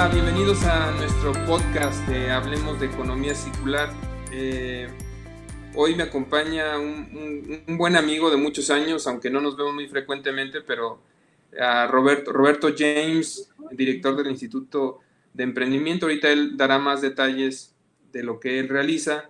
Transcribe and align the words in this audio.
Hola, 0.00 0.14
bienvenidos 0.14 0.64
a 0.64 0.92
nuestro 0.92 1.34
podcast 1.44 2.08
de 2.08 2.30
Hablemos 2.30 2.80
de 2.80 2.86
Economía 2.86 3.34
Circular. 3.34 3.90
Eh, 4.32 4.88
hoy 5.74 5.94
me 5.94 6.04
acompaña 6.04 6.78
un, 6.78 7.66
buen 7.76 7.96
amigo 7.96 8.30
de 8.30 8.38
muchos 8.38 8.70
años, 8.70 9.06
aunque 9.06 9.28
no 9.28 9.42
nos 9.42 9.58
vemos 9.58 9.74
muy 9.74 9.88
frecuentemente, 9.88 10.62
pero 10.62 11.02
a 11.60 11.86
Roberto, 11.86 12.32
Roberto 12.32 12.68
James, 12.74 13.52
director 13.72 14.16
del 14.16 14.28
Instituto 14.28 15.00
de 15.34 15.44
Emprendimiento. 15.44 16.06
Ahorita 16.06 16.30
él 16.30 16.56
dará 16.56 16.78
más 16.78 17.02
detalles 17.02 17.74
de 18.10 18.22
lo 18.22 18.40
que 18.40 18.58
él 18.58 18.70
realiza. 18.70 19.28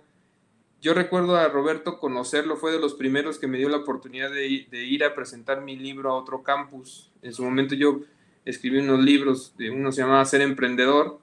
Yo 0.79 0.93
recuerdo 0.93 1.35
a 1.35 1.49
Roberto 1.49 1.99
conocerlo, 1.99 2.55
fue 2.55 2.71
de 2.71 2.79
los 2.79 2.93
primeros 2.93 3.39
que 3.39 3.47
me 3.47 3.57
dio 3.57 3.67
la 3.67 3.75
oportunidad 3.75 4.31
de 4.31 4.45
ir 4.47 5.03
a 5.03 5.15
presentar 5.15 5.59
mi 5.59 5.75
libro 5.75 6.11
a 6.11 6.13
otro 6.13 6.43
campus. 6.43 7.11
En 7.21 7.33
su 7.33 7.43
momento 7.43 7.75
yo 7.75 7.99
escribí 8.45 8.79
unos 8.79 9.03
libros, 9.03 9.53
uno 9.59 9.91
se 9.91 10.01
llamaba 10.01 10.25
Ser 10.25 10.41
Emprendedor, 10.41 11.19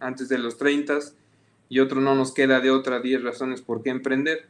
antes 0.00 0.28
de 0.28 0.38
los 0.38 0.58
30, 0.58 0.98
y 1.68 1.80
otro 1.80 2.00
no 2.00 2.14
nos 2.14 2.32
queda 2.32 2.60
de 2.60 2.70
otra 2.70 3.00
10 3.00 3.22
razones 3.22 3.62
por 3.62 3.82
qué 3.82 3.90
emprender. 3.90 4.48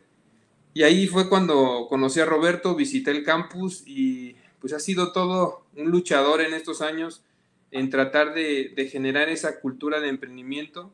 Y 0.75 0.83
ahí 0.83 1.07
fue 1.07 1.29
cuando 1.29 1.87
conocí 1.89 2.21
a 2.21 2.27
Roberto, 2.27 2.75
visité 2.75 3.13
el 3.13 3.25
campus 3.25 3.83
y 3.87 4.37
pues 4.61 4.73
ha 4.73 4.81
sido 4.81 5.13
todo 5.13 5.65
un 5.77 5.91
luchador 5.91 6.41
en 6.41 6.55
estos 6.55 6.81
años 6.81 7.23
en 7.71 7.91
tratar 7.91 8.35
de, 8.35 8.73
de 8.75 8.89
generar 8.89 9.29
esa 9.29 9.61
cultura 9.61 10.01
de 10.01 10.09
emprendimiento 10.09 10.93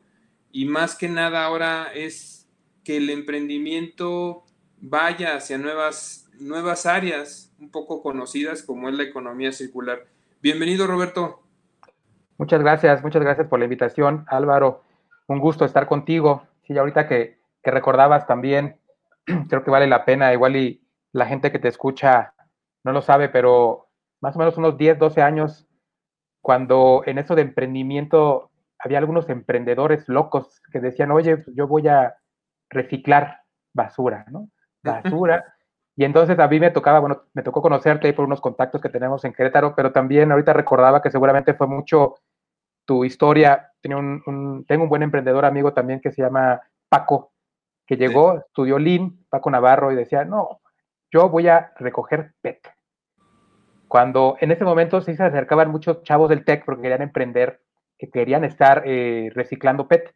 y 0.51 0.65
más 0.65 0.95
que 0.95 1.09
nada 1.09 1.45
ahora 1.45 1.91
es 1.93 2.47
que 2.83 2.97
el 2.97 3.09
emprendimiento 3.09 4.43
vaya 4.79 5.35
hacia 5.35 5.57
nuevas, 5.57 6.29
nuevas 6.39 6.85
áreas 6.85 7.51
un 7.59 7.69
poco 7.69 8.01
conocidas 8.01 8.63
como 8.63 8.89
es 8.89 8.95
la 8.95 9.03
economía 9.03 9.51
circular. 9.51 10.07
Bienvenido, 10.43 10.87
Roberto. 10.87 11.43
Muchas 12.39 12.61
gracias, 12.61 13.03
muchas 13.03 13.21
gracias 13.21 13.47
por 13.47 13.59
la 13.59 13.65
invitación, 13.65 14.25
Álvaro. 14.27 14.81
Un 15.27 15.37
gusto 15.37 15.65
estar 15.65 15.85
contigo. 15.85 16.47
Sí, 16.63 16.75
ahorita 16.75 17.07
que, 17.07 17.39
recordabas 17.63 18.25
también, 18.25 18.79
creo 19.49 19.63
que 19.63 19.69
vale 19.69 19.85
la 19.85 20.03
pena, 20.03 20.33
igual 20.33 20.55
y 20.55 20.81
la 21.11 21.27
gente 21.27 21.51
que 21.51 21.59
te 21.59 21.67
escucha 21.67 22.33
no 22.83 22.91
lo 22.91 23.03
sabe, 23.03 23.29
pero 23.29 23.89
más 24.19 24.35
o 24.35 24.39
menos 24.39 24.57
unos 24.57 24.79
10, 24.79 24.97
12 24.97 25.21
años, 25.21 25.67
cuando 26.41 27.03
en 27.05 27.19
eso 27.19 27.35
de 27.35 27.43
emprendimiento 27.43 28.49
había 28.79 28.97
algunos 28.97 29.29
emprendedores 29.29 30.09
locos 30.09 30.59
que 30.71 30.79
decían, 30.79 31.11
oye, 31.11 31.37
pues 31.37 31.55
yo 31.55 31.67
voy 31.67 31.87
a 31.87 32.15
reciclar 32.67 33.41
basura, 33.73 34.25
¿no? 34.31 34.49
Basura. 34.81 35.53
Y 36.01 36.03
entonces 36.03 36.39
a 36.39 36.47
mí 36.47 36.59
me 36.59 36.71
tocaba, 36.71 36.97
bueno, 36.97 37.25
me 37.35 37.43
tocó 37.43 37.61
conocerte 37.61 38.07
ahí 38.07 38.13
por 38.13 38.25
unos 38.25 38.41
contactos 38.41 38.81
que 38.81 38.89
tenemos 38.89 39.23
en 39.23 39.33
Querétaro, 39.33 39.75
pero 39.75 39.91
también 39.91 40.31
ahorita 40.31 40.51
recordaba 40.51 40.99
que 40.99 41.11
seguramente 41.11 41.53
fue 41.53 41.67
mucho 41.67 42.15
tu 42.85 43.05
historia. 43.05 43.71
Tenía 43.81 43.97
un, 43.97 44.65
tengo 44.67 44.85
un 44.85 44.89
buen 44.89 45.03
emprendedor 45.03 45.45
amigo 45.45 45.73
también 45.73 46.01
que 46.01 46.09
se 46.09 46.23
llama 46.23 46.59
Paco, 46.89 47.33
que 47.85 47.97
llegó, 47.97 48.39
estudió 48.39 48.79
Lean, 48.79 49.15
Paco 49.29 49.51
Navarro, 49.51 49.91
y 49.91 49.95
decía, 49.95 50.25
no, 50.25 50.61
yo 51.11 51.29
voy 51.29 51.49
a 51.49 51.71
recoger 51.77 52.33
PET. 52.41 52.67
Cuando 53.87 54.37
en 54.39 54.49
ese 54.49 54.63
momento 54.63 55.01
sí 55.01 55.15
se 55.15 55.21
acercaban 55.21 55.69
muchos 55.69 56.01
chavos 56.01 56.29
del 56.29 56.43
TEC 56.43 56.65
porque 56.65 56.81
querían 56.81 57.03
emprender, 57.03 57.61
que 57.99 58.09
querían 58.09 58.43
estar 58.43 58.81
eh, 58.87 59.29
reciclando 59.35 59.87
PET, 59.87 60.15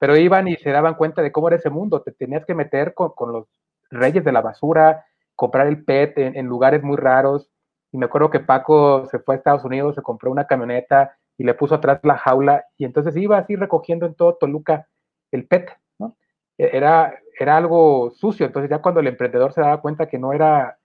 pero 0.00 0.16
iban 0.16 0.48
y 0.48 0.56
se 0.56 0.70
daban 0.70 0.94
cuenta 0.94 1.22
de 1.22 1.30
cómo 1.30 1.46
era 1.46 1.58
ese 1.58 1.70
mundo, 1.70 2.02
te 2.02 2.10
tenías 2.10 2.44
que 2.44 2.56
meter 2.56 2.92
con, 2.92 3.10
con 3.10 3.30
los 3.32 3.46
reyes 3.88 4.24
de 4.24 4.32
la 4.32 4.40
basura, 4.40 5.04
comprar 5.42 5.66
el 5.66 5.82
PET 5.84 6.18
en, 6.18 6.46
lugares 6.46 6.84
muy 6.84 6.96
raros. 6.96 7.50
Y 7.90 7.98
me 7.98 8.06
acuerdo 8.06 8.30
que 8.30 8.38
Paco 8.38 9.06
se 9.06 9.18
fue 9.18 9.34
a 9.34 9.38
Estados 9.38 9.64
Unidos, 9.64 9.96
se 9.96 10.00
compró 10.00 10.30
una 10.30 10.46
camioneta 10.46 11.16
y 11.36 11.42
le 11.42 11.54
puso 11.54 11.74
atrás 11.74 11.98
la 12.04 12.16
jaula. 12.16 12.64
Y 12.78 12.84
entonces 12.84 13.16
iba 13.16 13.38
así 13.38 13.56
recogiendo 13.56 14.06
en 14.06 14.14
todo 14.14 14.36
Toluca 14.36 14.86
el 15.32 15.48
PET, 15.48 15.68
¿no? 15.98 16.16
E, 16.58 16.76
era, 16.76 17.18
era 17.40 17.56
algo 17.56 18.12
sucio, 18.12 18.46
entonces 18.46 18.70
ya 18.70 18.80
cuando 18.80 19.00
el 19.00 19.08
emprendedor 19.08 19.52
se 19.52 19.62
daba 19.62 19.80
cuenta 19.80 20.06
que 20.08 20.16
no 20.16 20.32
era 20.32 20.78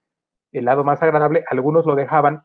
el 0.52 0.66
lado 0.66 0.84
más 0.84 1.04
agradable, 1.04 1.44
algunos 1.52 1.86
lo 1.86 1.94
dejaban, 1.94 2.42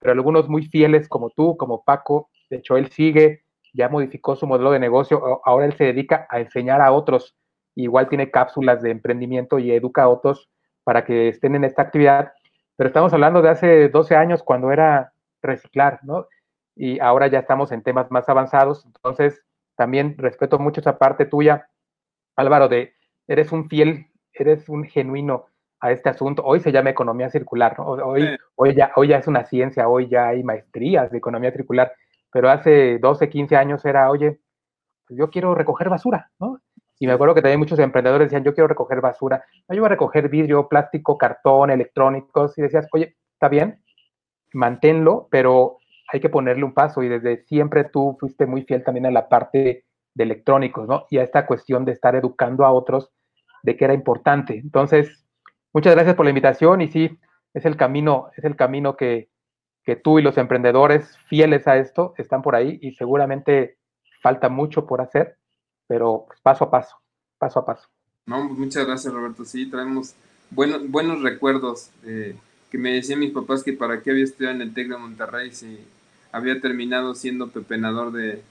pero 0.00 0.12
algunos 0.12 0.50
muy 0.50 0.66
fieles 0.66 1.08
como 1.08 1.30
tú, 1.30 1.56
como 1.56 1.82
Paco, 1.82 2.28
de 2.50 2.58
hecho 2.58 2.76
él 2.76 2.90
sigue, 2.90 3.44
ya 3.72 3.88
modificó 3.88 4.36
su 4.36 4.46
modelo 4.46 4.70
de 4.70 4.80
negocio, 4.80 5.40
ahora 5.46 5.64
él 5.64 5.72
se 5.72 5.84
dedica 5.84 6.26
a 6.28 6.40
enseñar 6.40 6.82
a 6.82 6.92
otros. 6.92 7.34
Igual 7.74 8.10
tiene 8.10 8.30
cápsulas 8.30 8.82
de 8.82 8.90
emprendimiento 8.90 9.58
y 9.58 9.72
educa 9.72 10.02
a 10.02 10.08
otros 10.10 10.50
para 10.84 11.04
que 11.04 11.28
estén 11.28 11.54
en 11.54 11.64
esta 11.64 11.82
actividad. 11.82 12.32
Pero 12.76 12.88
estamos 12.88 13.12
hablando 13.12 13.42
de 13.42 13.50
hace 13.50 13.88
12 13.88 14.16
años 14.16 14.42
cuando 14.42 14.70
era 14.70 15.12
reciclar, 15.42 16.00
¿no? 16.02 16.26
Y 16.76 17.00
ahora 17.00 17.26
ya 17.28 17.40
estamos 17.40 17.72
en 17.72 17.82
temas 17.82 18.10
más 18.10 18.28
avanzados. 18.28 18.84
Entonces, 18.86 19.42
también 19.76 20.16
respeto 20.18 20.58
mucho 20.58 20.80
esa 20.80 20.98
parte 20.98 21.26
tuya, 21.26 21.68
Álvaro, 22.36 22.68
de 22.68 22.94
eres 23.26 23.52
un 23.52 23.68
fiel, 23.68 24.06
eres 24.32 24.68
un 24.68 24.84
genuino 24.84 25.46
a 25.80 25.92
este 25.92 26.08
asunto. 26.08 26.42
Hoy 26.44 26.60
se 26.60 26.72
llama 26.72 26.90
economía 26.90 27.30
circular, 27.30 27.78
¿no? 27.78 27.86
Hoy, 27.86 28.36
hoy, 28.56 28.74
ya, 28.74 28.92
hoy 28.96 29.08
ya 29.08 29.18
es 29.18 29.26
una 29.26 29.44
ciencia, 29.44 29.88
hoy 29.88 30.08
ya 30.08 30.28
hay 30.28 30.42
maestrías 30.42 31.10
de 31.10 31.18
economía 31.18 31.52
circular, 31.52 31.92
pero 32.32 32.50
hace 32.50 32.98
12, 32.98 33.28
15 33.28 33.56
años 33.56 33.84
era, 33.84 34.10
oye, 34.10 34.40
pues 35.06 35.18
yo 35.18 35.30
quiero 35.30 35.54
recoger 35.54 35.88
basura, 35.88 36.30
¿no? 36.38 36.60
Y 36.98 37.06
me 37.06 37.12
acuerdo 37.12 37.34
que 37.34 37.42
también 37.42 37.58
muchos 37.58 37.78
emprendedores 37.78 38.26
decían, 38.26 38.44
yo 38.44 38.54
quiero 38.54 38.68
recoger 38.68 39.00
basura, 39.00 39.44
no, 39.68 39.74
yo 39.74 39.82
voy 39.82 39.86
a 39.86 39.90
recoger 39.90 40.28
vidrio, 40.28 40.68
plástico, 40.68 41.18
cartón, 41.18 41.70
electrónicos, 41.70 42.56
y 42.56 42.62
decías, 42.62 42.86
oye, 42.92 43.16
está 43.32 43.48
bien, 43.48 43.82
manténlo, 44.52 45.28
pero 45.30 45.78
hay 46.12 46.20
que 46.20 46.28
ponerle 46.28 46.64
un 46.64 46.74
paso, 46.74 47.02
y 47.02 47.08
desde 47.08 47.44
siempre 47.44 47.84
tú 47.84 48.16
fuiste 48.20 48.46
muy 48.46 48.62
fiel 48.62 48.84
también 48.84 49.06
a 49.06 49.10
la 49.10 49.28
parte 49.28 49.84
de 50.14 50.24
electrónicos, 50.24 50.86
¿no? 50.86 51.06
Y 51.10 51.18
a 51.18 51.24
esta 51.24 51.46
cuestión 51.46 51.84
de 51.84 51.92
estar 51.92 52.14
educando 52.14 52.64
a 52.64 52.72
otros 52.72 53.10
de 53.64 53.76
que 53.76 53.84
era 53.84 53.94
importante. 53.94 54.58
Entonces, 54.58 55.26
muchas 55.72 55.94
gracias 55.94 56.14
por 56.14 56.24
la 56.24 56.30
invitación, 56.30 56.80
y 56.80 56.88
sí, 56.88 57.18
es 57.52 57.64
el 57.64 57.76
camino, 57.76 58.30
es 58.36 58.44
el 58.44 58.54
camino 58.54 58.96
que, 58.96 59.30
que 59.82 59.96
tú 59.96 60.18
y 60.18 60.22
los 60.22 60.38
emprendedores 60.38 61.18
fieles 61.26 61.66
a 61.66 61.76
esto 61.76 62.14
están 62.16 62.42
por 62.42 62.54
ahí, 62.54 62.78
y 62.80 62.92
seguramente 62.92 63.78
falta 64.22 64.48
mucho 64.48 64.86
por 64.86 65.00
hacer, 65.00 65.36
pero 65.86 66.26
paso 66.42 66.64
a 66.64 66.70
paso, 66.70 66.96
paso 67.38 67.60
a 67.60 67.66
paso. 67.66 67.88
No, 68.26 68.44
muchas 68.44 68.86
gracias 68.86 69.12
Roberto, 69.12 69.44
sí, 69.44 69.66
traemos 69.66 70.14
buenos, 70.50 70.88
buenos 70.90 71.22
recuerdos 71.22 71.90
que 72.02 72.78
me 72.78 72.94
decían 72.94 73.20
mis 73.20 73.32
papás 73.32 73.62
que 73.62 73.72
para 73.72 74.02
qué 74.02 74.10
había 74.10 74.24
estudiado 74.24 74.56
en 74.56 74.62
el 74.62 74.74
TEC 74.74 74.88
de 74.88 74.96
Monterrey 74.96 75.52
si 75.52 75.78
había 76.32 76.60
terminado 76.60 77.14
siendo 77.14 77.50
pepenador 77.50 78.10
de, 78.12 78.42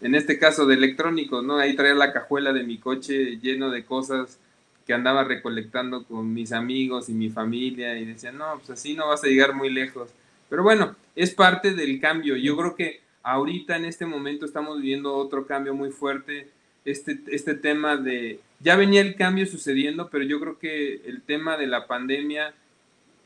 en 0.00 0.14
este 0.14 0.38
caso 0.38 0.66
de 0.66 0.74
electrónicos, 0.74 1.44
¿no? 1.44 1.58
Ahí 1.58 1.76
traía 1.76 1.94
la 1.94 2.12
cajuela 2.12 2.52
de 2.52 2.64
mi 2.64 2.78
coche 2.78 3.38
lleno 3.38 3.70
de 3.70 3.84
cosas 3.84 4.38
que 4.86 4.94
andaba 4.94 5.22
recolectando 5.22 6.04
con 6.04 6.32
mis 6.32 6.52
amigos 6.52 7.08
y 7.08 7.12
mi 7.12 7.30
familia 7.30 7.98
y 7.98 8.06
decían, 8.06 8.38
no, 8.38 8.54
pues 8.56 8.70
así 8.70 8.94
no 8.94 9.08
vas 9.08 9.22
a 9.22 9.28
llegar 9.28 9.54
muy 9.54 9.70
lejos. 9.70 10.10
Pero 10.48 10.62
bueno, 10.62 10.96
es 11.14 11.32
parte 11.34 11.74
del 11.74 12.00
cambio. 12.00 12.36
Yo 12.36 12.56
creo 12.56 12.74
que 12.74 13.02
ahorita 13.22 13.76
en 13.76 13.84
este 13.84 14.06
momento 14.06 14.46
estamos 14.46 14.80
viviendo 14.80 15.14
otro 15.14 15.46
cambio 15.46 15.74
muy 15.74 15.90
fuerte 15.90 16.48
este, 16.90 17.18
este 17.30 17.54
tema 17.54 17.96
de, 17.96 18.40
ya 18.60 18.76
venía 18.76 19.00
el 19.00 19.16
cambio 19.16 19.46
sucediendo, 19.46 20.08
pero 20.10 20.24
yo 20.24 20.40
creo 20.40 20.58
que 20.58 21.02
el 21.06 21.22
tema 21.22 21.56
de 21.56 21.66
la 21.66 21.86
pandemia 21.86 22.54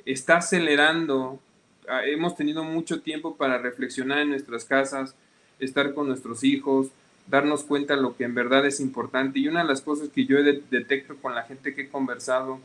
está 0.04 0.38
acelerando. 0.38 1.40
Ah, 1.88 2.04
hemos 2.04 2.36
tenido 2.36 2.64
mucho 2.64 3.00
tiempo 3.00 3.36
para 3.36 3.58
reflexionar 3.58 4.18
en 4.18 4.30
nuestras 4.30 4.64
casas, 4.64 5.14
estar 5.58 5.94
con 5.94 6.08
nuestros 6.08 6.44
hijos, 6.44 6.88
darnos 7.28 7.64
cuenta 7.64 7.96
de 7.96 8.02
lo 8.02 8.16
que 8.16 8.24
en 8.24 8.34
verdad 8.34 8.66
es 8.66 8.80
importante. 8.80 9.38
Y 9.38 9.48
una 9.48 9.62
de 9.62 9.68
las 9.68 9.80
cosas 9.80 10.08
que 10.08 10.26
yo 10.26 10.42
detecto 10.42 11.16
con 11.16 11.34
la 11.34 11.44
gente 11.44 11.74
que 11.74 11.82
he 11.82 11.88
conversado 11.88 12.60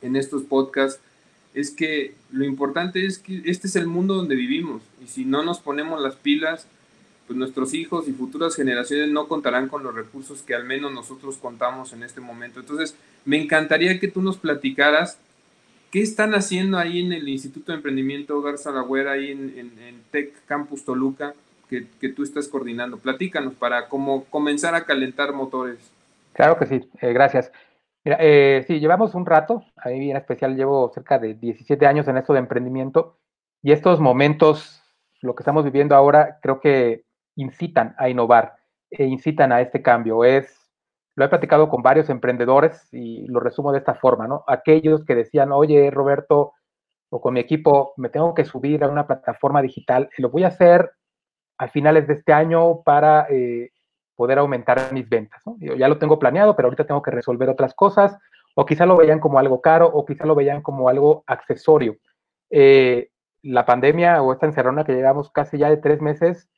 en 0.00 0.16
estos 0.16 0.42
podcasts 0.42 1.00
es 1.54 1.70
que 1.70 2.14
lo 2.30 2.44
importante 2.44 3.04
es 3.04 3.18
que 3.18 3.42
este 3.44 3.66
es 3.66 3.76
el 3.76 3.86
mundo 3.86 4.14
donde 4.14 4.34
vivimos 4.34 4.82
y 5.04 5.08
si 5.08 5.24
no 5.24 5.42
nos 5.42 5.60
ponemos 5.60 6.00
las 6.00 6.16
pilas, 6.16 6.66
pues 7.26 7.38
nuestros 7.38 7.74
hijos 7.74 8.08
y 8.08 8.12
futuras 8.12 8.56
generaciones 8.56 9.10
no 9.10 9.28
contarán 9.28 9.68
con 9.68 9.82
los 9.82 9.94
recursos 9.94 10.42
que 10.42 10.54
al 10.54 10.64
menos 10.64 10.92
nosotros 10.92 11.36
contamos 11.36 11.92
en 11.92 12.02
este 12.02 12.20
momento. 12.20 12.60
Entonces, 12.60 12.96
me 13.24 13.40
encantaría 13.40 13.98
que 14.00 14.08
tú 14.08 14.22
nos 14.22 14.36
platicaras 14.36 15.18
qué 15.90 16.00
están 16.00 16.34
haciendo 16.34 16.78
ahí 16.78 17.00
en 17.00 17.12
el 17.12 17.28
Instituto 17.28 17.72
de 17.72 17.76
Emprendimiento 17.76 18.40
Garza 18.42 18.72
Lagüera, 18.72 19.12
ahí 19.12 19.30
en, 19.30 20.02
Tech 20.10 20.32
Campus 20.46 20.84
Toluca, 20.84 21.34
que, 21.68 21.86
que, 22.00 22.08
tú 22.08 22.22
estás 22.22 22.48
coordinando. 22.48 22.98
Platícanos 22.98 23.54
para 23.54 23.88
comenzar 23.88 24.74
a 24.74 24.84
calentar 24.84 25.32
motores. 25.32 25.78
Claro 26.32 26.58
que 26.58 26.66
sí, 26.66 26.80
eh, 27.00 27.12
gracias. 27.12 27.52
Mira, 28.04 28.16
eh, 28.20 28.64
sí, 28.66 28.80
llevamos 28.80 29.14
un 29.14 29.26
rato, 29.26 29.64
ahí 29.76 30.10
en 30.10 30.16
especial 30.16 30.56
llevo 30.56 30.90
cerca 30.92 31.18
de 31.18 31.34
17 31.34 31.86
años 31.86 32.08
en 32.08 32.16
esto 32.16 32.32
de 32.32 32.40
emprendimiento 32.40 33.18
y 33.62 33.70
estos 33.70 34.00
momentos, 34.00 34.82
lo 35.20 35.34
que 35.34 35.42
estamos 35.42 35.62
viviendo 35.62 35.94
ahora, 35.94 36.38
creo 36.42 36.58
que 36.58 37.04
incitan 37.36 37.94
a 37.98 38.08
innovar 38.08 38.54
e 38.90 39.04
incitan 39.04 39.52
a 39.52 39.60
este 39.60 39.82
cambio. 39.82 40.24
Es, 40.24 40.70
lo 41.14 41.24
he 41.24 41.28
platicado 41.28 41.68
con 41.68 41.82
varios 41.82 42.10
emprendedores 42.10 42.88
y 42.92 43.26
lo 43.28 43.40
resumo 43.40 43.72
de 43.72 43.78
esta 43.78 43.94
forma, 43.94 44.26
¿no? 44.26 44.44
Aquellos 44.46 45.04
que 45.04 45.14
decían, 45.14 45.52
oye, 45.52 45.90
Roberto, 45.90 46.52
o 47.10 47.20
con 47.20 47.34
mi 47.34 47.40
equipo, 47.40 47.92
me 47.96 48.08
tengo 48.08 48.34
que 48.34 48.44
subir 48.44 48.82
a 48.84 48.88
una 48.88 49.06
plataforma 49.06 49.60
digital 49.60 50.08
lo 50.16 50.30
voy 50.30 50.44
a 50.44 50.48
hacer 50.48 50.90
a 51.58 51.68
finales 51.68 52.06
de 52.06 52.14
este 52.14 52.32
año 52.32 52.82
para 52.82 53.26
eh, 53.28 53.70
poder 54.16 54.38
aumentar 54.38 54.92
mis 54.92 55.08
ventas. 55.08 55.42
Yo 55.58 55.74
ya 55.74 55.88
lo 55.88 55.98
tengo 55.98 56.18
planeado, 56.18 56.56
pero 56.56 56.66
ahorita 56.66 56.86
tengo 56.86 57.02
que 57.02 57.10
resolver 57.10 57.48
otras 57.48 57.74
cosas, 57.74 58.16
o 58.54 58.64
quizá 58.64 58.86
lo 58.86 58.96
veían 58.96 59.20
como 59.20 59.38
algo 59.38 59.60
caro, 59.60 59.86
o 59.86 60.04
quizá 60.04 60.24
lo 60.24 60.34
veían 60.34 60.62
como 60.62 60.88
algo 60.88 61.22
accesorio. 61.26 61.96
Eh, 62.50 63.10
la 63.42 63.66
pandemia 63.66 64.22
o 64.22 64.32
esta 64.32 64.46
encerrona 64.46 64.84
que 64.84 64.94
llevamos 64.94 65.30
casi 65.30 65.58
ya 65.58 65.68
de 65.68 65.76
tres 65.76 66.00
meses, 66.00 66.48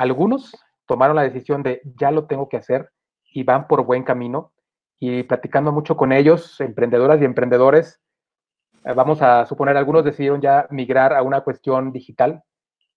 algunos 0.00 0.56
tomaron 0.86 1.14
la 1.14 1.24
decisión 1.24 1.62
de 1.62 1.82
ya 1.98 2.10
lo 2.10 2.24
tengo 2.24 2.48
que 2.48 2.56
hacer 2.56 2.90
y 3.34 3.42
van 3.42 3.68
por 3.68 3.84
buen 3.84 4.02
camino. 4.02 4.50
Y 4.98 5.24
platicando 5.24 5.72
mucho 5.72 5.94
con 5.94 6.10
ellos, 6.10 6.58
emprendedoras 6.58 7.20
y 7.20 7.26
emprendedores, 7.26 8.00
eh, 8.86 8.94
vamos 8.94 9.20
a 9.20 9.44
suponer, 9.44 9.76
algunos 9.76 10.02
decidieron 10.02 10.40
ya 10.40 10.66
migrar 10.70 11.12
a 11.12 11.22
una 11.22 11.42
cuestión 11.42 11.92
digital. 11.92 12.42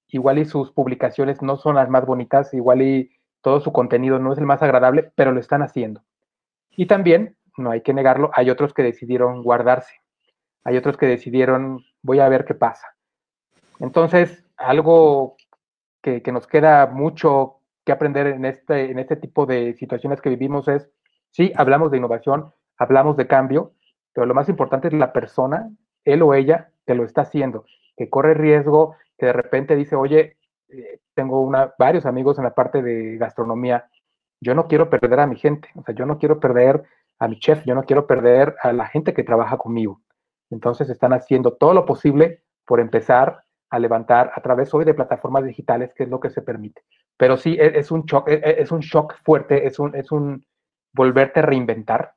Igual 0.08 0.40
y 0.40 0.46
sus 0.46 0.72
publicaciones 0.72 1.42
no 1.42 1.58
son 1.58 1.76
las 1.76 1.90
más 1.90 2.06
bonitas, 2.06 2.54
igual 2.54 2.82
y 2.82 3.12
todo 3.42 3.60
su 3.60 3.74
contenido 3.74 4.18
no 4.18 4.32
es 4.32 4.40
el 4.40 4.46
más 4.46 4.64
agradable, 4.64 5.12
pero 5.16 5.34
lo 5.34 5.42
están 5.42 5.62
haciendo. 5.62 6.04
Y 6.72 6.86
también, 6.86 7.36
no 7.58 7.72
hay 7.72 7.82
que 7.82 7.94
negarlo, 7.94 8.32
hay 8.34 8.50
otros 8.50 8.74
que 8.74 8.82
decidieron 8.82 9.44
guardarse. 9.44 9.94
Hay 10.64 10.78
otros 10.78 10.96
que 10.96 11.08
decidieron, 11.08 11.84
voy 12.02 12.22
a 12.22 12.30
ver 12.30 12.46
qué 12.46 12.56
pasa. 12.56 12.96
Entonces, 13.80 14.46
algo 14.56 15.36
que, 16.04 16.32
nos 16.32 16.46
queda 16.48 16.86
mucho 16.88 17.62
que 17.86 17.94
aprender 17.94 18.28
en 18.28 18.46
este, 18.46 18.92
en 18.92 19.00
este 19.00 19.16
tipo 19.16 19.46
de 19.46 19.74
situaciones 19.74 20.22
que 20.22 20.30
vivimos 20.30 20.68
es, 20.68 20.90
sí, 21.32 21.54
hablamos 21.56 21.92
de 21.92 21.98
innovación, 21.98 22.54
hablamos 22.78 23.16
de 23.16 23.26
cambio, 23.26 23.74
pero 24.14 24.28
lo 24.28 24.34
más 24.34 24.50
importante 24.50 24.90
es 24.90 24.94
la 24.94 25.14
persona, 25.14 25.72
él 26.04 26.22
o 26.22 26.34
ella, 26.34 26.72
que 26.86 26.94
lo 26.94 27.06
está 27.06 27.22
haciendo, 27.22 27.66
que 27.96 28.10
corre 28.10 28.34
riesgo, 28.34 28.96
que 29.18 29.28
de 29.28 29.34
repente 29.34 29.76
dice, 29.78 29.96
oye, 29.96 30.38
eh, 30.68 31.00
tengo 31.14 31.42
una, 31.42 31.74
varios 31.80 32.06
amigos 32.06 32.38
en 32.38 32.44
la 32.44 32.54
parte 32.54 32.82
de 32.82 33.18
gastronomía, 33.18 33.90
yo 34.42 34.56
no 34.56 34.68
quiero 34.68 34.90
perder 34.90 35.22
a 35.22 35.28
mi 35.28 35.38
gente, 35.38 35.70
o 35.76 35.84
sea, 35.84 35.96
yo 35.96 36.06
no 36.06 36.18
quiero 36.18 36.42
perder 36.42 36.84
a 37.20 37.28
mi 37.30 37.40
chef, 37.40 37.64
yo 37.66 37.76
no 37.76 37.86
quiero 37.86 38.08
perder 38.08 38.56
a 38.62 38.74
la 38.74 38.88
gente 38.88 39.14
que 39.14 39.24
trabaja 39.24 39.58
conmigo. 39.58 40.02
Entonces 40.50 40.90
están 40.90 41.14
haciendo 41.14 41.54
todo 41.54 41.74
lo 41.74 41.86
posible 41.86 42.44
por 42.66 42.82
empezar 42.82 43.43
a 43.74 43.80
levantar 43.80 44.32
a 44.36 44.42
través 44.42 44.72
hoy 44.76 44.86
de 44.86 44.94
plataformas 44.94 45.44
digitales, 45.44 45.96
que 45.96 46.04
es 46.04 46.10
lo 46.10 46.20
que 46.20 46.30
se 46.30 46.44
permite. 46.44 46.84
Pero 47.18 47.38
sí, 47.38 47.58
e, 47.60 47.80
es, 47.80 47.90
un 47.90 48.04
shock, 48.04 48.30
e, 48.30 48.36
e, 48.36 48.62
es 48.62 48.72
un 48.72 48.82
shock 48.82 49.16
fuerte, 49.24 49.66
es 49.66 49.80
un, 49.80 49.96
es 49.96 50.12
un 50.12 50.46
volverte 50.94 51.40
a 51.40 51.44
reinventar. 51.44 52.14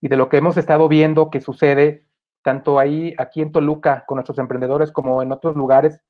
Y 0.00 0.08
de 0.08 0.16
lo 0.16 0.30
que 0.30 0.38
hemos 0.38 0.56
estado 0.56 0.88
viendo 0.88 1.28
que 1.28 1.42
sucede 1.42 2.06
tanto 2.42 2.78
ahí, 2.78 3.14
aquí 3.18 3.42
en 3.42 3.52
Toluca, 3.52 4.04
con 4.06 4.16
nuestros 4.16 4.38
emprendedores, 4.38 4.92
como 4.92 5.22
en 5.22 5.30
otros 5.30 5.56
lugares, 5.56 6.00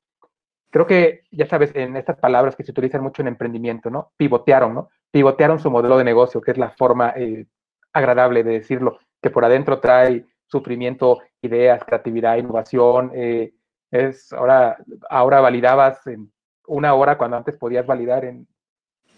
creo 0.71 0.87
que, 0.87 1.23
ya 1.29 1.45
sabes, 1.45 1.75
en 1.75 1.97
estas 1.97 2.17
palabras 2.17 2.55
que 2.55 2.63
se 2.63 2.71
utilizan 2.71 3.03
mucho 3.03 3.21
en 3.21 3.27
emprendimiento, 3.27 3.89
¿no? 3.89 4.13
Pivotearon, 4.15 4.73
¿no? 4.73 4.89
Pivotearon 5.11 5.59
su 5.59 5.69
modelo 5.69 5.97
de 5.97 6.05
negocio, 6.05 6.39
que 6.39 6.51
es 6.51 6.57
la 6.57 6.71
forma 6.71 7.13
eh, 7.17 7.47
agradable 7.91 8.45
de 8.45 8.51
decirlo, 8.51 8.99
que 9.21 9.29
por 9.29 9.43
adentro 9.43 9.81
trae 9.81 10.25
sufrimiento, 10.45 11.19
ideas, 11.41 11.83
creatividad, 11.83 12.37
innovación, 12.37 13.11
eh, 13.13 13.54
es 14.03 14.31
ahora, 14.33 14.77
ahora 15.09 15.41
validabas 15.41 16.05
en 16.07 16.31
una 16.67 16.93
hora 16.93 17.17
cuando 17.17 17.37
antes 17.37 17.57
podías 17.57 17.85
validar 17.85 18.25
en, 18.25 18.47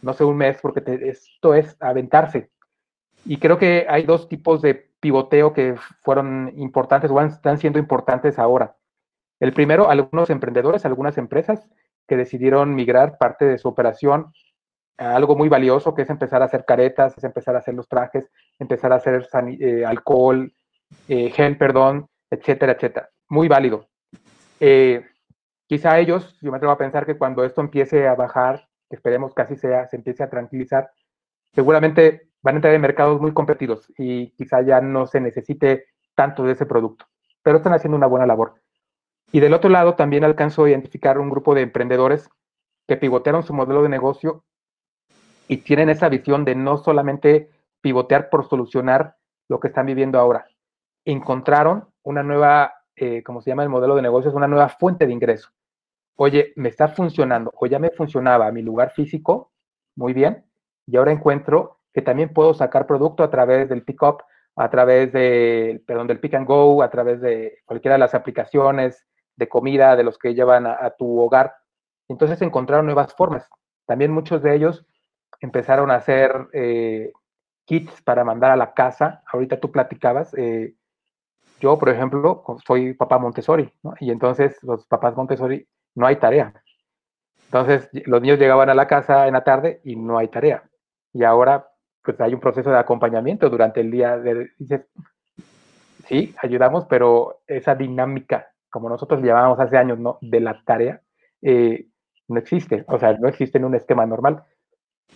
no 0.01 0.13
sé, 0.13 0.23
un 0.23 0.37
mes, 0.37 0.59
porque 0.61 0.83
esto 1.03 1.53
es 1.53 1.75
aventarse. 1.79 2.49
Y 3.25 3.37
creo 3.37 3.57
que 3.57 3.85
hay 3.89 4.03
dos 4.03 4.27
tipos 4.27 4.61
de 4.61 4.89
pivoteo 4.99 5.53
que 5.53 5.75
fueron 6.01 6.53
importantes 6.57 7.11
o 7.11 7.21
están 7.21 7.57
siendo 7.57 7.79
importantes 7.79 8.39
ahora. 8.39 8.75
El 9.39 9.53
primero, 9.53 9.89
algunos 9.89 10.29
emprendedores, 10.29 10.85
algunas 10.85 11.17
empresas 11.17 11.69
que 12.07 12.17
decidieron 12.17 12.73
migrar 12.73 13.17
parte 13.17 13.45
de 13.45 13.57
su 13.57 13.67
operación 13.67 14.31
a 14.97 15.15
algo 15.15 15.35
muy 15.35 15.49
valioso, 15.49 15.93
que 15.93 16.01
es 16.03 16.09
empezar 16.09 16.41
a 16.41 16.45
hacer 16.45 16.65
caretas, 16.65 17.21
empezar 17.23 17.55
a 17.55 17.59
hacer 17.59 17.75
los 17.75 17.87
trajes, 17.87 18.31
empezar 18.57 18.91
a 18.91 18.95
hacer 18.95 19.27
eh, 19.59 19.85
alcohol, 19.85 20.51
eh, 21.07 21.29
gel, 21.29 21.57
perdón, 21.57 22.07
etcétera, 22.31 22.73
etcétera. 22.73 23.09
Muy 23.29 23.47
válido. 23.47 23.87
Eh, 24.59 25.05
quizá 25.67 25.99
ellos, 25.99 26.37
yo 26.41 26.51
me 26.51 26.57
atrevo 26.57 26.73
a 26.73 26.77
pensar 26.77 27.05
que 27.05 27.17
cuando 27.17 27.43
esto 27.43 27.61
empiece 27.61 28.07
a 28.07 28.15
bajar, 28.15 28.67
esperemos 28.89 29.33
que 29.33 29.41
así 29.41 29.55
sea, 29.55 29.87
se 29.87 29.97
empiece 29.97 30.23
a 30.23 30.29
tranquilizar, 30.29 30.91
seguramente 31.53 32.29
van 32.41 32.55
a 32.55 32.57
entrar 32.57 32.73
en 32.73 32.81
mercados 32.81 33.19
muy 33.19 33.33
competidos 33.33 33.91
y 33.97 34.31
quizá 34.31 34.61
ya 34.61 34.81
no 34.81 35.07
se 35.07 35.19
necesite 35.19 35.87
tanto 36.15 36.43
de 36.43 36.53
ese 36.53 36.65
producto, 36.65 37.05
pero 37.43 37.57
están 37.57 37.73
haciendo 37.73 37.97
una 37.97 38.07
buena 38.07 38.25
labor. 38.25 38.61
Y 39.31 39.39
del 39.39 39.53
otro 39.53 39.69
lado 39.69 39.95
también 39.95 40.23
alcanzo 40.23 40.63
a 40.63 40.69
identificar 40.69 41.19
un 41.19 41.29
grupo 41.29 41.53
de 41.53 41.61
emprendedores 41.61 42.29
que 42.87 42.97
pivotearon 42.97 43.43
su 43.43 43.53
modelo 43.53 43.83
de 43.83 43.89
negocio 43.89 44.45
y 45.47 45.57
tienen 45.57 45.89
esa 45.89 46.09
visión 46.09 46.45
de 46.45 46.55
no 46.55 46.77
solamente 46.77 47.49
pivotear 47.81 48.29
por 48.29 48.47
solucionar 48.47 49.17
lo 49.49 49.59
que 49.59 49.67
están 49.67 49.85
viviendo 49.85 50.19
ahora. 50.19 50.45
Encontraron 51.05 51.89
una 52.03 52.23
nueva 52.23 52.73
eh, 52.97 53.23
como 53.23 53.41
se 53.41 53.51
llama 53.51 53.63
el 53.63 53.69
modelo 53.69 53.95
de 53.95 54.01
negocio, 54.01 54.29
es 54.29 54.35
una 54.35 54.47
nueva 54.47 54.69
fuente 54.69 55.05
de 55.05 55.13
ingreso. 55.13 55.49
Oye, 56.15 56.51
me 56.55 56.69
está 56.69 56.89
funcionando 56.89 57.51
o 57.55 57.67
ya 57.67 57.79
me 57.79 57.91
funcionaba 57.91 58.51
mi 58.51 58.63
lugar 58.63 58.91
físico, 58.91 59.51
muy 59.95 60.13
bien, 60.13 60.43
y 60.87 60.97
ahora 60.97 61.11
encuentro 61.11 61.79
que 61.93 62.01
también 62.01 62.33
puedo 62.33 62.53
sacar 62.53 62.87
producto 62.87 63.23
a 63.23 63.29
través 63.29 63.69
del 63.69 63.83
pick-up, 63.83 64.23
a 64.55 64.69
través 64.69 65.11
de, 65.13 65.83
perdón, 65.85 66.07
del 66.07 66.19
pick 66.19 66.33
and 66.33 66.47
go, 66.47 66.81
a 66.81 66.89
través 66.89 67.21
de 67.21 67.59
cualquiera 67.65 67.93
de 67.93 67.99
las 67.99 68.15
aplicaciones 68.15 69.05
de 69.35 69.47
comida 69.47 69.95
de 69.95 70.03
los 70.03 70.17
que 70.17 70.33
llevan 70.33 70.65
a, 70.65 70.89
tu 70.97 71.19
hogar. 71.19 71.55
Entonces 72.07 72.41
encontraron 72.41 72.85
nuevas 72.85 73.13
formas. 73.13 73.47
También 73.85 74.11
muchos 74.11 74.41
de 74.41 74.55
ellos 74.55 74.85
empezaron 75.39 75.91
a 75.91 75.95
hacer 75.95 76.47
eh, 76.53 77.13
kits 77.65 78.01
para 78.01 78.23
mandar 78.23 78.51
a 78.51 78.55
la 78.55 78.73
casa. 78.73 79.21
Ahorita 79.31 79.59
tú 79.59 79.71
platicabas, 79.71 80.33
eh, 80.33 80.73
yo, 81.59 81.77
por 81.77 81.89
ejemplo, 81.89 82.43
soy 82.65 82.93
papá 82.93 83.17
Montessori. 83.17 83.71
Y 83.99 84.11
entonces 84.11 84.61
los 84.63 84.85
papás 84.85 85.15
Montessori 85.15 85.67
no 85.95 86.05
hay 86.05 86.17
tarea. 86.17 86.53
Entonces 87.45 87.89
los 88.05 88.21
niños 88.21 88.39
llegaban 88.39 88.69
a 88.69 88.75
la 88.75 88.87
casa 88.87 89.27
en 89.27 89.33
la 89.33 89.43
tarde 89.43 89.81
y 89.83 89.95
no 89.95 90.17
hay 90.17 90.27
tarea. 90.27 90.63
Y 91.13 91.23
ahora 91.23 91.67
pues 92.03 92.19
hay 92.21 92.33
un 92.33 92.39
proceso 92.39 92.69
de 92.69 92.77
acompañamiento 92.77 93.49
durante 93.49 93.81
el 93.81 93.91
día. 93.91 94.17
De, 94.17 94.49
dices, 94.57 94.85
sí, 96.07 96.33
ayudamos, 96.41 96.85
pero 96.85 97.41
esa 97.47 97.75
dinámica, 97.75 98.47
como 98.69 98.89
nosotros 98.89 99.21
llevábamos 99.21 99.59
hace 99.59 99.77
años, 99.77 99.99
¿no? 99.99 100.17
De 100.21 100.39
la 100.39 100.61
tarea, 100.63 101.01
eh, 101.41 101.87
no 102.27 102.39
existe. 102.39 102.85
O 102.87 102.97
sea, 102.99 103.13
no 103.13 103.27
existe 103.27 103.57
en 103.57 103.65
un 103.65 103.75
esquema 103.75 104.05
normal. 104.05 104.43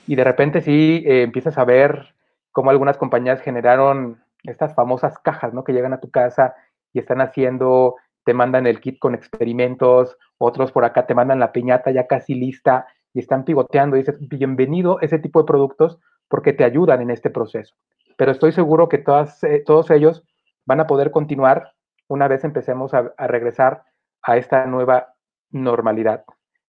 Y 0.07 0.15
de 0.15 0.23
repente 0.23 0.61
sí 0.61 1.03
eh, 1.05 1.21
empiezas 1.23 1.57
a 1.57 1.65
ver 1.65 2.15
cómo 2.51 2.71
algunas 2.71 2.97
compañías 2.97 3.41
generaron 3.41 4.20
estas 4.43 4.73
famosas 4.75 5.17
cajas, 5.19 5.53
¿no? 5.53 5.63
Que 5.63 5.73
llegan 5.73 5.93
a 5.93 5.99
tu 5.99 6.09
casa 6.09 6.55
y 6.93 6.99
están 6.99 7.21
haciendo, 7.21 7.95
te 8.23 8.33
mandan 8.33 8.67
el 8.67 8.79
kit 8.81 8.99
con 8.99 9.15
experimentos, 9.15 10.17
otros 10.37 10.71
por 10.71 10.85
acá 10.85 11.05
te 11.05 11.15
mandan 11.15 11.39
la 11.39 11.51
piñata 11.51 11.91
ya 11.91 12.07
casi 12.07 12.35
lista 12.35 12.87
y 13.13 13.19
están 13.19 13.45
pivoteando. 13.45 13.95
Y 13.95 13.99
dices, 13.99 14.17
bienvenido 14.19 14.99
ese 15.01 15.19
tipo 15.19 15.41
de 15.41 15.45
productos 15.45 15.99
porque 16.27 16.53
te 16.53 16.63
ayudan 16.63 17.01
en 17.01 17.11
este 17.11 17.29
proceso. 17.29 17.75
Pero 18.17 18.31
estoy 18.31 18.51
seguro 18.51 18.89
que 18.89 19.03
eh, 19.43 19.63
todos 19.65 19.91
ellos 19.91 20.23
van 20.65 20.79
a 20.79 20.87
poder 20.87 21.11
continuar 21.11 21.73
una 22.07 22.27
vez 22.27 22.43
empecemos 22.43 22.93
a, 22.93 23.13
regresar 23.27 23.83
a 24.21 24.37
esta 24.37 24.65
nueva 24.65 25.15
normalidad. 25.49 26.25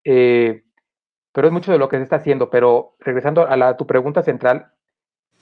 Eh, 0.03 0.63
pero 1.31 1.47
es 1.47 1.53
mucho 1.53 1.71
de 1.71 1.77
lo 1.77 1.87
que 1.87 1.97
se 1.97 2.03
está 2.03 2.17
haciendo. 2.17 2.49
Pero 2.49 2.95
regresando 2.99 3.47
a, 3.47 3.55
la, 3.55 3.69
a 3.69 3.77
tu 3.77 3.87
pregunta 3.87 4.21
central, 4.21 4.71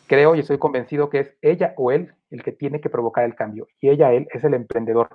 creo 0.08 0.36
y 0.36 0.40
estoy 0.40 0.58
convencido 0.58 1.10
que 1.10 1.20
es 1.20 1.38
ella 1.42 1.74
o 1.78 1.92
él 1.92 2.14
el 2.30 2.44
que 2.44 2.52
tiene 2.52 2.82
que 2.82 2.90
provocar 2.90 3.24
el 3.26 3.36
cambio. 3.36 3.68
Y 3.80 3.90
ella, 3.90 4.12
él, 4.14 4.28
es 4.34 4.44
el 4.44 4.54
emprendedor. 4.54 5.10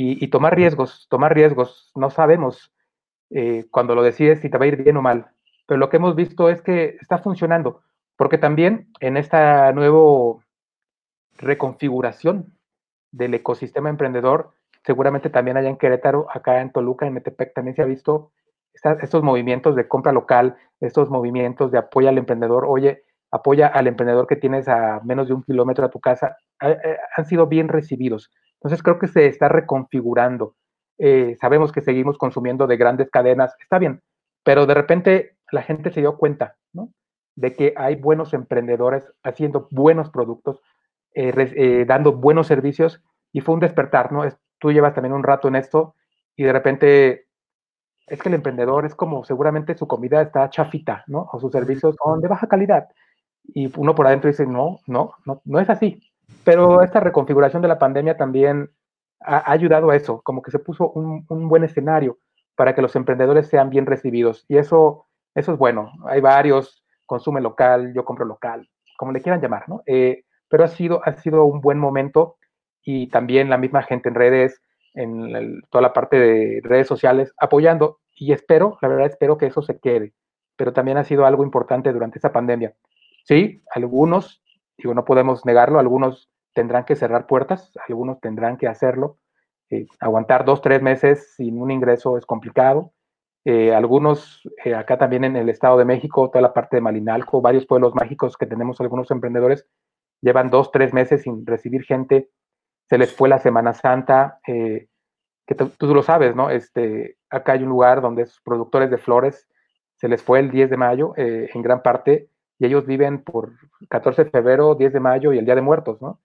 Y, 0.00 0.28
tomar 0.28 0.54
riesgos, 0.54 1.08
tomar 1.10 1.34
riesgos. 1.34 1.90
No 1.96 2.10
sabemos 2.10 2.72
eh, 3.30 3.64
cuando 3.68 3.96
lo 3.96 4.04
decides 4.04 4.38
si 4.38 4.48
te 4.48 4.56
va 4.56 4.64
a 4.64 4.68
ir 4.68 4.76
bien 4.76 4.96
o 4.96 5.02
mal. 5.02 5.32
Pero 5.66 5.78
lo 5.78 5.88
que 5.88 5.96
hemos 5.96 6.14
visto 6.14 6.48
es 6.48 6.62
que 6.62 6.96
está 7.00 7.18
funcionando. 7.18 7.82
Porque 8.16 8.38
también 8.38 8.92
en 9.00 9.16
esta 9.16 9.72
nueva 9.72 10.38
reconfiguración 11.36 12.56
del 13.10 13.34
ecosistema 13.34 13.90
emprendedor, 13.90 14.52
seguramente 14.84 15.30
también 15.30 15.56
allá 15.56 15.68
en 15.68 15.76
Querétaro, 15.76 16.26
acá 16.32 16.60
en 16.60 16.70
Toluca, 16.70 17.06
en 17.06 17.14
Metepec, 17.14 17.52
también 17.52 17.74
se 17.74 17.82
ha 17.82 17.86
visto 17.86 18.30
estos 19.02 19.22
movimientos 19.22 19.74
de 19.74 19.88
compra 19.88 20.12
local, 20.12 20.56
estos 20.80 21.10
movimientos 21.10 21.72
de 21.72 21.78
apoyo 21.78 22.08
al 22.08 22.18
emprendedor. 22.18 22.64
Oye, 22.66 23.04
apoya 23.30 23.66
al 23.68 23.86
emprendedor 23.86 24.26
que 24.26 24.36
tienes 24.36 24.68
a 24.68 25.00
menos 25.04 25.28
de 25.28 25.34
un 25.34 25.42
kilómetro 25.42 25.86
de 25.86 25.92
tu 25.92 26.00
casa, 26.00 26.36
eh, 26.62 26.96
han 27.16 27.26
sido 27.26 27.46
bien 27.46 27.68
recibidos. 27.68 28.30
Entonces 28.54 28.82
creo 28.82 28.98
que 28.98 29.08
se 29.08 29.26
está 29.26 29.48
reconfigurando. 29.48 30.56
Eh, 30.98 31.36
sabemos 31.40 31.72
que 31.72 31.80
seguimos 31.80 32.18
consumiendo 32.18 32.66
de 32.66 32.76
grandes 32.76 33.10
cadenas, 33.10 33.54
está 33.60 33.78
bien, 33.78 34.02
pero 34.44 34.66
de 34.66 34.74
repente 34.74 35.36
la 35.52 35.62
gente 35.62 35.90
se 35.90 36.00
dio 36.00 36.16
cuenta, 36.16 36.56
¿no? 36.72 36.92
De 37.36 37.54
que 37.54 37.74
hay 37.76 37.96
buenos 37.96 38.34
emprendedores 38.34 39.04
haciendo 39.22 39.68
buenos 39.70 40.10
productos, 40.10 40.60
eh, 41.14 41.84
dando 41.86 42.12
buenos 42.12 42.46
servicios 42.46 43.02
y 43.32 43.40
fue 43.40 43.54
un 43.54 43.60
despertar, 43.60 44.12
¿no? 44.12 44.24
tú 44.58 44.72
llevas 44.72 44.94
también 44.94 45.12
un 45.12 45.22
rato 45.22 45.48
en 45.48 45.56
esto 45.56 45.94
y 46.36 46.44
de 46.44 46.52
repente 46.52 47.28
es 48.08 48.20
que 48.20 48.28
el 48.28 48.34
emprendedor 48.34 48.86
es 48.86 48.94
como 48.94 49.24
seguramente 49.24 49.76
su 49.76 49.86
comida 49.86 50.22
está 50.22 50.48
chafita, 50.50 51.04
¿no? 51.06 51.28
O 51.32 51.38
sus 51.38 51.52
servicios 51.52 51.94
son 52.02 52.20
de 52.20 52.28
baja 52.28 52.46
calidad. 52.46 52.88
Y 53.48 53.70
uno 53.76 53.94
por 53.94 54.06
adentro 54.06 54.28
dice, 54.28 54.46
no, 54.46 54.78
no, 54.86 55.12
no, 55.24 55.42
no 55.44 55.60
es 55.60 55.70
así. 55.70 56.00
Pero 56.44 56.82
esta 56.82 57.00
reconfiguración 57.00 57.62
de 57.62 57.68
la 57.68 57.78
pandemia 57.78 58.16
también 58.16 58.70
ha, 59.20 59.50
ayudado 59.50 59.90
a 59.90 59.96
eso, 59.96 60.20
como 60.22 60.42
que 60.42 60.50
se 60.50 60.58
puso 60.58 60.90
un, 60.90 61.24
un, 61.28 61.48
buen 61.48 61.64
escenario 61.64 62.18
para 62.56 62.74
que 62.74 62.82
los 62.82 62.94
emprendedores 62.96 63.48
sean 63.48 63.70
bien 63.70 63.86
recibidos. 63.86 64.44
Y 64.48 64.58
eso, 64.58 65.06
eso 65.34 65.52
es 65.52 65.58
bueno. 65.58 65.92
Hay 66.06 66.20
varios, 66.20 66.84
consume 67.06 67.40
local, 67.40 67.92
yo 67.94 68.04
compro 68.04 68.24
local, 68.24 68.68
como 68.96 69.12
le 69.12 69.22
quieran 69.22 69.40
llamar, 69.40 69.68
¿no? 69.68 69.82
Eh, 69.86 70.24
pero 70.48 70.64
ha 70.64 70.68
sido, 70.68 71.00
ha 71.04 71.14
sido 71.14 71.44
un 71.44 71.60
buen 71.60 71.78
momento 71.78 72.36
y 72.82 73.08
también 73.08 73.50
la 73.50 73.58
misma 73.58 73.82
gente 73.82 74.08
en 74.08 74.14
redes, 74.14 74.62
en 74.94 75.60
toda 75.70 75.82
la 75.82 75.92
parte 75.92 76.18
de 76.18 76.60
redes 76.62 76.86
sociales, 76.86 77.32
apoyando. 77.38 77.98
Y 78.14 78.32
espero, 78.32 78.78
la 78.80 78.88
verdad, 78.88 79.06
espero 79.06 79.38
que 79.38 79.46
eso 79.46 79.62
se 79.62 79.78
quede. 79.78 80.14
Pero 80.56 80.72
también 80.72 80.98
ha 80.98 81.04
sido 81.04 81.26
algo 81.26 81.44
importante 81.44 81.92
durante 81.92 82.18
esta 82.18 82.32
pandemia. 82.32 82.74
Sí, 83.28 83.62
algunos, 83.74 84.42
digo, 84.78 84.94
no 84.94 85.04
podemos 85.04 85.44
negarlo, 85.44 85.78
algunos 85.78 86.30
tendrán 86.54 86.86
que 86.86 86.96
cerrar 86.96 87.26
puertas, 87.26 87.70
algunos 87.86 88.20
tendrán 88.20 88.56
que 88.56 88.66
hacerlo. 88.66 89.18
Eh, 89.68 89.86
aguantar 90.00 90.46
dos, 90.46 90.62
tres 90.62 90.80
meses 90.80 91.34
sin 91.36 91.60
un 91.60 91.70
ingreso 91.70 92.16
es 92.16 92.24
complicado. 92.24 92.94
Eh, 93.44 93.74
algunos, 93.74 94.48
eh, 94.64 94.74
acá 94.74 94.96
también 94.96 95.24
en 95.24 95.36
el 95.36 95.50
Estado 95.50 95.76
de 95.76 95.84
México, 95.84 96.30
toda 96.30 96.40
la 96.40 96.54
parte 96.54 96.78
de 96.78 96.80
Malinalco, 96.80 97.42
varios 97.42 97.66
pueblos 97.66 97.94
mágicos 97.94 98.34
que 98.38 98.46
tenemos 98.46 98.80
algunos 98.80 99.10
emprendedores, 99.10 99.68
llevan 100.22 100.48
dos, 100.48 100.70
tres 100.72 100.94
meses 100.94 101.22
sin 101.22 101.46
recibir 101.46 101.84
gente 101.84 102.30
se 102.88 102.96
les 102.96 103.14
fue 103.14 103.28
la 103.28 103.38
Semana 103.38 103.74
Santa, 103.74 104.40
que 104.42 105.54
tú, 105.54 105.94
lo 105.94 106.02
sabes, 106.02 106.34
¿no? 106.34 106.48
Este, 106.48 107.18
acá 107.28 107.52
hay 107.52 107.62
un 107.62 107.68
lugar 107.68 108.00
donde 108.00 108.26
productores 108.42 108.90
de 108.90 108.96
flores 108.96 109.46
se 109.96 110.08
les 110.08 110.22
fue 110.22 110.40
el 110.40 110.50
10 110.50 110.70
de 110.70 110.76
mayo 110.78 111.12
en 111.16 111.60
gran 111.60 111.82
parte 111.82 112.30
y 112.58 112.66
ellos 112.66 112.86
viven 112.86 113.22
por 113.22 113.52
14 113.88 114.24
de 114.24 114.30
febrero, 114.30 114.74
10 114.74 114.92
de 114.92 115.00
mayo 115.00 115.32
y 115.32 115.38
el 115.38 115.44
Día 115.44 115.54
de 115.54 115.62
Muertos, 115.62 116.00
¿no? 116.00 116.18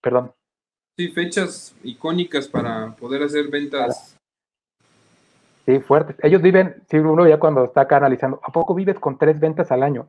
perdón. 0.00 0.32
Sí, 0.96 1.08
fechas 1.08 1.74
icónicas 1.82 2.48
para 2.48 2.94
poder 2.96 3.22
hacer 3.22 3.48
ventas. 3.48 4.18
Sí, 5.64 5.78
fuertes. 5.80 6.16
Ellos 6.22 6.42
viven, 6.42 6.82
sí, 6.90 6.98
uno 6.98 7.26
ya 7.26 7.38
cuando 7.38 7.64
está 7.64 7.82
acá 7.82 7.98
analizando, 7.98 8.40
¿a 8.42 8.50
poco 8.50 8.74
vives 8.74 8.98
con 8.98 9.16
tres 9.16 9.38
ventas 9.38 9.70
al 9.70 9.82
año? 9.82 10.08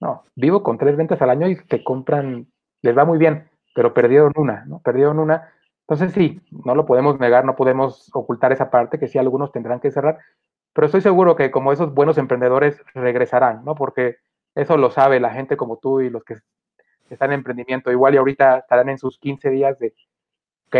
No, 0.00 0.24
vivo 0.36 0.62
con 0.62 0.78
tres 0.78 0.96
ventas 0.96 1.20
al 1.22 1.30
año 1.30 1.48
y 1.48 1.56
te 1.56 1.82
compran, 1.82 2.46
les 2.82 2.96
va 2.96 3.04
muy 3.04 3.18
bien 3.18 3.48
pero 3.74 3.94
perdieron 3.94 4.32
una, 4.36 4.64
¿no? 4.66 4.80
Perdieron 4.80 5.18
una. 5.18 5.52
Entonces 5.86 6.12
sí, 6.12 6.40
no 6.64 6.74
lo 6.74 6.86
podemos 6.86 7.18
negar, 7.18 7.44
no 7.44 7.56
podemos 7.56 8.10
ocultar 8.14 8.52
esa 8.52 8.70
parte, 8.70 8.98
que 8.98 9.08
sí 9.08 9.18
algunos 9.18 9.52
tendrán 9.52 9.80
que 9.80 9.90
cerrar, 9.90 10.18
pero 10.72 10.86
estoy 10.86 11.00
seguro 11.00 11.36
que 11.36 11.50
como 11.50 11.72
esos 11.72 11.92
buenos 11.92 12.18
emprendedores 12.18 12.82
regresarán, 12.94 13.64
¿no? 13.64 13.74
Porque 13.74 14.16
eso 14.54 14.76
lo 14.76 14.90
sabe 14.90 15.20
la 15.20 15.30
gente 15.30 15.56
como 15.56 15.78
tú 15.78 16.00
y 16.00 16.10
los 16.10 16.24
que 16.24 16.36
están 17.10 17.30
en 17.30 17.40
emprendimiento. 17.40 17.90
Igual 17.90 18.14
y 18.14 18.18
ahorita 18.18 18.58
estarán 18.58 18.88
en 18.88 18.98
sus 18.98 19.18
15 19.18 19.50
días 19.50 19.78
de, 19.78 19.94
ok, 20.68 20.76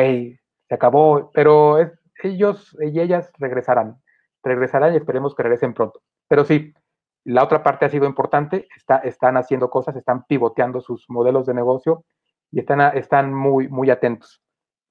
se 0.68 0.74
acabó, 0.74 1.30
pero 1.32 1.78
ellos 2.22 2.76
y 2.80 3.00
ellas 3.00 3.30
regresarán, 3.38 4.00
regresarán 4.42 4.94
y 4.94 4.96
esperemos 4.96 5.34
que 5.34 5.42
regresen 5.42 5.74
pronto. 5.74 6.00
Pero 6.28 6.44
sí, 6.44 6.72
la 7.24 7.44
otra 7.44 7.62
parte 7.62 7.84
ha 7.84 7.90
sido 7.90 8.06
importante, 8.06 8.68
está, 8.76 8.96
están 8.98 9.36
haciendo 9.36 9.70
cosas, 9.70 9.94
están 9.96 10.24
pivoteando 10.24 10.80
sus 10.80 11.08
modelos 11.08 11.46
de 11.46 11.54
negocio 11.54 12.04
y 12.50 12.60
están, 12.60 12.80
están 12.96 13.32
muy, 13.32 13.68
muy 13.68 13.90
atentos 13.90 14.42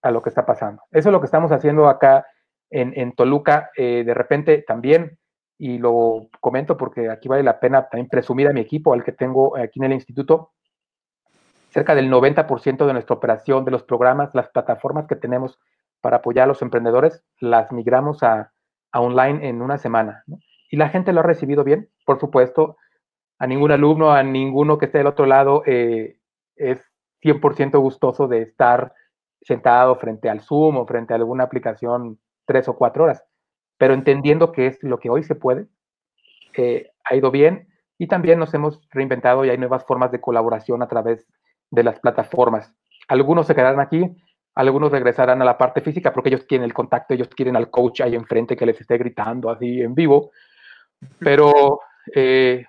a 0.01 0.11
lo 0.11 0.21
que 0.21 0.29
está 0.29 0.45
pasando. 0.45 0.83
Eso 0.91 1.09
es 1.09 1.13
lo 1.13 1.19
que 1.19 1.25
estamos 1.25 1.51
haciendo 1.51 1.87
acá 1.87 2.25
en, 2.71 2.93
en 2.99 3.11
Toluca. 3.13 3.69
Eh, 3.77 4.03
de 4.03 4.13
repente 4.13 4.63
también, 4.65 5.19
y 5.57 5.77
lo 5.77 6.29
comento 6.39 6.75
porque 6.77 7.09
aquí 7.09 7.27
vale 7.27 7.43
la 7.43 7.59
pena 7.59 7.87
también 7.87 8.09
presumir 8.09 8.47
a 8.47 8.53
mi 8.53 8.61
equipo, 8.61 8.93
al 8.93 9.03
que 9.03 9.11
tengo 9.11 9.55
aquí 9.57 9.79
en 9.79 9.85
el 9.85 9.93
instituto, 9.93 10.53
cerca 11.69 11.93
del 11.93 12.09
90% 12.09 12.85
de 12.85 12.93
nuestra 12.93 13.15
operación, 13.15 13.63
de 13.63 13.71
los 13.71 13.83
programas, 13.83 14.33
las 14.33 14.49
plataformas 14.49 15.07
que 15.07 15.15
tenemos 15.15 15.59
para 16.01 16.17
apoyar 16.17 16.45
a 16.45 16.47
los 16.47 16.61
emprendedores, 16.61 17.23
las 17.39 17.71
migramos 17.71 18.23
a, 18.23 18.51
a 18.91 19.01
online 19.01 19.47
en 19.47 19.61
una 19.61 19.77
semana. 19.77 20.23
Y 20.69 20.77
la 20.77 20.89
gente 20.89 21.13
lo 21.13 21.19
ha 21.19 21.23
recibido 21.23 21.63
bien, 21.63 21.89
por 22.05 22.19
supuesto. 22.19 22.77
A 23.37 23.47
ningún 23.47 23.71
alumno, 23.71 24.11
a 24.11 24.23
ninguno 24.23 24.77
que 24.77 24.85
esté 24.85 24.99
del 24.99 25.07
otro 25.07 25.25
lado, 25.25 25.63
eh, 25.65 26.17
es 26.55 26.79
100% 27.23 27.79
gustoso 27.79 28.27
de 28.27 28.41
estar 28.41 28.93
sentado 29.41 29.95
frente 29.95 30.29
al 30.29 30.41
Zoom 30.41 30.77
o 30.77 30.85
frente 30.85 31.13
a 31.13 31.17
alguna 31.17 31.43
aplicación 31.43 32.19
tres 32.51 32.67
o 32.67 32.75
cuatro 32.75 33.05
horas, 33.05 33.23
pero 33.77 33.93
entendiendo 33.93 34.51
que 34.51 34.67
es 34.67 34.83
lo 34.83 34.99
que 34.99 35.09
hoy 35.09 35.23
se 35.23 35.35
puede, 35.35 35.67
eh, 36.57 36.91
ha 37.05 37.15
ido 37.15 37.31
bien 37.31 37.69
y 37.97 38.07
también 38.07 38.39
nos 38.39 38.53
hemos 38.53 38.81
reinventado 38.91 39.45
y 39.45 39.49
hay 39.49 39.57
nuevas 39.57 39.85
formas 39.85 40.11
de 40.11 40.19
colaboración 40.19 40.83
a 40.83 40.89
través 40.89 41.25
de 41.69 41.83
las 41.83 41.97
plataformas. 42.01 42.73
Algunos 43.07 43.47
se 43.47 43.55
quedarán 43.55 43.79
aquí, 43.79 44.03
algunos 44.53 44.91
regresarán 44.91 45.41
a 45.41 45.45
la 45.45 45.57
parte 45.57 45.79
física 45.79 46.11
porque 46.11 46.27
ellos 46.27 46.43
quieren 46.43 46.65
el 46.65 46.73
contacto, 46.73 47.13
ellos 47.13 47.29
quieren 47.29 47.55
al 47.55 47.69
coach 47.69 48.01
ahí 48.01 48.15
enfrente 48.15 48.57
que 48.57 48.65
les 48.65 48.81
esté 48.81 48.97
gritando 48.97 49.49
así 49.49 49.81
en 49.81 49.95
vivo, 49.95 50.31
pero 51.19 51.79
eh, 52.13 52.65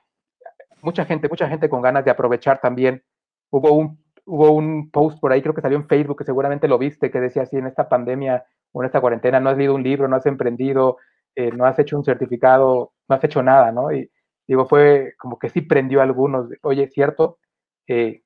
mucha 0.80 1.04
gente, 1.04 1.28
mucha 1.28 1.48
gente 1.48 1.68
con 1.68 1.82
ganas 1.82 2.04
de 2.04 2.12
aprovechar 2.12 2.60
también. 2.60 3.02
Hubo 3.50 3.72
un 3.72 4.02
hubo 4.24 4.52
un 4.52 4.90
post 4.90 5.18
por 5.20 5.32
ahí, 5.32 5.42
creo 5.42 5.54
que 5.54 5.60
salió 5.60 5.76
en 5.76 5.88
Facebook, 5.88 6.18
que 6.18 6.24
seguramente 6.24 6.68
lo 6.68 6.78
viste, 6.78 7.10
que 7.10 7.20
decía 7.20 7.42
así, 7.42 7.56
en 7.56 7.66
esta 7.66 7.88
pandemia 7.88 8.44
en 8.80 8.86
esta 8.86 9.00
cuarentena 9.00 9.40
no 9.40 9.50
has 9.50 9.56
leído 9.56 9.74
un 9.74 9.82
libro, 9.82 10.08
no 10.08 10.16
has 10.16 10.26
emprendido, 10.26 10.98
eh, 11.34 11.50
no 11.52 11.64
has 11.64 11.78
hecho 11.78 11.96
un 11.96 12.04
certificado, 12.04 12.92
no 13.08 13.16
has 13.16 13.24
hecho 13.24 13.42
nada, 13.42 13.72
¿no? 13.72 13.92
Y 13.92 14.10
digo, 14.46 14.66
fue 14.66 15.14
como 15.18 15.38
que 15.38 15.50
sí 15.50 15.60
prendió 15.60 16.00
a 16.00 16.04
algunos, 16.04 16.48
oye, 16.62 16.84
es 16.84 16.92
cierto, 16.92 17.38
eh, 17.86 18.22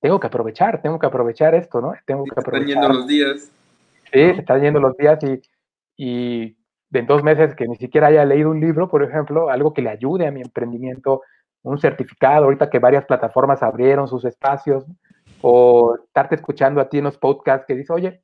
tengo 0.00 0.20
que 0.20 0.26
aprovechar, 0.26 0.82
tengo 0.82 0.98
que 0.98 1.06
aprovechar 1.06 1.54
esto, 1.54 1.80
¿no? 1.80 1.94
Tengo 2.06 2.24
que 2.24 2.38
aprovechar. 2.38 2.68
Están 2.68 2.82
yendo 2.82 3.00
los 3.00 3.06
días. 3.06 3.52
Sí, 4.12 4.20
se 4.20 4.40
están 4.40 4.60
yendo 4.60 4.80
los 4.80 4.96
días 4.96 5.18
y, 5.22 5.40
y 5.96 6.56
en 6.92 7.06
dos 7.06 7.22
meses 7.22 7.54
que 7.54 7.66
ni 7.66 7.76
siquiera 7.76 8.08
haya 8.08 8.24
leído 8.24 8.50
un 8.50 8.60
libro, 8.60 8.88
por 8.88 9.02
ejemplo, 9.02 9.50
algo 9.50 9.72
que 9.72 9.82
le 9.82 9.90
ayude 9.90 10.26
a 10.26 10.30
mi 10.30 10.40
emprendimiento, 10.40 11.22
un 11.62 11.78
certificado, 11.78 12.44
ahorita 12.44 12.70
que 12.70 12.78
varias 12.78 13.06
plataformas 13.06 13.62
abrieron 13.62 14.06
sus 14.06 14.24
espacios, 14.24 14.84
o 15.40 15.96
estarte 15.96 16.36
escuchando 16.36 16.80
a 16.80 16.88
ti 16.88 16.98
en 16.98 17.04
los 17.04 17.18
podcasts 17.18 17.66
que 17.66 17.74
dice, 17.74 17.92
oye, 17.92 18.22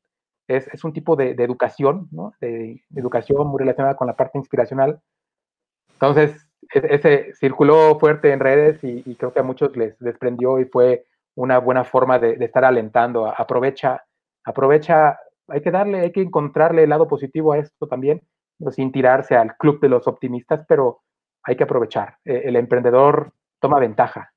es, 0.51 0.67
es 0.69 0.85
un 0.85 0.93
tipo 0.93 1.17
de, 1.17 1.35
de 1.35 1.45
educación, 1.45 2.09
¿no? 2.11 2.33
De, 2.41 2.83
educación 2.95 3.47
muy 3.47 3.61
relacionada 3.61 3.97
con 3.97 4.07
la 4.07 4.17
parte 4.17 4.39
inspiracional. 4.39 5.01
Entonces, 5.93 6.49
e, 6.75 6.83
ese 6.91 7.33
circuló 7.35 7.99
fuerte 7.99 8.33
en 8.33 8.41
redes 8.41 8.83
y, 8.83 9.15
creo 9.15 9.33
que 9.33 9.41
a 9.41 9.45
muchos 9.45 9.77
les 9.77 9.99
desprendió 9.99 10.59
y 10.59 10.65
fue 10.65 11.07
una 11.37 11.59
buena 11.59 11.85
forma 11.85 12.19
de, 12.19 12.37
de, 12.37 12.45
estar 12.45 12.65
alentando. 12.65 13.27
Aprovecha, 13.27 14.05
aprovecha, 14.45 15.19
hay 15.49 15.61
que 15.63 15.71
darle, 15.71 16.01
hay 16.01 16.13
que 16.13 16.23
encontrarle 16.23 16.83
el 16.83 16.91
lado 16.91 17.07
positivo 17.07 17.53
a 17.53 17.59
esto 17.59 17.87
también, 17.87 18.21
sin 18.73 18.91
tirarse 18.93 19.37
al 19.37 19.57
club 19.57 19.81
de 19.81 19.89
los 19.89 20.07
optimistas, 20.09 20.65
pero 20.69 21.03
hay 21.45 21.57
que 21.57 21.65
aprovechar. 21.65 22.17
E, 22.25 22.43
el 22.45 22.57
emprendedor 22.57 23.33
toma 23.61 23.79
ventaja. 23.79 24.33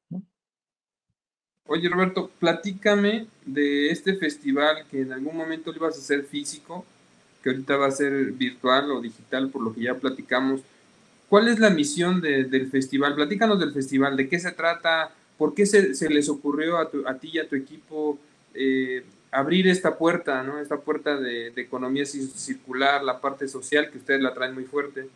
Oye 1.68 1.88
Roberto, 1.88 2.30
platícame 2.40 3.28
de 3.46 3.90
este 3.90 4.16
festival 4.16 4.86
que 4.92 5.02
en 5.02 5.14
algún 5.14 5.38
momento 5.38 5.72
lo 5.72 5.78
ibas 5.78 5.96
a 5.96 6.00
hacer 6.00 6.24
físico, 6.26 6.86
que 7.42 7.52
ahorita 7.52 7.78
va 7.78 7.88
a 7.88 7.92
ser 7.92 8.32
virtual 8.34 8.92
o 8.92 9.02
digital, 9.02 9.50
por 9.50 9.62
lo 9.62 9.74
que 9.74 9.82
ya 9.82 9.96
platicamos. 9.96 10.62
¿Cuál 11.30 11.48
es 11.48 11.60
la 11.60 11.70
misión 11.70 12.22
de, 12.22 12.44
del 12.44 12.70
festival? 12.70 13.16
Platícanos 13.16 13.60
del 13.60 13.74
festival, 13.74 14.18
de 14.18 14.28
qué 14.28 14.40
se 14.40 14.52
trata, 14.52 15.12
por 15.38 15.56
qué 15.56 15.66
se, 15.66 15.96
se 15.96 16.10
les 16.10 16.28
ocurrió 16.30 16.78
a, 16.78 16.90
tu, 16.90 17.08
a, 17.08 17.18
ti 17.18 17.32
y 17.34 17.40
a 17.40 17.48
tu 17.48 17.56
equipo 17.56 18.20
eh, 18.54 19.04
abrir 19.32 19.68
esta 19.68 19.98
puerta, 19.98 20.44
¿no? 20.44 20.60
Esta 20.60 20.78
puerta 20.78 21.18
de, 21.18 21.52
de, 21.52 21.62
economía 21.62 22.06
circular, 22.06 23.04
la 23.04 23.20
parte 23.20 23.48
social, 23.48 23.90
que 23.90 23.98
ustedes 23.98 24.22
la 24.22 24.34
traen 24.34 24.54
muy 24.54 24.66
fuerte. 24.66 25.08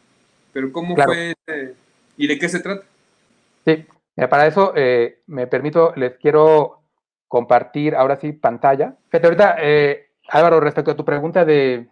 Pero 0.54 0.72
¿cómo 0.72 0.96
claro. 0.96 1.12
fue 1.12 1.32
este, 1.32 1.76
y 2.18 2.26
de 2.26 2.40
qué 2.40 2.50
se 2.50 2.62
trata? 2.62 2.86
Sí, 3.66 3.86
para 4.26 4.48
eso 4.48 4.74
eh, 4.76 5.22
me 5.28 5.46
permito, 5.46 5.94
les 5.96 6.18
quiero 6.18 6.82
compartir 7.28 7.96
ahora 7.96 8.16
sí 8.16 8.34
pantalla. 8.34 8.98
Fíjate, 9.10 9.28
ahorita, 9.28 9.56
eh, 9.60 10.08
Álvaro, 10.30 10.60
respecto 10.60 10.92
a 10.92 10.96
tu 10.96 11.06
pregunta 11.06 11.46
de 11.46 11.88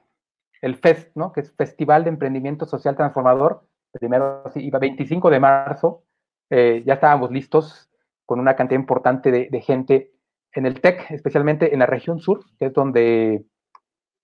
el 0.62 0.76
FEST, 0.78 1.16
¿no? 1.16 1.32
que 1.32 1.42
es 1.42 1.54
Festival 1.56 2.04
de 2.04 2.10
Emprendimiento 2.10 2.66
Social 2.66 2.96
Transformador, 2.96 3.68
primero 3.92 4.44
sí, 4.52 4.66
iba 4.66 4.80
25 4.80 5.30
de 5.30 5.40
marzo, 5.40 6.04
eh, 6.50 6.82
ya 6.84 6.96
estábamos 6.96 7.30
listos 7.30 7.92
con 8.26 8.40
una 8.40 8.56
cantidad 8.56 8.80
importante 8.80 9.30
de, 9.30 9.62
gente 9.62 10.12
en 10.54 10.66
el 10.66 10.82
TEC, 10.82 11.12
especialmente 11.12 11.74
en 11.74 11.80
la 11.80 11.86
región 11.86 12.20
sur, 12.20 12.44
que 12.58 12.66
es 12.66 12.74
donde, 12.74 13.46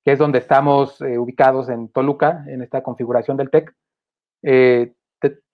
que 0.03 0.13
es 0.13 0.17
donde 0.17 0.39
estamos 0.39 0.99
ubicados 1.01 1.69
en 1.69 1.87
Toluca, 1.89 2.43
en 2.47 2.63
esta 2.63 2.81
configuración 2.81 3.37
del 3.37 3.51
TEC. 3.51 3.75
Te, 4.41 4.95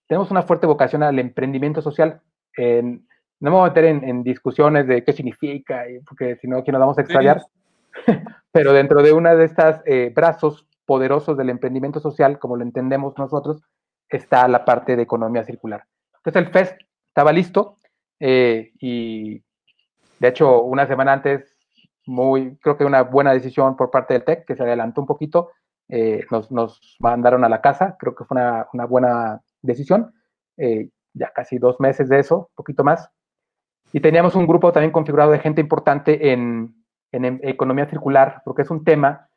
tenemos 0.08 0.32
una 0.32 0.44
fuerte 0.44 0.66
vocación 0.66 1.04
al 1.04 1.20
emprendimiento 1.20 1.82
social 1.82 2.22
no 2.58 3.52
me 3.52 3.56
voy 3.56 3.62
a 3.62 3.70
meter 3.70 3.86
en, 3.86 4.04
en, 4.04 4.24
discusiones 4.24 4.88
de 4.88 5.04
qué 5.04 5.14
significa, 5.14 5.84
porque 6.08 6.36
si 6.38 6.48
no, 6.48 6.58
aquí 6.58 6.72
nos 6.72 6.80
vamos 6.80 6.98
a 6.98 7.02
extraviar. 7.02 7.42
Sí. 7.42 8.14
Pero 8.52 8.74
dentro 8.74 9.02
de 9.04 9.14
una 9.14 9.36
de 9.36 9.46
estas 9.46 9.82
eh, 9.86 10.12
brazos 10.16 10.68
poderosos 10.86 11.38
del 11.38 11.50
emprendimiento 11.50 12.00
social, 12.00 12.40
como 12.40 12.56
lo 12.56 12.64
entendemos 12.64 13.14
nosotros, 13.18 13.62
está 14.10 14.48
la 14.48 14.66
parte 14.66 14.96
de 14.96 15.04
economía 15.04 15.44
circular. 15.44 15.84
Entonces 16.16 16.48
el 16.48 16.52
FEST 16.52 16.82
estaba 17.10 17.32
listo 17.32 17.78
eh, 18.20 18.72
y 18.80 19.44
de 20.20 20.28
hecho 20.28 20.64
una 20.64 20.88
semana 20.88 21.14
antes, 21.14 21.56
muy, 22.06 22.58
creo 22.58 22.78
que 22.78 22.86
una 22.86 23.04
buena 23.04 23.34
decisión 23.34 23.76
por 23.76 23.92
parte 23.92 24.14
del 24.14 24.24
TEC, 24.24 24.46
que 24.46 24.56
se 24.56 24.64
adelantó 24.64 25.02
un 25.02 25.08
poquito, 25.08 25.52
eh, 25.90 26.26
nos, 26.32 26.52
nos, 26.52 26.98
mandaron 27.00 27.44
a 27.44 27.50
la 27.50 27.62
casa, 27.62 27.96
creo 28.00 28.16
que 28.16 28.24
fue 28.24 28.38
una, 28.38 28.68
una 28.74 28.86
buena 28.86 29.42
decisión, 29.62 30.14
eh, 30.58 30.90
ya 31.18 31.32
casi 31.34 31.58
dos 31.58 31.80
meses 31.80 32.10
de 32.10 32.20
eso, 32.20 32.38
un 32.38 32.56
poquito 32.56 32.84
más, 32.84 33.10
y 33.94 34.00
teníamos 34.00 34.36
un 34.36 34.48
grupo 34.48 34.72
también 34.72 34.92
configurado 34.92 35.32
de 35.32 35.40
gente 35.40 35.62
importante 35.62 36.32
en, 36.32 36.76
en, 37.12 37.40
economía 37.44 37.88
circular, 37.88 38.42
porque 38.44 38.64
es 38.64 38.70
un 38.70 38.84
tema 38.84 39.30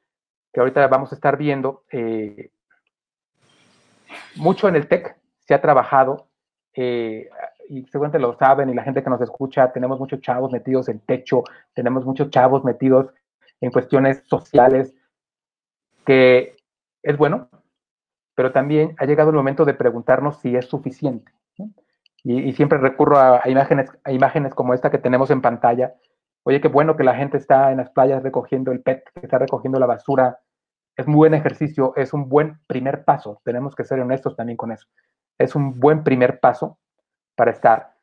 que 0.52 0.60
ahorita 0.60 0.86
vamos 0.88 1.12
a 1.12 1.14
estar 1.14 1.36
viendo. 1.36 1.84
Eh, 1.90 2.50
mucho 4.36 4.68
en 4.68 4.76
el 4.76 4.88
TEC 4.88 5.16
se 5.38 5.54
ha 5.54 5.60
trabajado, 5.60 6.28
eh, 6.74 7.28
y 7.68 7.84
seguramente 7.86 8.18
lo 8.18 8.36
saben, 8.36 8.68
y 8.68 8.74
la 8.74 8.82
gente 8.82 9.02
que 9.02 9.10
nos 9.10 9.20
escucha, 9.20 9.72
tenemos 9.72 10.00
muchos 10.00 10.20
chavos 10.20 10.50
metidos 10.50 10.88
en 10.88 10.98
techo, 11.00 11.44
tenemos 11.72 12.04
muchos 12.04 12.30
chavos 12.30 12.64
metidos 12.64 13.12
en 13.60 13.70
cuestiones 13.70 14.22
sociales, 14.26 14.94
que 16.04 16.56
es 17.02 17.16
bueno, 17.16 17.48
pero 18.34 18.52
también 18.52 18.96
ha 18.98 19.04
llegado 19.04 19.30
el 19.30 19.36
momento 19.36 19.64
de 19.64 19.74
preguntarnos 19.74 20.40
si 20.40 20.56
es 20.56 20.66
suficiente. 20.66 21.32
Y, 22.22 22.52
siempre 22.52 22.78
recurro 22.78 23.18
a, 23.18 23.42
imágenes, 23.46 23.90
a 24.04 24.12
imágenes 24.12 24.54
como 24.54 24.74
esta 24.74 24.90
que 24.90 24.98
tenemos 24.98 25.30
en 25.30 25.40
pantalla. 25.40 25.94
Oye, 26.42 26.60
qué 26.60 26.68
bueno 26.68 26.96
que 26.96 27.04
la 27.04 27.14
gente 27.14 27.36
está 27.36 27.70
en 27.70 27.78
las 27.78 27.90
playas 27.90 28.22
recogiendo 28.22 28.72
el 28.72 28.82
PET, 28.82 29.04
que 29.14 29.20
está 29.22 29.38
recogiendo 29.38 29.78
la 29.78 29.86
basura. 29.86 30.40
Es 30.96 31.06
un 31.06 31.14
buen 31.14 31.34
ejercicio, 31.34 31.94
es 31.96 32.12
un 32.12 32.28
buen 32.28 32.60
primer 32.66 33.04
paso. 33.04 33.40
Tenemos 33.44 33.74
que 33.74 33.84
ser 33.84 34.00
honestos 34.00 34.36
también 34.36 34.56
con 34.56 34.72
eso. 34.72 34.86
Es 35.38 35.54
un 35.54 35.80
buen 35.80 36.04
primer 36.04 36.40
paso 36.40 36.78
para 37.36 37.50
estar. 37.50 37.94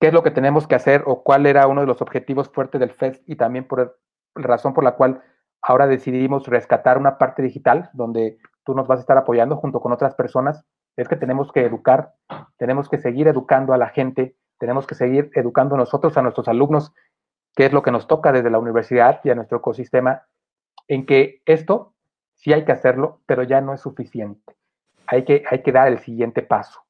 ¿Qué 0.00 0.08
es 0.08 0.12
lo 0.12 0.22
que 0.22 0.30
tenemos 0.30 0.66
que 0.66 0.74
hacer 0.74 1.02
o 1.06 1.22
cuál 1.22 1.46
era 1.46 1.66
uno 1.66 1.80
de 1.80 1.86
los 1.86 2.02
objetivos 2.02 2.48
fuertes 2.50 2.80
del 2.80 2.92
FEST 2.92 3.22
y 3.26 3.36
también 3.36 3.66
por 3.66 3.98
la 4.34 4.46
razón 4.46 4.74
por 4.74 4.84
la 4.84 4.92
cual 4.96 5.22
ahora 5.62 5.86
decidimos 5.86 6.46
rescatar 6.46 6.98
una 6.98 7.16
parte 7.18 7.42
digital 7.42 7.90
donde 7.92 8.38
tú 8.64 8.74
nos 8.74 8.86
vas 8.86 8.98
a 8.98 9.00
estar 9.00 9.16
apoyando 9.16 9.56
junto 9.56 9.80
con 9.80 9.92
otras 9.92 10.14
personas, 10.14 10.64
es 10.96 11.08
que 11.08 11.16
tenemos 11.16 11.52
que 11.52 11.64
educar, 11.64 12.14
tenemos 12.56 12.88
que 12.88 12.98
seguir 12.98 13.28
educando 13.28 13.72
a 13.72 13.78
la 13.78 13.88
gente, 13.88 14.36
tenemos 14.58 14.86
que 14.86 14.94
seguir 14.94 15.30
educando 15.34 15.76
nosotros, 15.76 16.16
a 16.16 16.22
nuestros 16.22 16.48
alumnos, 16.48 16.92
que 17.54 17.66
es 17.66 17.72
lo 17.72 17.82
que 17.82 17.90
nos 17.90 18.06
toca 18.06 18.32
desde 18.32 18.50
la 18.50 18.58
universidad 18.58 19.20
y 19.24 19.30
a 19.30 19.34
nuestro 19.34 19.58
ecosistema, 19.58 20.22
en 20.88 21.06
que 21.06 21.42
esto 21.46 21.94
sí 22.34 22.52
hay 22.52 22.64
que 22.64 22.72
hacerlo, 22.72 23.20
pero 23.26 23.42
ya 23.42 23.60
no 23.60 23.72
es 23.72 23.80
suficiente. 23.80 24.54
Hay 25.06 25.24
que, 25.24 25.44
hay 25.50 25.62
que 25.62 25.72
dar 25.72 25.88
el 25.88 25.98
siguiente 25.98 26.42
paso. 26.42 26.80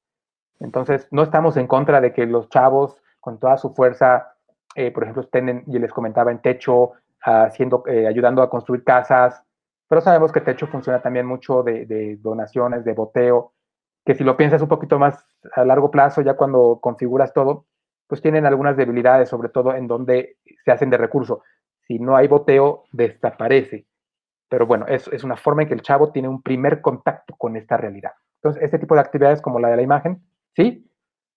Entonces, 0.60 1.08
no 1.10 1.22
estamos 1.22 1.56
en 1.56 1.66
contra 1.66 2.00
de 2.00 2.12
que 2.12 2.26
los 2.26 2.48
chavos, 2.48 3.02
con 3.20 3.38
toda 3.38 3.56
su 3.56 3.74
fuerza, 3.74 4.34
eh, 4.74 4.90
por 4.90 5.02
ejemplo, 5.02 5.22
estén, 5.22 5.64
y 5.66 5.78
les 5.78 5.92
comentaba, 5.92 6.30
en 6.30 6.40
techo, 6.40 6.92
haciendo, 7.20 7.82
eh, 7.86 8.06
ayudando 8.06 8.42
a 8.42 8.50
construir 8.50 8.84
casas, 8.84 9.44
pero 9.88 10.00
sabemos 10.00 10.32
que 10.32 10.40
Techo 10.40 10.66
funciona 10.66 11.00
también 11.00 11.26
mucho 11.26 11.62
de, 11.62 12.18
donaciones, 12.20 12.84
de 12.84 12.94
boteo, 12.94 13.52
que 14.04 14.14
si 14.14 14.24
lo 14.24 14.36
piensas 14.36 14.62
un 14.62 14.68
poquito 14.68 14.98
más 14.98 15.26
a 15.54 15.64
largo 15.64 15.90
plazo, 15.90 16.20
ya 16.20 16.34
cuando 16.34 16.78
configuras 16.80 17.32
todo, 17.32 17.66
pues 18.06 18.20
tienen 18.20 18.46
algunas 18.46 18.76
debilidades, 18.76 19.28
sobre 19.28 19.48
todo 19.48 19.74
en 19.74 19.86
donde 19.86 20.36
se 20.64 20.70
hacen 20.70 20.90
de 20.90 20.98
recurso. 20.98 21.42
Si 21.86 21.98
no 21.98 22.16
hay 22.16 22.28
boteo, 22.28 22.84
desaparece. 22.92 23.86
Pero 24.48 24.66
bueno, 24.66 24.86
es, 24.86 25.08
es 25.08 25.24
una 25.24 25.36
forma 25.36 25.62
en 25.62 25.68
que 25.68 25.74
el 25.74 25.82
chavo 25.82 26.12
tiene 26.12 26.28
un 26.28 26.42
primer 26.42 26.80
contacto 26.80 27.34
con 27.36 27.56
esta 27.56 27.76
realidad. 27.76 28.12
Entonces, 28.36 28.62
este 28.62 28.78
tipo 28.78 28.94
de 28.94 29.00
actividades 29.00 29.40
como 29.40 29.58
la 29.58 29.68
de 29.68 29.76
la 29.76 29.82
imagen, 29.82 30.22
sí, 30.54 30.86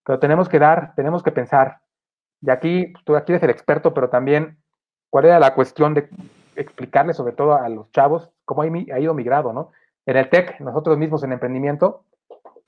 pero 0.06 0.20
tenemos 0.20 0.50
que 0.50 0.60
dar, 0.60 0.94
tenemos 0.96 1.24
que 1.24 1.32
pensar. 1.32 1.80
Y 2.42 2.50
aquí, 2.50 2.94
tú 3.06 3.16
aquí 3.16 3.32
eres 3.32 3.44
el 3.44 3.50
experto, 3.50 3.94
pero 3.94 4.10
también 4.10 4.58
cuál 5.10 5.26
era 5.26 5.40
la 5.40 5.54
cuestión 5.54 5.94
de 5.94 6.10
explicarle 6.56 7.14
sobre 7.14 7.34
todo 7.34 7.56
a 7.56 7.70
los 7.70 7.92
chavos 7.92 8.30
cómo 8.46 8.62
ha 8.62 9.00
ido 9.00 9.14
migrado, 9.14 9.54
¿no? 9.54 9.72
En 10.06 10.18
el 10.18 10.30
TEC, 10.30 10.60
nosotros 10.60 10.98
mismos 10.98 11.24
en 11.24 11.34
emprendimiento, 11.34 12.04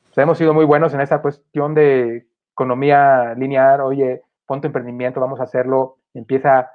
pues, 0.10 0.24
hemos 0.24 0.38
sido 0.38 0.54
muy 0.54 0.66
buenos 0.66 0.94
en 0.94 1.02
esa 1.02 1.22
cuestión 1.22 1.74
de 1.76 2.28
economía 2.52 3.36
lineal, 3.36 3.82
oye, 3.82 4.24
pon 4.46 4.60
tu 4.60 4.68
emprendimiento, 4.68 5.20
vamos 5.20 5.40
a 5.40 5.44
hacerlo, 5.44 5.98
empieza 6.14 6.60
a 6.60 6.70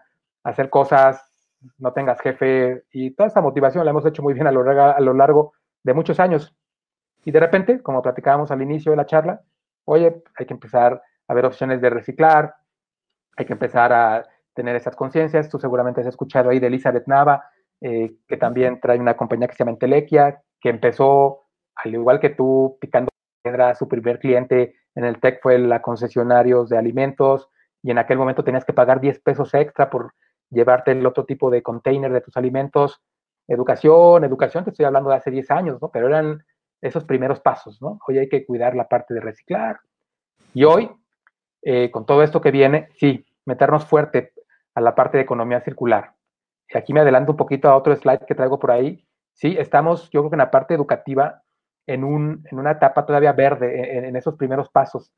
hacer 0.44 0.70
cosas, 0.70 1.20
no 1.78 1.92
tengas 1.92 2.20
jefe, 2.20 2.84
y 2.92 3.10
toda 3.10 3.26
esa 3.26 3.40
motivación 3.40 3.84
la 3.84 3.90
hemos 3.90 4.06
hecho 4.06 4.22
muy 4.22 4.34
bien 4.34 4.46
a 4.46 4.52
lo, 4.52 4.62
a 4.62 5.00
lo 5.00 5.14
largo 5.14 5.52
de 5.82 5.94
muchos 5.94 6.20
años. 6.20 6.54
Y 7.24 7.32
de 7.32 7.40
repente, 7.40 7.82
como 7.82 8.02
platicábamos 8.02 8.50
al 8.50 8.62
inicio 8.62 8.92
de 8.92 8.96
la 8.96 9.06
charla, 9.06 9.40
oye, 9.84 10.22
hay 10.36 10.46
que 10.46 10.54
empezar 10.54 11.02
a 11.26 11.34
ver 11.34 11.46
opciones 11.46 11.80
de 11.80 11.90
reciclar, 11.90 12.54
hay 13.36 13.46
que 13.46 13.54
empezar 13.54 13.92
a 13.92 14.24
tener 14.54 14.76
esas 14.76 14.94
conciencias. 14.94 15.48
Tú 15.48 15.58
seguramente 15.58 16.00
has 16.00 16.06
escuchado 16.06 16.50
ahí 16.50 16.60
de 16.60 16.68
Elizabeth 16.68 17.06
Nava, 17.06 17.44
eh, 17.80 18.14
que 18.28 18.36
también 18.36 18.80
trae 18.80 18.98
una 18.98 19.16
compañía 19.16 19.48
que 19.48 19.54
se 19.54 19.58
llama 19.58 19.72
Entelequia, 19.72 20.42
que 20.60 20.70
empezó, 20.70 21.46
al 21.74 21.94
igual 21.94 22.20
que 22.20 22.30
tú, 22.30 22.78
picando 22.80 23.10
piedra, 23.44 23.74
su 23.74 23.86
primer 23.86 24.18
cliente 24.18 24.74
en 24.94 25.04
el 25.04 25.20
TEC 25.20 25.42
fue 25.42 25.58
la 25.58 25.82
concesionarios 25.82 26.70
de 26.70 26.78
alimentos, 26.78 27.50
y 27.82 27.90
en 27.90 27.98
aquel 27.98 28.16
momento 28.16 28.42
tenías 28.42 28.64
que 28.64 28.72
pagar 28.72 29.00
10 29.00 29.20
pesos 29.20 29.52
extra 29.52 29.90
por 29.90 30.14
llevarte 30.50 30.92
el 30.92 31.06
otro 31.06 31.26
tipo 31.26 31.50
de 31.50 31.62
container 31.62 32.10
de 32.10 32.22
tus 32.22 32.36
alimentos. 32.36 33.02
Educación, 33.46 34.24
educación, 34.24 34.64
te 34.64 34.70
estoy 34.70 34.86
hablando 34.86 35.10
de 35.10 35.16
hace 35.16 35.30
10 35.30 35.50
años, 35.50 35.82
¿no? 35.82 35.90
Pero 35.90 36.06
eran 36.06 36.42
esos 36.80 37.04
primeros 37.04 37.40
pasos, 37.40 37.82
¿no? 37.82 37.98
Hoy 38.08 38.18
hay 38.18 38.28
que 38.28 38.46
cuidar 38.46 38.74
la 38.74 38.88
parte 38.88 39.12
de 39.12 39.20
reciclar. 39.20 39.80
Y 40.54 40.64
hoy, 40.64 40.90
eh, 41.60 41.90
con 41.90 42.06
todo 42.06 42.22
esto 42.22 42.40
que 42.40 42.50
viene, 42.50 42.88
sí, 42.96 43.26
meternos 43.44 43.84
fuerte 43.84 44.32
a 44.74 44.80
la 44.80 44.94
parte 44.94 45.18
de 45.18 45.24
economía 45.24 45.60
circular. 45.60 46.14
Y 46.70 46.78
aquí 46.78 46.94
me 46.94 47.00
adelanto 47.00 47.32
un 47.32 47.36
poquito 47.36 47.68
a 47.68 47.76
otro 47.76 47.94
slide 47.94 48.24
que 48.26 48.34
traigo 48.34 48.58
por 48.58 48.70
ahí. 48.70 49.06
Sí, 49.34 49.56
estamos, 49.58 50.08
yo 50.10 50.22
creo 50.22 50.30
que 50.30 50.36
en 50.36 50.38
la 50.38 50.50
parte 50.50 50.72
educativa, 50.72 51.42
en, 51.86 52.04
un, 52.04 52.44
en 52.50 52.58
una 52.58 52.72
etapa 52.72 53.06
todavía 53.06 53.32
verde, 53.32 53.98
en, 53.98 54.16
esos 54.16 54.34
primeros 54.36 54.68
pasos. 54.70 55.12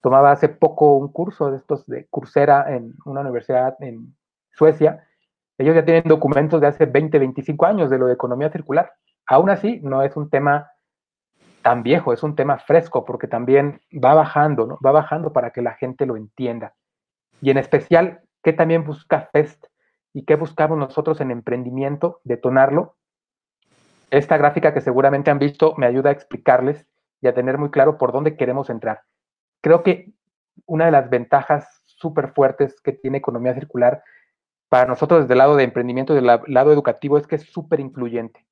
Tomaba 0.00 0.32
hace 0.32 0.48
poco 0.48 0.96
un 0.96 1.12
curso 1.12 1.50
de 1.50 1.58
estos 1.58 1.86
de 1.86 2.06
Coursera 2.08 2.74
en 2.74 2.94
una 3.04 3.20
universidad 3.20 3.76
en 3.80 4.16
Suecia. 4.52 5.06
Ellos 5.58 5.74
ya 5.74 5.84
tienen 5.84 6.04
documentos 6.04 6.60
de 6.60 6.68
hace 6.68 6.86
20, 6.86 7.18
25 7.18 7.66
años 7.66 7.90
de 7.90 7.98
lo 7.98 8.06
de 8.06 8.14
economía 8.14 8.50
circular. 8.50 8.92
Aún 9.26 9.50
así, 9.50 9.80
no 9.82 10.02
es 10.02 10.16
un 10.16 10.30
tema 10.30 10.70
tan 11.62 11.82
viejo, 11.82 12.12
es 12.12 12.22
un 12.22 12.34
tema 12.34 12.58
fresco 12.58 13.04
porque 13.04 13.26
también 13.26 13.80
va 13.92 14.14
bajando, 14.14 14.66
¿no? 14.66 14.78
Va 14.84 14.92
bajando 14.92 15.32
para 15.32 15.50
que 15.50 15.60
la 15.60 15.74
gente 15.74 16.06
lo 16.06 16.16
entienda. 16.16 16.74
Y 17.42 17.50
en 17.50 17.58
especial 17.58 18.22
¿Qué 18.42 18.52
también 18.52 18.84
busca 18.84 19.28
FEST 19.32 19.66
y 20.12 20.24
qué 20.24 20.36
buscamos 20.36 20.78
nosotros 20.78 21.20
en 21.20 21.30
emprendimiento? 21.30 22.20
Detonarlo. 22.24 22.96
Esta 24.10 24.36
gráfica 24.36 24.74
que 24.74 24.80
seguramente 24.80 25.30
han 25.30 25.38
visto 25.38 25.74
me 25.76 25.86
ayuda 25.86 26.10
a 26.10 26.12
explicarles 26.12 26.86
y 27.20 27.28
a 27.28 27.34
tener 27.34 27.58
muy 27.58 27.70
claro 27.70 27.98
por 27.98 28.12
dónde 28.12 28.36
queremos 28.36 28.70
entrar. 28.70 29.02
Creo 29.60 29.82
que 29.82 30.12
una 30.66 30.86
de 30.86 30.90
las 30.90 31.10
ventajas 31.10 31.82
súper 31.86 32.32
fuertes 32.32 32.80
que 32.80 32.92
tiene 32.92 33.18
economía 33.18 33.54
circular 33.54 34.02
para 34.68 34.86
nosotros 34.86 35.22
desde 35.22 35.34
el 35.34 35.38
lado 35.38 35.56
de 35.56 35.64
emprendimiento, 35.64 36.14
del 36.14 36.26
lado 36.26 36.72
educativo, 36.72 37.18
es 37.18 37.26
que 37.26 37.36
es 37.36 37.42
súper 37.42 37.80
incluyente. 37.80 38.46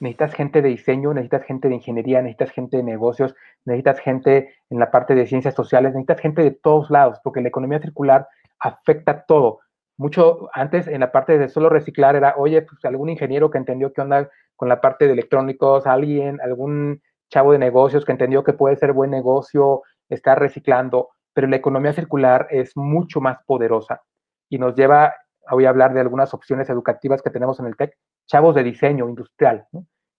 Necesitas 0.00 0.32
gente 0.32 0.62
de 0.62 0.68
diseño, 0.68 1.12
necesitas 1.12 1.42
gente 1.42 1.68
de 1.68 1.74
ingeniería, 1.74 2.22
necesitas 2.22 2.50
gente 2.50 2.76
de 2.76 2.84
negocios, 2.84 3.34
necesitas 3.64 3.98
gente 3.98 4.54
en 4.70 4.78
la 4.78 4.90
parte 4.92 5.16
de 5.16 5.26
ciencias 5.26 5.54
sociales, 5.54 5.92
necesitas 5.92 6.20
gente 6.20 6.42
de 6.42 6.52
todos 6.52 6.90
lados, 6.90 7.18
porque 7.24 7.40
la 7.40 7.48
economía 7.48 7.80
circular 7.80 8.28
afecta 8.60 9.24
todo. 9.26 9.60
Mucho 9.98 10.48
antes 10.52 10.86
en 10.86 11.00
la 11.00 11.12
parte 11.12 11.38
de 11.38 11.48
solo 11.48 11.68
reciclar 11.68 12.16
era, 12.16 12.34
oye, 12.36 12.62
pues 12.62 12.84
algún 12.84 13.08
ingeniero 13.08 13.50
que 13.50 13.58
entendió 13.58 13.92
qué 13.92 14.00
onda 14.00 14.30
con 14.56 14.68
la 14.68 14.80
parte 14.80 15.06
de 15.06 15.12
electrónicos, 15.12 15.86
alguien, 15.86 16.40
algún 16.40 17.02
chavo 17.30 17.52
de 17.52 17.58
negocios 17.58 18.04
que 18.04 18.12
entendió 18.12 18.44
que 18.44 18.52
puede 18.52 18.76
ser 18.76 18.92
buen 18.92 19.10
negocio 19.10 19.82
estar 20.08 20.38
reciclando, 20.38 21.10
pero 21.34 21.48
la 21.48 21.56
economía 21.56 21.92
circular 21.92 22.46
es 22.50 22.76
mucho 22.76 23.20
más 23.20 23.38
poderosa 23.44 24.02
y 24.48 24.58
nos 24.58 24.74
lleva, 24.74 25.14
voy 25.50 25.66
a 25.66 25.70
hablar 25.70 25.92
de 25.92 26.00
algunas 26.00 26.32
opciones 26.32 26.70
educativas 26.70 27.20
que 27.20 27.30
tenemos 27.30 27.60
en 27.60 27.66
el 27.66 27.76
TEC, 27.76 27.92
chavos 28.26 28.54
de 28.54 28.62
diseño 28.62 29.08
industrial, 29.08 29.66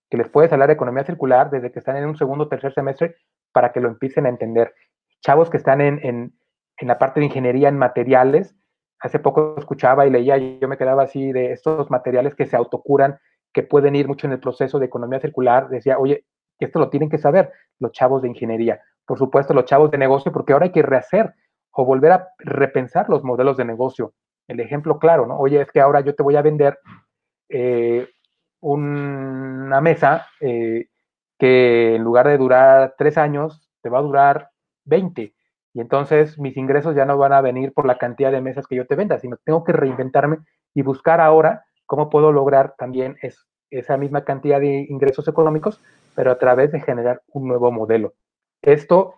que 0.09 0.17
les 0.17 0.27
puedes 0.29 0.51
hablar 0.51 0.67
de 0.67 0.73
economía 0.73 1.05
circular 1.05 1.49
desde 1.49 1.71
que 1.71 1.79
están 1.79 1.97
en 1.97 2.05
un 2.05 2.17
segundo 2.17 2.43
o 2.43 2.47
tercer 2.49 2.73
semestre 2.73 3.15
para 3.53 3.71
que 3.71 3.79
lo 3.79 3.87
empiecen 3.87 4.25
a 4.25 4.29
entender. 4.29 4.73
Chavos 5.21 5.49
que 5.49 5.57
están 5.57 5.81
en 5.81 6.33
en 6.79 6.87
la 6.87 6.97
parte 6.97 7.19
de 7.19 7.27
ingeniería 7.27 7.69
en 7.69 7.77
materiales. 7.77 8.55
Hace 8.99 9.19
poco 9.19 9.55
escuchaba 9.57 10.05
y 10.05 10.09
leía 10.09 10.37
y 10.37 10.59
yo 10.59 10.67
me 10.67 10.77
quedaba 10.77 11.03
así 11.03 11.31
de 11.31 11.53
estos 11.53 11.89
materiales 11.89 12.35
que 12.35 12.45
se 12.45 12.55
autocuran, 12.55 13.17
que 13.53 13.63
pueden 13.63 13.95
ir 13.95 14.07
mucho 14.07 14.27
en 14.27 14.33
el 14.33 14.39
proceso 14.39 14.79
de 14.79 14.87
economía 14.87 15.19
circular. 15.19 15.69
Decía, 15.69 15.97
oye, 15.97 16.25
esto 16.59 16.79
lo 16.79 16.89
tienen 16.89 17.09
que 17.09 17.17
saber 17.17 17.51
los 17.79 17.91
chavos 17.91 18.21
de 18.21 18.27
ingeniería. 18.27 18.81
Por 19.05 19.17
supuesto, 19.17 19.53
los 19.53 19.65
chavos 19.65 19.89
de 19.91 19.97
negocio, 19.97 20.31
porque 20.31 20.53
ahora 20.53 20.65
hay 20.65 20.71
que 20.71 20.81
rehacer 20.81 21.33
o 21.71 21.85
volver 21.85 22.11
a 22.11 22.27
repensar 22.39 23.09
los 23.09 23.23
modelos 23.23 23.57
de 23.57 23.65
negocio. 23.65 24.13
El 24.47 24.59
ejemplo 24.59 24.99
claro, 24.99 25.25
¿no? 25.25 25.37
Oye, 25.37 25.61
es 25.61 25.71
que 25.71 25.79
ahora 25.79 26.01
yo 26.01 26.13
te 26.13 26.23
voy 26.23 26.35
a 26.35 26.41
vender 26.41 26.77
eh, 27.47 28.07
una 28.61 29.79
mesa 29.81 30.27
eh, 30.41 30.87
que 31.37 31.95
en 31.95 32.03
lugar 32.03 32.27
de 32.27 32.37
durar 32.37 32.95
tres 32.97 33.17
años, 33.17 33.71
te 33.81 33.89
va 33.89 33.99
a 33.99 34.03
durar 34.03 34.49
20. 34.85 35.33
Y 35.73 35.81
entonces 35.81 36.39
mis 36.39 36.57
ingresos 36.57 36.95
ya 36.95 37.05
no 37.05 37.17
van 37.17 37.33
a 37.33 37.41
venir 37.41 37.73
por 37.73 37.85
la 37.85 37.97
cantidad 37.97 38.31
de 38.31 38.41
mesas 38.41 38.67
que 38.67 38.75
yo 38.75 38.87
te 38.87 38.95
venda, 38.95 39.19
sino 39.19 39.37
tengo 39.43 39.63
que 39.63 39.73
reinventarme 39.73 40.39
y 40.73 40.81
buscar 40.81 41.21
ahora 41.21 41.65
cómo 41.85 42.09
puedo 42.09 42.31
lograr 42.31 42.75
también 42.77 43.17
esa 43.69 43.97
misma 43.97 44.23
cantidad 44.23 44.59
de 44.59 44.85
ingresos 44.89 45.27
económicos, 45.27 45.81
pero 46.15 46.31
a 46.31 46.37
través 46.37 46.71
de 46.71 46.81
generar 46.81 47.21
un 47.27 47.47
nuevo 47.47 47.71
modelo. 47.71 48.13
Esto 48.61 49.15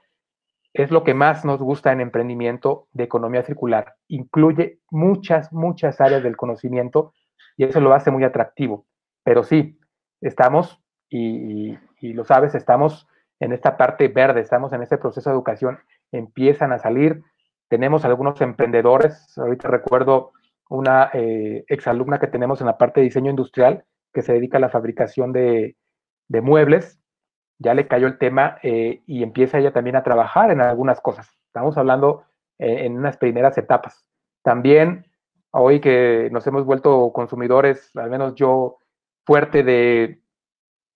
es 0.74 0.92
lo 0.92 1.04
que 1.04 1.14
más 1.14 1.44
nos 1.44 1.60
gusta 1.62 1.92
en 1.92 2.02
emprendimiento 2.02 2.88
de 2.94 3.04
economía 3.04 3.44
circular. 3.44 3.96
Incluye 4.08 4.80
muchas, 4.90 5.52
muchas 5.52 6.00
áreas 6.00 6.24
del 6.24 6.38
conocimiento 6.38 7.14
y 7.58 7.66
eso 7.66 7.82
lo 7.82 7.94
hace 7.94 8.12
muy 8.12 8.24
atractivo. 8.24 8.86
Pero 9.24 9.44
sí, 9.44 9.80
estamos, 10.22 10.82
y, 11.10 11.78
lo 12.02 12.24
sabes, 12.24 12.56
estamos 12.56 13.08
en 13.40 13.54
esta 13.54 13.76
parte 13.78 14.08
verde, 14.08 14.42
estamos 14.42 14.72
en 14.74 14.84
ese 14.84 14.98
proceso 14.98 15.30
de 15.30 15.36
educación, 15.36 15.80
empiezan 16.12 16.72
a 16.72 16.80
salir. 16.80 17.24
Tenemos 17.70 18.06
algunos 18.06 18.40
emprendedores, 18.42 19.38
ahorita 19.38 19.68
recuerdo 19.68 20.32
una 20.70 21.10
eh, 21.14 21.66
exalumna 21.68 22.20
que 22.20 22.28
tenemos 22.28 22.62
en 22.62 22.68
la 22.68 22.78
parte 22.78 23.02
de 23.02 23.06
diseño 23.06 23.30
industrial 23.30 23.86
que 24.14 24.22
se 24.22 24.34
dedica 24.34 24.58
a 24.58 24.62
la 24.62 24.70
fabricación 24.70 25.32
de, 25.34 25.76
muebles, 26.30 27.00
ya 27.60 27.74
le 27.74 27.88
cayó 27.88 28.08
el 28.08 28.18
tema 28.18 28.58
eh, 28.64 29.02
y 29.06 29.24
empieza 29.24 29.60
ella 29.60 29.74
también 29.74 29.96
a 29.96 30.04
trabajar 30.04 30.52
en 30.52 30.62
algunas 30.62 31.02
cosas. 31.02 31.30
Estamos 31.48 31.78
hablando 31.78 32.24
eh, 32.58 32.86
en 32.86 32.98
unas 32.98 33.18
primeras 33.18 33.58
etapas. 33.58 34.06
También 34.44 35.06
hoy 35.52 35.82
que 35.82 36.30
nos 36.32 36.48
hemos 36.48 36.66
vuelto 36.66 37.12
consumidores, 37.14 37.92
al 37.96 38.10
menos 38.10 38.36
yo, 38.36 38.78
fuerte 39.26 39.64
de, 39.64 40.22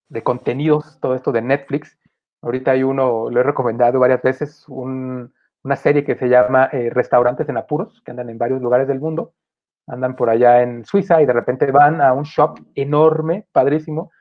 de 0.08 0.24
contenidos, 0.24 1.00
todo 1.02 1.16
esto 1.16 1.32
de 1.32 1.42
Netflix. 1.42 1.98
Ahorita 2.46 2.72
hay 2.72 2.84
uno, 2.84 3.30
lo 3.30 3.40
he 3.40 3.44
recomendado 3.44 4.00
varias 4.00 4.22
veces, 4.22 4.66
una 4.70 5.76
serie 5.76 6.06
que 6.06 6.16
se 6.16 6.30
llama 6.30 6.70
Restaurantes 6.92 7.50
en 7.50 7.58
Apuros, 7.58 8.02
que 8.06 8.12
andan 8.12 8.30
en 8.30 8.38
varios 8.38 8.62
lugares 8.62 8.88
del 8.88 9.02
mundo 9.02 9.34
andan 9.88 10.16
por 10.16 10.30
allá 10.30 10.62
en 10.62 10.86
Suiza 10.86 11.22
y 11.22 11.26
de 11.26 11.34
repente 11.34 11.72
van 11.72 12.02
a 12.02 12.14
un 12.14 12.24
shop 12.24 12.60
enorme, 12.76 13.48
padrísimo, 13.52 14.12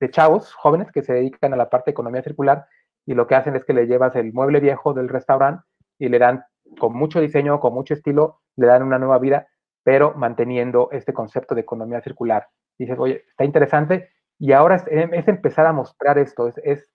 de 0.00 0.10
chavos 0.10 0.52
jóvenes 0.54 0.90
que 0.90 1.02
se 1.02 1.14
dedican 1.14 1.52
a 1.52 1.56
la 1.56 1.70
parte 1.70 1.90
de 1.90 1.92
economía 1.92 2.22
circular 2.22 2.66
y 3.06 3.14
lo 3.14 3.26
que 3.26 3.34
hacen 3.34 3.54
es 3.54 3.64
que 3.64 3.74
le 3.74 3.86
llevas 3.86 4.16
el 4.16 4.32
mueble 4.32 4.60
viejo 4.60 4.92
del 4.92 5.08
restaurante 5.08 5.64
y 5.98 6.08
le 6.08 6.18
dan 6.18 6.44
con 6.78 6.94
mucho 6.94 7.20
diseño, 7.20 7.60
con 7.60 7.74
mucho 7.74 7.94
estilo, 7.94 8.40
le 8.56 8.66
dan 8.66 8.82
una 8.82 8.98
nueva 8.98 9.18
vida, 9.18 9.46
pero 9.84 10.14
manteniendo 10.14 10.88
este 10.90 11.12
concepto 11.12 11.54
de 11.54 11.60
economía 11.60 12.00
circular. 12.00 12.48
Dices, 12.78 12.98
oye, 12.98 13.24
está 13.28 13.44
interesante 13.44 14.10
y 14.38 14.52
ahora 14.52 14.76
es, 14.76 15.28
empezar 15.28 15.66
a 15.66 15.72
mostrar 15.72 16.18
esto, 16.18 16.48
es, 16.48 16.90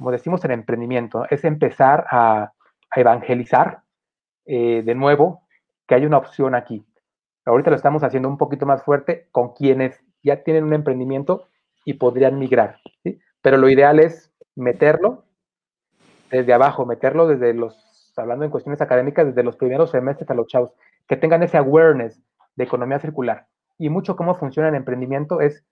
como 0.00 0.10
decimos 0.10 0.42
en 0.44 0.52
emprendimiento, 0.52 1.26
es 1.28 1.44
empezar 1.44 2.06
a, 2.10 2.52
evangelizar 2.96 3.82
eh, 4.46 4.82
de 4.82 4.94
nuevo 4.96 5.42
que 5.86 5.94
hay 5.94 6.06
una 6.06 6.16
opción 6.16 6.56
aquí, 6.56 6.84
Ahorita 7.44 7.70
lo 7.70 7.76
estamos 7.76 8.04
haciendo 8.04 8.28
un 8.28 8.36
poquito 8.38 8.66
más 8.66 8.82
fuerte 8.82 9.28
con 9.32 9.54
quienes 9.54 10.00
ya 10.22 10.42
tienen 10.42 10.64
un 10.64 10.74
emprendimiento 10.74 11.48
y 11.84 11.94
podrían 11.94 12.38
migrar. 12.38 12.78
Pero 13.42 13.56
lo 13.56 13.68
ideal 13.68 13.98
es 13.98 14.32
meterlo 14.54 15.24
desde 16.30 16.52
abajo, 16.52 16.84
meterlo 16.84 17.26
desde 17.26 17.54
los, 17.54 18.12
hablando 18.16 18.44
en 18.44 18.50
cuestiones 18.50 18.80
académicas, 18.80 19.26
desde 19.26 19.42
los 19.42 19.56
primeros 19.56 19.90
semestres 19.90 20.30
a 20.30 20.34
los 20.34 20.46
chavos, 20.46 20.72
que 21.08 21.16
tengan 21.16 21.42
ese 21.42 21.56
awareness 21.56 22.22
de 22.56 22.64
economía 22.64 23.00
circular. 23.00 23.46
Y 23.78 23.88
mucho 23.88 24.16
cómo 24.16 24.34
funciona 24.34 24.68
el 24.68 24.74
emprendimiento 24.74 25.40
es 25.40 25.64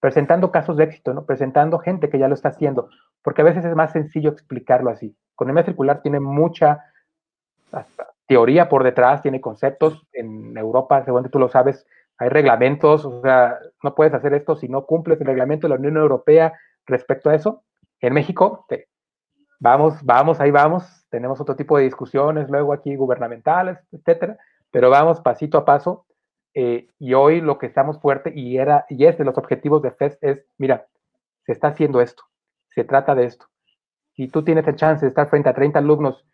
presentando 0.00 0.50
casos 0.50 0.76
de 0.76 0.84
éxito, 0.84 1.14
¿no? 1.14 1.26
Presentando 1.26 1.78
gente 1.78 2.08
que 2.10 2.18
ya 2.18 2.28
lo 2.28 2.34
está 2.34 2.50
haciendo, 2.50 2.88
porque 3.22 3.42
a 3.42 3.44
veces 3.44 3.64
es 3.64 3.74
más 3.74 3.92
sencillo 3.92 4.30
explicarlo 4.30 4.90
así. 4.90 5.16
Economía 5.32 5.64
circular 5.64 6.02
tiene 6.02 6.20
mucha, 6.20 6.80
teoría 8.26 8.68
por 8.68 8.84
detrás, 8.84 9.22
tiene 9.22 9.40
conceptos. 9.40 10.06
En 10.12 10.56
Europa, 10.56 11.04
según 11.04 11.28
tú 11.30 11.38
lo 11.38 11.48
sabes, 11.48 11.86
hay 12.18 12.28
reglamentos, 12.28 13.04
o 13.04 13.20
sea, 13.20 13.58
no 13.82 13.94
puedes 13.94 14.14
hacer 14.14 14.34
esto 14.34 14.56
si 14.56 14.68
no 14.68 14.86
cumples 14.86 15.20
el 15.20 15.26
reglamento 15.26 15.66
de 15.66 15.70
la 15.70 15.78
Unión 15.78 15.96
Europea 15.96 16.54
respecto 16.86 17.30
a 17.30 17.34
eso. 17.34 17.62
En 18.00 18.14
México, 18.14 18.66
vamos, 19.60 20.02
vamos, 20.02 20.40
ahí 20.40 20.50
vamos, 20.50 21.06
tenemos 21.10 21.40
otro 21.40 21.56
tipo 21.56 21.76
de 21.76 21.84
discusiones 21.84 22.48
luego 22.48 22.72
aquí 22.72 22.96
gubernamentales, 22.96 23.78
etcétera, 23.92 24.38
pero 24.70 24.90
vamos 24.90 25.20
pasito 25.20 25.58
a 25.58 25.64
paso. 25.64 26.05
Eh, 26.58 26.88
y 26.98 27.12
hoy 27.12 27.42
lo 27.42 27.58
que 27.58 27.66
estamos 27.66 28.00
fuerte 28.00 28.32
y 28.34 28.56
era 28.56 28.86
y 28.88 29.04
es 29.04 29.18
de 29.18 29.26
los 29.26 29.36
objetivos 29.36 29.82
de 29.82 29.90
FES 29.90 30.18
es, 30.22 30.46
mira, 30.56 30.86
se 31.44 31.52
está 31.52 31.68
haciendo 31.68 32.00
esto, 32.00 32.22
se 32.70 32.82
trata 32.82 33.14
de 33.14 33.26
esto. 33.26 33.44
Si 34.14 34.28
tú 34.28 34.42
tienes 34.42 34.66
el 34.66 34.74
chance 34.74 35.04
de 35.04 35.10
estar 35.10 35.28
frente 35.28 35.50
a 35.50 35.54
30 35.54 35.80
alumnos 35.80 36.24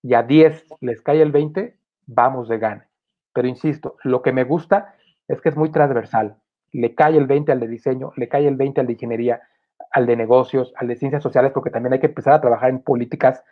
y 0.00 0.14
a 0.14 0.22
10 0.22 0.66
les 0.82 1.02
cae 1.02 1.20
el 1.20 1.32
20, 1.32 1.76
vamos 2.06 2.48
de 2.48 2.58
gane. 2.58 2.84
Pero 3.32 3.48
insisto, 3.48 3.96
lo 4.04 4.22
que 4.22 4.30
me 4.30 4.44
gusta 4.44 4.94
es 5.26 5.40
que 5.40 5.48
es 5.48 5.56
muy 5.56 5.72
transversal. 5.72 6.36
Le 6.70 6.94
cae 6.94 7.16
el 7.16 7.26
20 7.26 7.50
al 7.50 7.58
de 7.58 7.66
diseño, 7.66 8.12
le 8.14 8.28
cae 8.28 8.46
el 8.46 8.54
20 8.54 8.82
al 8.82 8.86
de 8.86 8.92
ingeniería, 8.92 9.42
al 9.90 10.06
de 10.06 10.14
negocios, 10.14 10.72
al 10.76 10.86
de 10.86 10.94
ciencias 10.94 11.24
sociales, 11.24 11.50
porque 11.52 11.70
también 11.70 11.94
hay 11.94 11.98
que 11.98 12.06
empezar 12.06 12.34
a 12.34 12.40
trabajar 12.40 12.70
en 12.70 12.82
políticas. 12.82 13.42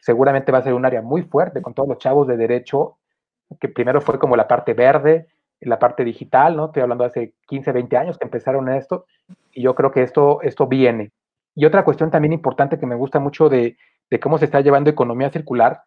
Seguramente 0.00 0.50
va 0.50 0.58
a 0.58 0.62
ser 0.62 0.72
un 0.72 0.86
área 0.86 1.02
muy 1.02 1.24
fuerte 1.24 1.60
con 1.60 1.74
todos 1.74 1.90
los 1.90 1.98
chavos 1.98 2.26
de 2.26 2.38
derecho, 2.38 2.96
que 3.60 3.68
primero 3.68 4.00
fue 4.00 4.18
como 4.18 4.34
la 4.34 4.48
parte 4.48 4.72
verde, 4.72 5.28
la 5.64 5.78
parte 5.78 6.04
digital, 6.04 6.56
¿no? 6.56 6.66
Estoy 6.66 6.82
hablando 6.82 7.04
de 7.04 7.08
hace 7.08 7.34
15, 7.46 7.72
20 7.72 7.96
años 7.96 8.18
que 8.18 8.24
empezaron 8.24 8.68
esto, 8.68 9.06
y 9.52 9.62
yo 9.62 9.74
creo 9.74 9.90
que 9.90 10.02
esto, 10.02 10.40
esto 10.42 10.66
viene. 10.66 11.12
Y 11.54 11.64
otra 11.64 11.84
cuestión 11.84 12.10
también 12.10 12.32
importante 12.32 12.78
que 12.78 12.86
me 12.86 12.94
gusta 12.94 13.20
mucho 13.20 13.48
de, 13.48 13.76
de 14.10 14.20
cómo 14.20 14.38
se 14.38 14.44
está 14.46 14.60
llevando 14.60 14.90
economía 14.90 15.30
circular 15.30 15.82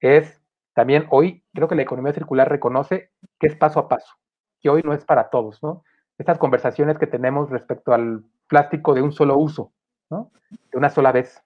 es 0.00 0.40
también 0.74 1.06
hoy, 1.10 1.44
creo 1.52 1.68
que 1.68 1.74
la 1.74 1.82
economía 1.82 2.12
circular 2.12 2.48
reconoce 2.48 3.10
que 3.38 3.46
es 3.46 3.56
paso 3.56 3.80
a 3.80 3.88
paso, 3.88 4.14
que 4.60 4.70
hoy 4.70 4.82
no 4.82 4.94
es 4.94 5.04
para 5.04 5.28
todos, 5.28 5.62
¿no? 5.62 5.84
Estas 6.18 6.38
conversaciones 6.38 6.98
que 6.98 7.06
tenemos 7.06 7.50
respecto 7.50 7.92
al 7.92 8.24
plástico 8.46 8.94
de 8.94 9.02
un 9.02 9.12
solo 9.12 9.36
uso, 9.36 9.72
¿no? 10.10 10.30
De 10.70 10.78
una 10.78 10.90
sola 10.90 11.12
vez. 11.12 11.42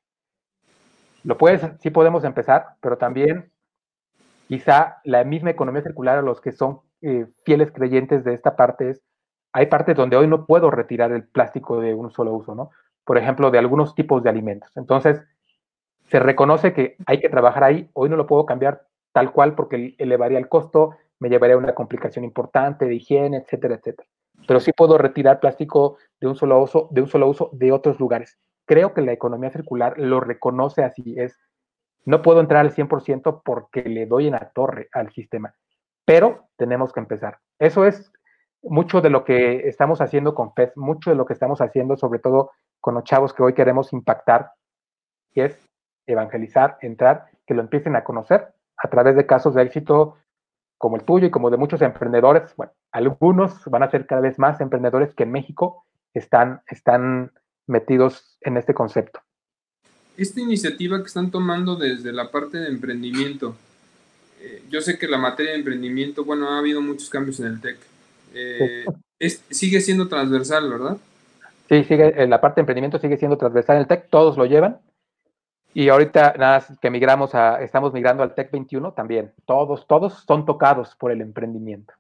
Lo 1.22 1.38
puedes, 1.38 1.62
sí 1.80 1.90
podemos 1.90 2.24
empezar, 2.24 2.76
pero 2.80 2.98
también 2.98 3.50
quizá 4.46 4.98
la 5.04 5.24
misma 5.24 5.50
economía 5.50 5.82
circular 5.82 6.18
a 6.18 6.22
los 6.22 6.40
que 6.40 6.52
son 6.52 6.80
eh, 7.04 7.26
fieles 7.44 7.70
creyentes 7.70 8.24
de 8.24 8.34
esta 8.34 8.56
parte 8.56 8.90
es, 8.90 9.02
hay 9.52 9.66
partes 9.66 9.94
donde 9.94 10.16
hoy 10.16 10.26
no 10.26 10.46
puedo 10.46 10.70
retirar 10.70 11.12
el 11.12 11.24
plástico 11.28 11.80
de 11.80 11.94
un 11.94 12.10
solo 12.10 12.32
uso, 12.32 12.54
¿no? 12.54 12.70
Por 13.04 13.18
ejemplo, 13.18 13.50
de 13.50 13.58
algunos 13.58 13.94
tipos 13.94 14.22
de 14.22 14.30
alimentos. 14.30 14.76
Entonces, 14.76 15.22
se 16.06 16.18
reconoce 16.18 16.72
que 16.72 16.96
hay 17.06 17.20
que 17.20 17.28
trabajar 17.28 17.64
ahí. 17.64 17.90
Hoy 17.92 18.08
no 18.08 18.16
lo 18.16 18.26
puedo 18.26 18.46
cambiar 18.46 18.86
tal 19.12 19.32
cual 19.32 19.54
porque 19.54 19.94
elevaría 19.98 20.38
el 20.38 20.48
costo, 20.48 20.96
me 21.20 21.28
llevaría 21.28 21.54
a 21.54 21.58
una 21.58 21.74
complicación 21.74 22.24
importante 22.24 22.86
de 22.86 22.94
higiene, 22.94 23.36
etcétera, 23.36 23.76
etcétera. 23.76 24.08
Pero 24.46 24.60
sí 24.60 24.72
puedo 24.72 24.98
retirar 24.98 25.40
plástico 25.40 25.98
de 26.20 26.26
un 26.26 26.36
solo 26.36 26.60
uso, 26.60 26.88
de 26.90 27.02
un 27.02 27.08
solo 27.08 27.28
uso 27.28 27.50
de 27.52 27.70
otros 27.70 28.00
lugares. 28.00 28.38
Creo 28.66 28.92
que 28.92 29.02
la 29.02 29.12
economía 29.12 29.50
circular 29.50 29.98
lo 29.98 30.20
reconoce 30.20 30.82
así, 30.82 31.14
es 31.18 31.38
no 32.04 32.22
puedo 32.22 32.40
entrar 32.40 32.60
al 32.60 32.72
100% 32.72 33.42
porque 33.44 33.82
le 33.84 34.06
doy 34.06 34.26
en 34.26 34.32
la 34.32 34.50
torre 34.50 34.88
al 34.92 35.12
sistema, 35.12 35.54
pero 36.04 36.48
tenemos 36.56 36.92
que 36.92 37.00
empezar. 37.00 37.38
Eso 37.58 37.86
es 37.86 38.12
mucho 38.62 39.00
de 39.00 39.10
lo 39.10 39.24
que 39.24 39.68
estamos 39.68 40.00
haciendo 40.00 40.34
con 40.34 40.54
FES, 40.54 40.76
mucho 40.76 41.10
de 41.10 41.16
lo 41.16 41.26
que 41.26 41.34
estamos 41.34 41.60
haciendo, 41.60 41.96
sobre 41.96 42.18
todo 42.18 42.50
con 42.80 42.94
los 42.94 43.04
chavos 43.04 43.32
que 43.32 43.42
hoy 43.42 43.54
queremos 43.54 43.92
impactar, 43.92 44.52
es 45.34 45.58
evangelizar, 46.06 46.78
entrar, 46.80 47.26
que 47.46 47.54
lo 47.54 47.62
empiecen 47.62 47.96
a 47.96 48.04
conocer 48.04 48.54
a 48.76 48.88
través 48.88 49.16
de 49.16 49.26
casos 49.26 49.54
de 49.54 49.62
éxito 49.62 50.16
como 50.78 50.96
el 50.96 51.04
tuyo 51.04 51.26
y 51.26 51.30
como 51.30 51.50
de 51.50 51.56
muchos 51.56 51.82
emprendedores. 51.82 52.54
Bueno, 52.56 52.72
algunos 52.92 53.64
van 53.66 53.82
a 53.82 53.90
ser 53.90 54.06
cada 54.06 54.20
vez 54.20 54.38
más 54.38 54.60
emprendedores 54.60 55.14
que 55.14 55.22
en 55.22 55.32
México 55.32 55.86
están, 56.12 56.62
están 56.68 57.32
metidos 57.66 58.36
en 58.42 58.56
este 58.56 58.74
concepto. 58.74 59.20
Esta 60.16 60.40
iniciativa 60.40 60.98
que 60.98 61.06
están 61.06 61.30
tomando 61.30 61.76
desde 61.76 62.12
la 62.12 62.30
parte 62.30 62.58
de 62.58 62.68
emprendimiento, 62.68 63.56
eh, 64.44 64.62
yo 64.70 64.80
sé 64.82 64.98
que 64.98 65.08
la 65.08 65.16
materia 65.16 65.52
de 65.52 65.58
emprendimiento, 65.58 66.24
bueno, 66.24 66.50
ha 66.50 66.58
habido 66.58 66.82
muchos 66.82 67.08
cambios 67.08 67.40
en 67.40 67.46
el 67.46 67.60
TEC. 67.60 67.78
Eh, 68.34 68.84
sigue 69.50 69.80
siendo 69.80 70.06
transversal, 70.08 70.68
¿verdad? 70.68 70.98
Sí, 71.68 71.84
sigue, 71.84 72.22
eh, 72.22 72.26
la 72.26 72.40
parte 72.40 72.56
de 72.56 72.62
emprendimiento 72.62 72.98
sigue 72.98 73.16
siendo 73.16 73.38
transversal 73.38 73.76
en 73.76 73.82
el 73.82 73.88
TEC, 73.88 74.08
todos 74.10 74.36
lo 74.36 74.44
llevan, 74.44 74.78
y 75.72 75.88
ahorita 75.88 76.34
nada 76.38 76.64
que 76.80 76.90
migramos 76.90 77.34
a, 77.34 77.62
estamos 77.62 77.92
migrando 77.94 78.22
al 78.22 78.34
Tech 78.34 78.50
21 78.50 78.92
también. 78.92 79.32
Todos, 79.46 79.86
todos 79.86 80.22
son 80.26 80.46
tocados 80.46 80.94
por 80.94 81.10
el 81.10 81.20
emprendimiento. 81.20 81.94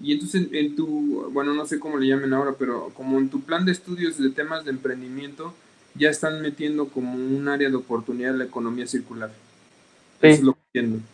Y 0.00 0.12
entonces 0.12 0.48
en 0.52 0.74
tu, 0.74 1.30
bueno, 1.30 1.52
no 1.52 1.66
sé 1.66 1.78
cómo 1.78 1.98
le 1.98 2.06
llamen 2.06 2.32
ahora, 2.32 2.54
pero 2.58 2.90
como 2.94 3.18
en 3.18 3.28
tu 3.28 3.42
plan 3.42 3.66
de 3.66 3.72
estudios 3.72 4.16
de 4.16 4.30
temas 4.30 4.64
de 4.64 4.70
emprendimiento, 4.70 5.52
ya 5.94 6.08
están 6.08 6.40
metiendo 6.40 6.88
como 6.88 7.14
un 7.14 7.46
área 7.48 7.68
de 7.68 7.76
oportunidad 7.76 8.34
la 8.34 8.44
economía 8.44 8.86
circular. 8.86 9.30
Sí. 10.22 10.28
Eso 10.28 10.34
es 10.36 10.42
lo 10.42 10.52
que 10.54 10.60
entiendo. 10.80 11.04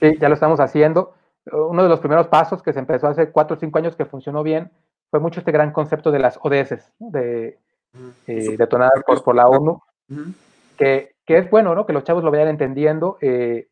Sí, 0.00 0.16
ya 0.18 0.28
lo 0.28 0.34
estamos 0.34 0.60
haciendo. 0.60 1.14
Uno 1.52 1.82
de 1.82 1.88
los 1.88 2.00
primeros 2.00 2.28
pasos 2.28 2.62
que 2.62 2.72
se 2.72 2.78
empezó 2.78 3.08
hace 3.08 3.30
cuatro 3.30 3.56
o 3.56 3.60
cinco 3.60 3.78
años 3.78 3.96
que 3.96 4.04
funcionó 4.04 4.42
bien 4.42 4.70
fue 5.10 5.20
mucho 5.20 5.40
este 5.40 5.52
gran 5.52 5.72
concepto 5.72 6.10
de 6.10 6.18
las 6.18 6.38
ODS, 6.42 6.92
de, 6.98 7.58
eh, 8.26 8.56
detonadas 8.56 9.02
por, 9.04 9.22
por, 9.22 9.34
la 9.34 9.48
ONU, 9.48 9.82
que, 10.76 11.14
que, 11.26 11.38
es 11.38 11.50
bueno, 11.50 11.74
¿no? 11.74 11.86
Que 11.86 11.92
los 11.92 12.04
chavos 12.04 12.22
lo 12.22 12.30
vayan 12.30 12.48
entendiendo. 12.48 13.18
Eh, 13.20 13.68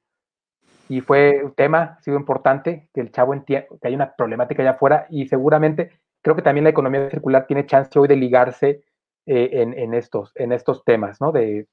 y 0.88 1.00
fue 1.02 1.42
un 1.44 1.52
tema, 1.52 1.96
ha 1.98 2.02
sido 2.02 2.16
importante, 2.16 2.88
que 2.94 3.00
el 3.00 3.12
chavo 3.12 3.34
entienda 3.34 3.66
que 3.80 3.88
hay 3.88 3.94
una 3.94 4.14
problemática 4.16 4.62
allá 4.62 4.72
afuera 4.72 5.06
y 5.10 5.28
seguramente 5.28 6.00
creo 6.22 6.34
que 6.34 6.42
también 6.42 6.64
la 6.64 6.70
economía 6.70 7.10
circular 7.10 7.46
tiene 7.46 7.66
chance 7.66 7.96
hoy 7.98 8.08
de 8.08 8.16
ligarse 8.16 8.84
eh, 9.26 9.50
en, 9.52 9.78
en, 9.78 9.94
estos, 9.94 10.32
en 10.34 10.52
estos 10.52 10.84
temas, 10.84 11.20
¿no? 11.20 11.30
De, 11.30 11.68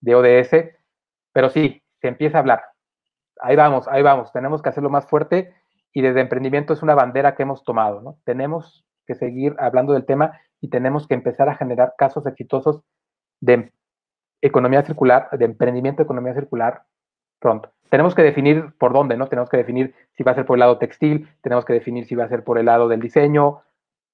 de 0.00 0.14
ODS, 0.14 0.50
pero 1.32 1.48
sí, 1.48 1.82
se 2.00 2.08
empieza 2.08 2.38
a 2.38 2.40
hablar. 2.40 2.62
Ahí 3.40 3.56
vamos, 3.56 3.86
ahí 3.88 4.02
vamos, 4.02 4.32
tenemos 4.32 4.62
que 4.62 4.68
hacerlo 4.68 4.90
más 4.90 5.06
fuerte 5.06 5.54
y 5.92 6.02
desde 6.02 6.20
emprendimiento 6.20 6.72
es 6.72 6.82
una 6.82 6.94
bandera 6.94 7.34
que 7.34 7.42
hemos 7.42 7.64
tomado, 7.64 8.00
¿no? 8.02 8.18
Tenemos 8.24 8.84
que 9.06 9.14
seguir 9.14 9.54
hablando 9.58 9.92
del 9.92 10.04
tema 10.04 10.40
y 10.60 10.68
tenemos 10.68 11.06
que 11.06 11.14
empezar 11.14 11.48
a 11.48 11.56
generar 11.56 11.94
casos 11.96 12.26
exitosos 12.26 12.82
de 13.40 13.72
economía 14.40 14.82
circular, 14.82 15.28
de 15.32 15.44
emprendimiento 15.44 15.98
de 15.98 16.04
economía 16.04 16.34
circular 16.34 16.82
pronto. 17.38 17.72
Tenemos 17.90 18.14
que 18.14 18.22
definir 18.22 18.74
por 18.78 18.92
dónde, 18.92 19.16
¿no? 19.16 19.28
Tenemos 19.28 19.48
que 19.48 19.56
definir 19.56 19.94
si 20.12 20.24
va 20.24 20.32
a 20.32 20.34
ser 20.34 20.46
por 20.46 20.56
el 20.56 20.60
lado 20.60 20.78
textil, 20.78 21.28
tenemos 21.42 21.64
que 21.64 21.72
definir 21.72 22.06
si 22.06 22.14
va 22.14 22.24
a 22.24 22.28
ser 22.28 22.42
por 22.42 22.58
el 22.58 22.66
lado 22.66 22.88
del 22.88 23.00
diseño, 23.00 23.62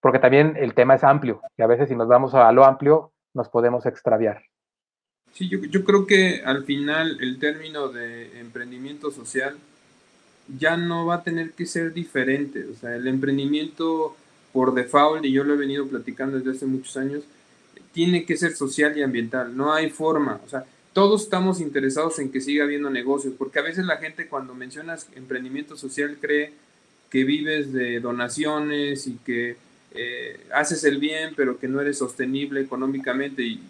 porque 0.00 0.18
también 0.18 0.56
el 0.56 0.74
tema 0.74 0.94
es 0.94 1.04
amplio 1.04 1.40
y 1.56 1.62
a 1.62 1.66
veces 1.66 1.88
si 1.88 1.96
nos 1.96 2.08
vamos 2.08 2.34
a 2.34 2.50
lo 2.52 2.64
amplio 2.64 3.12
nos 3.34 3.48
podemos 3.48 3.86
extraviar. 3.86 4.42
Sí, 5.34 5.48
yo, 5.48 5.58
yo 5.60 5.84
creo 5.84 6.06
que 6.06 6.42
al 6.44 6.64
final 6.64 7.18
el 7.20 7.38
término 7.38 7.88
de 7.88 8.38
emprendimiento 8.40 9.10
social 9.10 9.56
ya 10.58 10.76
no 10.76 11.06
va 11.06 11.16
a 11.16 11.24
tener 11.24 11.52
que 11.52 11.66
ser 11.66 11.94
diferente. 11.94 12.64
O 12.66 12.74
sea, 12.74 12.96
el 12.96 13.06
emprendimiento 13.06 14.16
por 14.52 14.74
default, 14.74 15.24
y 15.24 15.32
yo 15.32 15.44
lo 15.44 15.54
he 15.54 15.56
venido 15.56 15.86
platicando 15.86 16.38
desde 16.38 16.50
hace 16.50 16.66
muchos 16.66 16.96
años, 16.96 17.24
tiene 17.92 18.24
que 18.24 18.36
ser 18.36 18.54
social 18.54 18.96
y 18.96 19.02
ambiental. 19.02 19.56
No 19.56 19.72
hay 19.72 19.90
forma. 19.90 20.40
O 20.44 20.48
sea, 20.48 20.64
todos 20.92 21.22
estamos 21.22 21.60
interesados 21.60 22.18
en 22.18 22.30
que 22.30 22.40
siga 22.40 22.64
habiendo 22.64 22.90
negocios, 22.90 23.34
porque 23.38 23.58
a 23.58 23.62
veces 23.62 23.86
la 23.86 23.96
gente 23.96 24.28
cuando 24.28 24.54
mencionas 24.54 25.08
emprendimiento 25.14 25.76
social 25.76 26.18
cree 26.20 26.52
que 27.10 27.24
vives 27.24 27.72
de 27.72 28.00
donaciones 28.00 29.06
y 29.06 29.18
que 29.24 29.56
eh, 29.94 30.40
haces 30.52 30.84
el 30.84 30.98
bien, 30.98 31.34
pero 31.36 31.58
que 31.58 31.68
no 31.68 31.80
eres 31.80 31.98
sostenible 31.98 32.60
económicamente. 32.60 33.42
Y, 33.42 33.60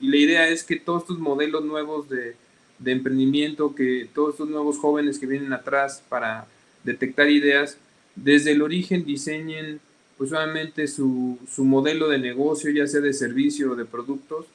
la 0.00 0.16
idea 0.16 0.48
es 0.48 0.62
que 0.62 0.76
todos 0.76 1.02
estos 1.02 1.18
modelos 1.18 1.64
nuevos 1.64 2.08
de, 2.08 2.36
de 2.78 2.92
emprendimiento, 2.92 3.74
que 3.74 4.08
todos 4.14 4.34
estos 4.34 4.48
nuevos 4.48 4.78
jóvenes 4.78 5.18
que 5.18 5.26
vienen 5.26 5.52
atrás 5.52 6.02
para 6.08 6.46
detectar 6.84 7.30
ideas, 7.30 7.78
desde 8.14 8.52
el 8.52 8.62
origen 8.62 9.04
diseñen 9.04 9.80
pues 10.16 10.32
obviamente 10.32 10.86
su, 10.88 11.38
modelo 11.58 12.08
de 12.08 12.18
negocio, 12.18 12.70
ya 12.70 12.86
sea 12.86 13.00
de 13.00 13.12
servicio 13.12 13.72
o 13.72 13.76
de 13.76 13.84
productos, 13.84 14.46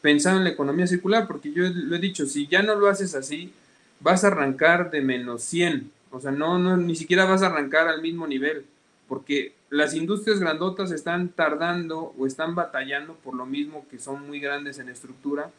pensando 0.00 0.38
en 0.38 0.44
la 0.44 0.50
economía 0.50 0.86
circular, 0.86 1.26
porque 1.26 1.52
yo 1.52 1.64
lo 1.68 1.96
he 1.96 1.98
dicho, 1.98 2.26
si 2.26 2.46
ya 2.46 2.62
no 2.62 2.76
lo 2.76 2.88
haces 2.88 3.14
así, 3.14 3.52
vas 4.00 4.22
a 4.22 4.28
arrancar 4.28 4.90
de 4.90 5.00
menos 5.00 5.42
100, 5.42 5.90
o 6.10 6.20
sea, 6.20 6.30
no, 6.30 6.76
ni 6.76 6.94
siquiera 6.94 7.24
vas 7.24 7.42
a 7.42 7.46
arrancar 7.46 7.88
al 7.88 8.00
mismo 8.00 8.26
nivel, 8.26 8.64
porque 9.08 9.54
las 9.70 9.94
industrias 9.94 10.40
grandotas 10.40 10.90
están 10.90 11.28
tardando 11.28 12.14
o 12.18 12.26
están 12.26 12.54
batallando 12.54 13.14
por 13.14 13.34
lo 13.34 13.46
mismo 13.46 13.86
que 13.90 13.98
son 13.98 14.26
muy 14.26 14.40
grandes 14.40 14.78
en 14.78 14.88
estructura, 14.88 15.50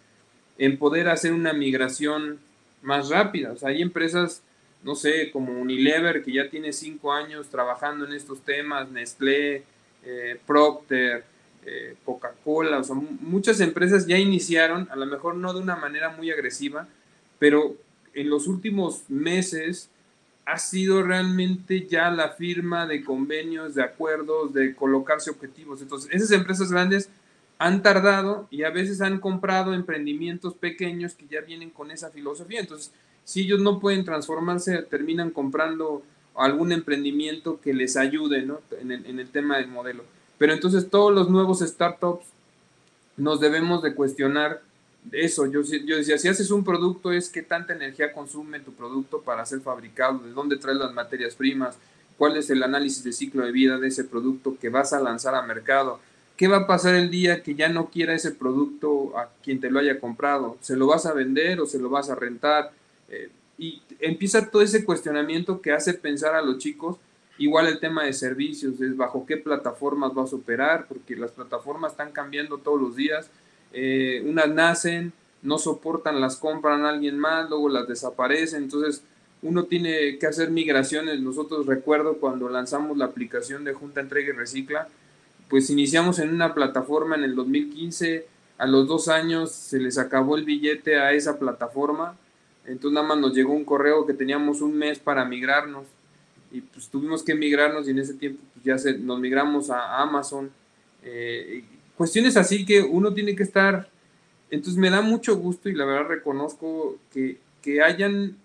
en 0.58 0.78
poder 0.78 1.10
hacer 1.10 1.34
una 1.34 1.54
migración 1.54 2.40
más 2.82 3.10
rápida. 3.10 3.52
O 3.52 3.58
sea, 3.58 3.70
hay 3.70 3.82
empresas, 3.82 4.42
no 4.84 4.96
sé, 4.96 5.32
como 5.32 5.60
Unilever, 5.60 6.24
que 6.24 6.34
ya 6.34 6.50
tiene 6.50 6.74
cinco 6.74 7.14
años 7.14 7.50
trabajando 7.50 8.06
en 8.06 8.14
estos 8.14 8.42
temas, 8.42 8.90
Nestlé, 8.90 9.64
eh, 10.04 10.40
Procter, 10.46 11.24
eh, 11.66 11.96
Coca-Cola, 12.04 12.80
o 12.80 12.84
sea, 12.84 12.96
muchas 12.96 13.60
empresas 13.60 14.08
ya 14.08 14.18
iniciaron, 14.18 14.88
a 14.92 14.96
lo 14.96 15.06
mejor 15.06 15.36
no 15.36 15.54
de 15.54 15.60
una 15.60 15.76
manera 15.76 16.10
muy 16.10 16.32
agresiva, 16.32 16.88
pero 17.38 17.76
en 18.14 18.30
los 18.30 18.48
últimos 18.48 19.04
meses 19.10 19.90
ha 20.52 20.58
sido 20.58 21.04
realmente 21.04 21.86
ya 21.88 22.10
la 22.10 22.30
firma 22.30 22.88
de 22.88 23.04
convenios, 23.04 23.76
de 23.76 23.84
acuerdos, 23.84 24.52
de 24.52 24.74
colocarse 24.74 25.30
objetivos. 25.30 25.82
Entonces, 25.82 26.10
esas 26.12 26.32
empresas 26.32 26.72
grandes 26.72 27.10
han 27.60 27.84
tardado 27.84 28.48
y 28.50 28.64
a 28.64 28.72
veces 28.72 29.02
han 29.02 29.20
comprado 29.20 29.74
emprendimientos 29.74 30.56
pequeños 30.56 31.14
que 31.14 31.28
ya 31.28 31.42
vienen 31.42 31.70
con 31.70 31.92
esa 31.92 32.10
filosofía. 32.10 32.62
Entonces, 32.62 32.92
si 33.26 33.42
ellos 33.42 33.62
no 33.62 33.80
pueden 33.80 34.04
transformarse, 34.06 34.82
terminan 34.84 35.30
comprando 35.30 36.02
algún 36.36 36.72
emprendimiento 36.72 37.60
que 37.62 37.74
les 37.74 37.96
ayude 37.96 38.42
¿no? 38.42 38.62
en, 38.82 38.92
el, 38.92 39.06
en 39.06 39.20
el 39.20 39.30
tema 39.30 39.58
del 39.58 39.68
modelo. 39.68 40.04
Pero 40.40 40.54
entonces 40.54 40.90
todos 40.90 41.14
los 41.14 41.30
nuevos 41.30 41.60
startups 41.60 42.26
nos 43.18 43.40
debemos 43.40 43.84
de 43.84 43.94
cuestionar 43.94 44.64
eso. 45.12 45.46
Yo, 45.46 45.62
yo 45.62 45.98
decía, 45.98 46.18
si 46.18 46.28
haces 46.28 46.52
un 46.52 46.64
producto 46.64 47.12
es 47.12 47.30
qué 47.30 47.42
tanta 47.42 47.74
energía 47.74 48.14
consume 48.14 48.60
tu 48.60 48.74
producto 48.74 49.22
para 49.22 49.46
ser 49.46 49.62
fabricado, 49.62 50.20
de 50.20 50.32
dónde 50.32 50.58
traes 50.58 50.78
las 50.78 50.94
materias 50.94 51.36
primas, 51.36 51.78
cuál 52.18 52.38
es 52.38 52.50
el 52.50 52.64
análisis 52.64 53.04
de 53.04 53.14
ciclo 53.14 53.46
de 53.46 53.52
vida 53.52 53.78
de 53.78 53.88
ese 53.88 54.04
producto 54.04 54.58
que 54.60 54.70
vas 54.70 54.94
a 54.94 55.00
lanzar 55.00 55.36
a 55.36 55.42
mercado 55.42 56.00
¿Qué 56.40 56.48
va 56.48 56.56
a 56.60 56.68
pasar 56.68 56.96
el 56.96 57.10
día 57.10 57.44
que 57.44 57.54
ya 57.54 57.68
no 57.68 57.90
quiera 57.90 58.14
ese 58.14 58.32
producto 58.32 59.12
a 59.18 59.30
quien 59.44 59.60
te 59.60 59.70
lo 59.70 59.78
haya 59.78 60.00
comprado? 60.00 60.58
¿Se 60.62 60.78
lo 60.78 60.88
vas 60.88 61.06
a 61.06 61.14
vender 61.14 61.60
o 61.60 61.66
se 61.66 61.80
lo 61.80 61.90
vas 61.90 62.10
a 62.10 62.16
rentar? 62.16 62.72
Eh, 63.10 63.30
y 63.58 63.82
empieza 64.00 64.50
todo 64.50 64.62
ese 64.62 64.86
cuestionamiento 64.86 65.60
que 65.60 65.74
hace 65.74 65.94
pensar 65.94 66.36
a 66.36 66.42
los 66.42 66.58
chicos. 66.60 66.96
Igual 67.38 67.68
el 67.68 67.82
tema 67.82 68.06
de 68.06 68.14
servicios, 68.14 68.80
es 68.80 68.96
bajo 68.96 69.26
qué 69.26 69.36
plataformas 69.36 70.14
vas 70.14 70.32
a 70.32 70.38
operar, 70.38 70.86
porque 70.88 71.18
las 71.18 71.32
plataformas 71.32 71.92
están 71.92 72.14
cambiando 72.14 72.58
todos 72.58 72.80
los 72.80 72.96
días. 72.96 73.30
Eh, 73.74 74.24
unas 74.26 74.50
nacen, 74.50 75.14
no 75.42 75.58
soportan, 75.58 76.20
las 76.20 76.38
compran 76.38 76.86
a 76.86 76.90
alguien 76.90 77.18
más, 77.18 77.50
luego 77.50 77.70
las 77.70 77.88
desaparecen. 77.88 78.64
Entonces, 78.64 79.04
uno 79.42 79.66
tiene 79.66 80.18
que 80.18 80.28
hacer 80.28 80.52
migraciones. 80.52 81.22
Nosotros 81.22 81.66
recuerdo 81.66 82.18
cuando 82.18 82.50
lanzamos 82.50 82.98
la 82.98 83.06
aplicación 83.06 83.64
de 83.64 83.74
Junta 83.74 84.02
Entrega 84.02 84.30
y 84.30 84.38
Recicla, 84.38 84.88
pues 85.50 85.70
iniciamos 85.70 86.20
en 86.20 86.30
una 86.30 86.54
plataforma 86.54 87.16
en 87.16 87.24
el 87.24 87.36
2015, 87.36 88.28
a 88.58 88.68
los 88.68 88.88
dos 88.88 89.08
años 89.08 89.52
se 89.52 89.80
les 89.80 89.98
acabó 89.98 90.38
el 90.38 90.46
billete 90.46 91.00
a 91.00 91.14
esa 91.14 91.40
plataforma, 91.40 92.18
entonces 92.66 92.94
nada 92.94 93.08
más 93.08 93.18
nos 93.18 93.34
llegó 93.34 93.54
un 93.54 93.66
correo 93.66 94.06
que 94.06 94.14
teníamos 94.14 94.62
un 94.62 94.78
mes 94.78 95.00
para 95.00 95.26
migrarnos 95.26 95.88
y 96.52 96.62
pues 96.62 96.90
tuvimos 96.90 97.24
que 97.24 97.34
migrarnos 97.34 97.88
y 97.88 97.92
en 97.92 98.00
ese 98.00 98.14
tiempo 98.14 98.42
pues 98.54 98.66
ya 98.66 98.78
se, 98.78 98.98
nos 98.98 99.20
migramos 99.20 99.70
a 99.70 100.02
Amazon. 100.02 100.52
Eh, 101.04 101.64
cuestiones 102.00 102.38
así 102.38 102.66
que 102.66 102.82
uno 102.82 103.14
tiene 103.14 103.36
que 103.36 103.44
estar, 103.44 103.90
entonces 104.50 104.80
me 104.80 104.90
da 104.90 105.02
mucho 105.02 105.36
gusto 105.36 105.68
y 105.68 105.76
la 105.76 105.84
verdad 105.84 106.08
reconozco 106.08 106.98
que, 107.12 107.40
que 107.62 107.82
hayan, 107.82 108.38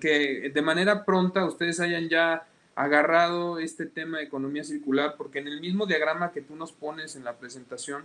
que 0.00 0.50
de 0.54 0.62
manera 0.62 1.04
pronta 1.04 1.44
ustedes 1.44 1.78
hayan 1.80 2.08
ya 2.08 2.46
agarrado 2.74 3.58
este 3.58 3.84
tema 3.84 4.16
de 4.16 4.24
economía 4.24 4.64
circular, 4.64 5.16
porque 5.18 5.40
en 5.40 5.48
el 5.48 5.60
mismo 5.60 5.84
diagrama 5.84 6.32
que 6.32 6.40
tú 6.40 6.56
nos 6.56 6.72
pones 6.72 7.14
en 7.14 7.24
la 7.24 7.36
presentación, 7.36 8.04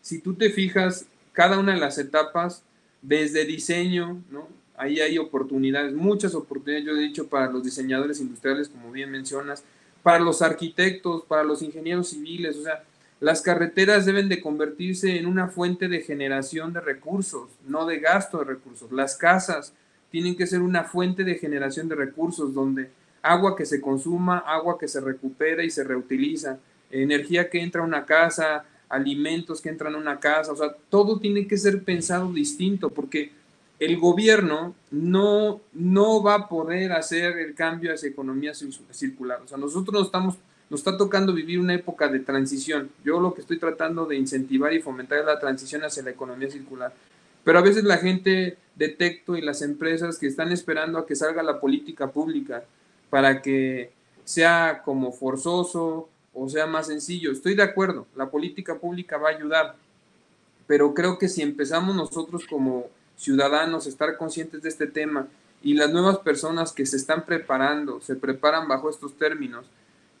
si 0.00 0.20
tú 0.20 0.34
te 0.34 0.50
fijas, 0.50 1.06
cada 1.32 1.60
una 1.60 1.74
de 1.74 1.78
las 1.78 1.98
etapas, 1.98 2.64
desde 3.02 3.44
diseño, 3.44 4.20
¿no? 4.32 4.48
Ahí 4.76 4.98
hay 4.98 5.16
oportunidades, 5.18 5.94
muchas 5.94 6.34
oportunidades, 6.34 6.84
yo 6.84 6.96
he 6.96 7.02
dicho, 7.02 7.28
para 7.28 7.52
los 7.52 7.62
diseñadores 7.62 8.18
industriales, 8.18 8.68
como 8.68 8.90
bien 8.90 9.12
mencionas, 9.12 9.62
para 10.02 10.18
los 10.18 10.42
arquitectos, 10.42 11.22
para 11.22 11.44
los 11.44 11.62
ingenieros 11.62 12.08
civiles, 12.08 12.56
o 12.56 12.64
sea, 12.64 12.82
las 13.20 13.42
carreteras 13.42 14.04
deben 14.04 14.28
de 14.28 14.40
convertirse 14.40 15.16
en 15.16 15.26
una 15.26 15.48
fuente 15.48 15.88
de 15.88 16.02
generación 16.02 16.72
de 16.72 16.80
recursos, 16.80 17.48
no 17.66 17.86
de 17.86 17.98
gasto 17.98 18.38
de 18.38 18.44
recursos. 18.44 18.92
Las 18.92 19.16
casas 19.16 19.72
tienen 20.10 20.36
que 20.36 20.46
ser 20.46 20.60
una 20.60 20.84
fuente 20.84 21.24
de 21.24 21.36
generación 21.36 21.88
de 21.88 21.94
recursos 21.94 22.54
donde 22.54 22.90
agua 23.22 23.56
que 23.56 23.66
se 23.66 23.80
consuma, 23.80 24.38
agua 24.38 24.78
que 24.78 24.88
se 24.88 25.00
recupera 25.00 25.64
y 25.64 25.70
se 25.70 25.84
reutiliza, 25.84 26.58
energía 26.90 27.50
que 27.50 27.60
entra 27.60 27.82
a 27.82 27.84
una 27.84 28.04
casa, 28.04 28.64
alimentos 28.88 29.60
que 29.60 29.68
entran 29.68 29.94
a 29.94 29.98
una 29.98 30.20
casa, 30.20 30.52
o 30.52 30.56
sea, 30.56 30.74
todo 30.88 31.18
tiene 31.18 31.46
que 31.46 31.58
ser 31.58 31.82
pensado 31.82 32.32
distinto 32.32 32.90
porque 32.90 33.32
el 33.78 33.98
gobierno 33.98 34.74
no, 34.90 35.60
no 35.72 36.22
va 36.22 36.34
a 36.34 36.48
poder 36.48 36.92
hacer 36.92 37.36
el 37.38 37.54
cambio 37.54 37.92
hacia 37.92 38.08
economía 38.08 38.52
circular. 38.54 39.40
O 39.44 39.48
sea, 39.48 39.58
nosotros 39.58 39.92
nos 39.92 40.06
estamos, 40.06 40.36
nos 40.68 40.80
está 40.80 40.96
tocando 40.96 41.32
vivir 41.32 41.60
una 41.60 41.74
época 41.74 42.08
de 42.08 42.20
transición. 42.20 42.90
Yo 43.04 43.20
lo 43.20 43.34
que 43.34 43.40
estoy 43.40 43.58
tratando 43.58 44.06
de 44.06 44.16
incentivar 44.16 44.72
y 44.72 44.80
fomentar 44.80 45.18
es 45.18 45.26
la 45.26 45.38
transición 45.38 45.84
hacia 45.84 46.02
la 46.02 46.10
economía 46.10 46.50
circular. 46.50 46.92
Pero 47.44 47.58
a 47.60 47.62
veces 47.62 47.84
la 47.84 47.98
gente 47.98 48.58
detecto 48.74 49.36
y 49.36 49.42
las 49.42 49.62
empresas 49.62 50.18
que 50.18 50.26
están 50.26 50.50
esperando 50.50 50.98
a 50.98 51.06
que 51.06 51.14
salga 51.14 51.42
la 51.42 51.60
política 51.60 52.10
pública 52.10 52.64
para 53.10 53.40
que 53.40 53.92
sea 54.24 54.82
como 54.84 55.12
forzoso 55.12 56.08
o 56.34 56.48
sea 56.48 56.66
más 56.66 56.88
sencillo. 56.88 57.32
Estoy 57.32 57.54
de 57.54 57.62
acuerdo, 57.62 58.06
la 58.16 58.30
política 58.30 58.78
pública 58.78 59.16
va 59.16 59.30
a 59.30 59.36
ayudar, 59.36 59.76
pero 60.66 60.92
creo 60.92 61.18
que 61.18 61.28
si 61.28 61.40
empezamos 61.40 61.94
nosotros 61.94 62.44
como 62.46 62.88
ciudadanos 63.16 63.86
a 63.86 63.88
estar 63.88 64.16
conscientes 64.18 64.62
de 64.62 64.68
este 64.68 64.86
tema 64.86 65.28
y 65.62 65.74
las 65.74 65.92
nuevas 65.92 66.18
personas 66.18 66.72
que 66.72 66.84
se 66.84 66.96
están 66.96 67.24
preparando, 67.24 68.00
se 68.00 68.16
preparan 68.16 68.68
bajo 68.68 68.90
estos 68.90 69.16
términos, 69.16 69.66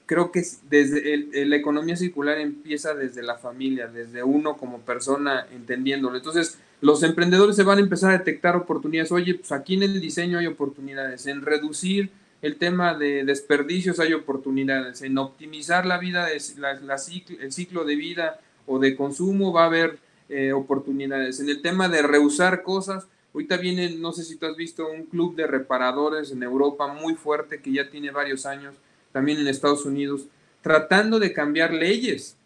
creo 0.06 0.30
que 0.30 0.42
desde 0.70 1.44
la 1.46 1.56
economía 1.56 1.96
circular 1.96 2.38
empieza 2.38 2.94
desde 2.94 3.22
la 3.22 3.36
familia, 3.36 3.88
desde 3.88 4.22
uno 4.22 4.56
como 4.56 4.80
persona 4.80 5.46
entendiéndolo. 5.52 6.16
Entonces, 6.16 6.58
los 6.80 7.02
emprendedores 7.02 7.56
se 7.56 7.64
van 7.64 7.78
a 7.78 7.82
empezar 7.82 8.10
a 8.10 8.18
detectar 8.18 8.56
oportunidades. 8.56 9.10
Oye, 9.12 9.34
pues 9.34 9.50
aquí 9.52 9.74
en 9.74 9.82
el 9.82 10.00
diseño 10.00 10.38
hay 10.38 10.46
oportunidades, 10.46 11.26
en 11.26 11.42
reducir 11.42 12.10
el 12.42 12.56
tema 12.56 12.94
de 12.94 13.24
desperdicios 13.24 13.98
hay 13.98 14.12
oportunidades, 14.12 15.02
en 15.02 15.18
optimizar 15.18 15.86
la 15.86 15.98
vida, 15.98 16.28
el 16.30 17.52
ciclo 17.52 17.84
de 17.84 17.96
vida 17.96 18.40
o 18.66 18.78
de 18.78 18.94
consumo 18.94 19.52
va 19.52 19.64
a 19.64 19.66
haber 19.66 19.98
eh, 20.28 20.52
oportunidades. 20.52 21.40
En 21.40 21.48
el 21.48 21.62
tema 21.62 21.88
de 21.88 22.02
reusar 22.02 22.62
cosas, 22.62 23.08
ahorita 23.32 23.56
viene, 23.56 23.96
no 23.96 24.12
sé 24.12 24.22
si 24.22 24.36
tú 24.36 24.46
has 24.46 24.56
visto, 24.56 24.88
un 24.88 25.04
club 25.04 25.34
de 25.34 25.46
reparadores 25.46 26.30
en 26.30 26.42
Europa 26.42 26.86
muy 26.86 27.14
fuerte 27.14 27.60
que 27.60 27.72
ya 27.72 27.90
tiene 27.90 28.10
varios 28.10 28.44
años 28.44 28.74
también 29.16 29.38
en 29.38 29.48
Estados 29.48 29.86
Unidos, 29.86 30.26
tratando 30.60 31.18
de 31.18 31.32
cambiar 31.32 31.72
leyes, 31.72 32.36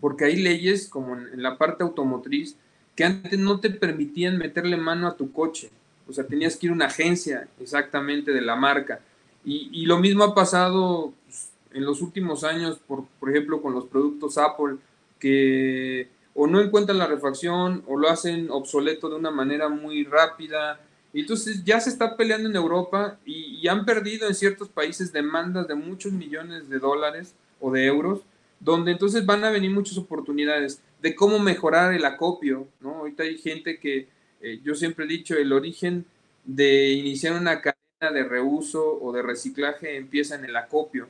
porque 0.00 0.24
hay 0.24 0.36
leyes 0.36 0.88
como 0.88 1.14
en, 1.14 1.42
la 1.42 1.58
parte 1.58 1.82
automotriz 1.82 2.56
que 2.96 3.04
antes 3.04 3.38
no 3.38 3.60
te 3.60 3.68
permitían 3.68 4.38
meterle 4.38 4.78
mano 4.78 5.06
a 5.06 5.14
tu 5.14 5.30
coche, 5.30 5.70
o 6.08 6.12
sea, 6.14 6.24
tenías 6.24 6.56
que 6.56 6.68
ir 6.68 6.72
a 6.72 6.74
una 6.74 6.86
agencia 6.86 7.48
exactamente 7.60 8.32
de 8.32 8.40
la 8.40 8.56
marca. 8.56 9.00
Y, 9.44 9.84
lo 9.84 9.98
mismo 9.98 10.24
ha 10.24 10.34
pasado 10.34 11.12
pues, 11.26 11.50
en 11.74 11.84
los 11.84 12.00
últimos 12.00 12.44
años, 12.44 12.78
por, 12.78 13.04
por 13.20 13.28
ejemplo, 13.28 13.60
con 13.60 13.74
los 13.74 13.84
productos 13.84 14.38
Apple, 14.38 14.76
que 15.18 16.08
o 16.32 16.46
no 16.46 16.62
encuentran 16.62 16.96
la 16.96 17.08
refacción 17.08 17.84
o 17.86 17.98
lo 17.98 18.08
hacen 18.08 18.50
obsoleto 18.50 19.10
de 19.10 19.16
una 19.16 19.30
manera 19.30 19.68
muy 19.68 20.04
rápida 20.04 20.80
y 21.12 21.20
entonces 21.20 21.64
ya 21.64 21.80
se 21.80 21.90
está 21.90 22.16
peleando 22.16 22.48
en 22.48 22.56
Europa 22.56 23.18
y, 23.24 23.66
han 23.68 23.84
perdido 23.84 24.26
en 24.26 24.34
ciertos 24.34 24.68
países 24.68 25.12
demandas 25.12 25.68
de 25.68 25.74
muchos 25.74 26.12
millones 26.12 26.68
de 26.68 26.78
dólares 26.78 27.34
o 27.60 27.70
de 27.70 27.84
euros, 27.86 28.20
donde 28.58 28.92
entonces 28.92 29.26
van 29.26 29.44
a 29.44 29.50
venir 29.50 29.70
muchas 29.70 29.98
oportunidades 29.98 30.80
de 31.02 31.14
cómo 31.14 31.38
mejorar 31.38 31.92
el 31.92 32.04
acopio, 32.04 32.66
¿no? 32.80 32.96
Ahorita 32.96 33.22
hay 33.22 33.38
gente 33.38 33.78
que, 33.78 34.08
eh, 34.40 34.60
yo 34.64 34.74
siempre 34.74 35.04
he 35.04 35.08
dicho, 35.08 35.36
el 35.36 35.52
origen 35.52 36.04
de 36.44 36.90
iniciar 36.92 37.34
una 37.34 37.60
cadena 37.60 38.12
de 38.12 38.24
reuso 38.24 38.98
o 39.00 39.12
de 39.12 39.22
reciclaje 39.22 39.96
empieza 39.96 40.34
en 40.36 40.44
el 40.44 40.56
acopio, 40.56 41.08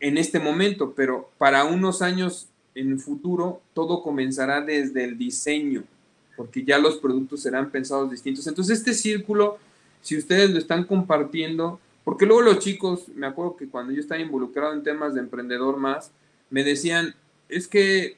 en 0.00 0.18
este 0.18 0.38
momento, 0.38 0.92
pero 0.94 1.30
para 1.38 1.64
unos 1.64 2.00
años 2.00 2.48
en 2.74 2.92
el 2.92 3.00
futuro 3.00 3.60
todo 3.74 4.02
comenzará 4.02 4.60
desde 4.60 5.04
el 5.04 5.18
diseño, 5.18 5.84
porque 6.36 6.64
ya 6.64 6.78
los 6.78 6.96
productos 6.98 7.40
serán 7.42 7.70
pensados 7.70 8.10
distintos. 8.10 8.46
Entonces 8.46 8.78
este 8.78 8.94
círculo, 8.94 9.58
si 10.02 10.16
ustedes 10.16 10.50
lo 10.50 10.58
están 10.58 10.84
compartiendo, 10.84 11.80
porque 12.04 12.26
luego 12.26 12.42
los 12.42 12.60
chicos, 12.60 13.08
me 13.14 13.26
acuerdo 13.26 13.56
que 13.56 13.68
cuando 13.68 13.92
yo 13.92 14.00
estaba 14.00 14.20
involucrado 14.20 14.74
en 14.74 14.82
temas 14.82 15.14
de 15.14 15.20
emprendedor 15.20 15.76
más, 15.76 16.12
me 16.50 16.62
decían, 16.62 17.14
es 17.48 17.66
que, 17.66 18.16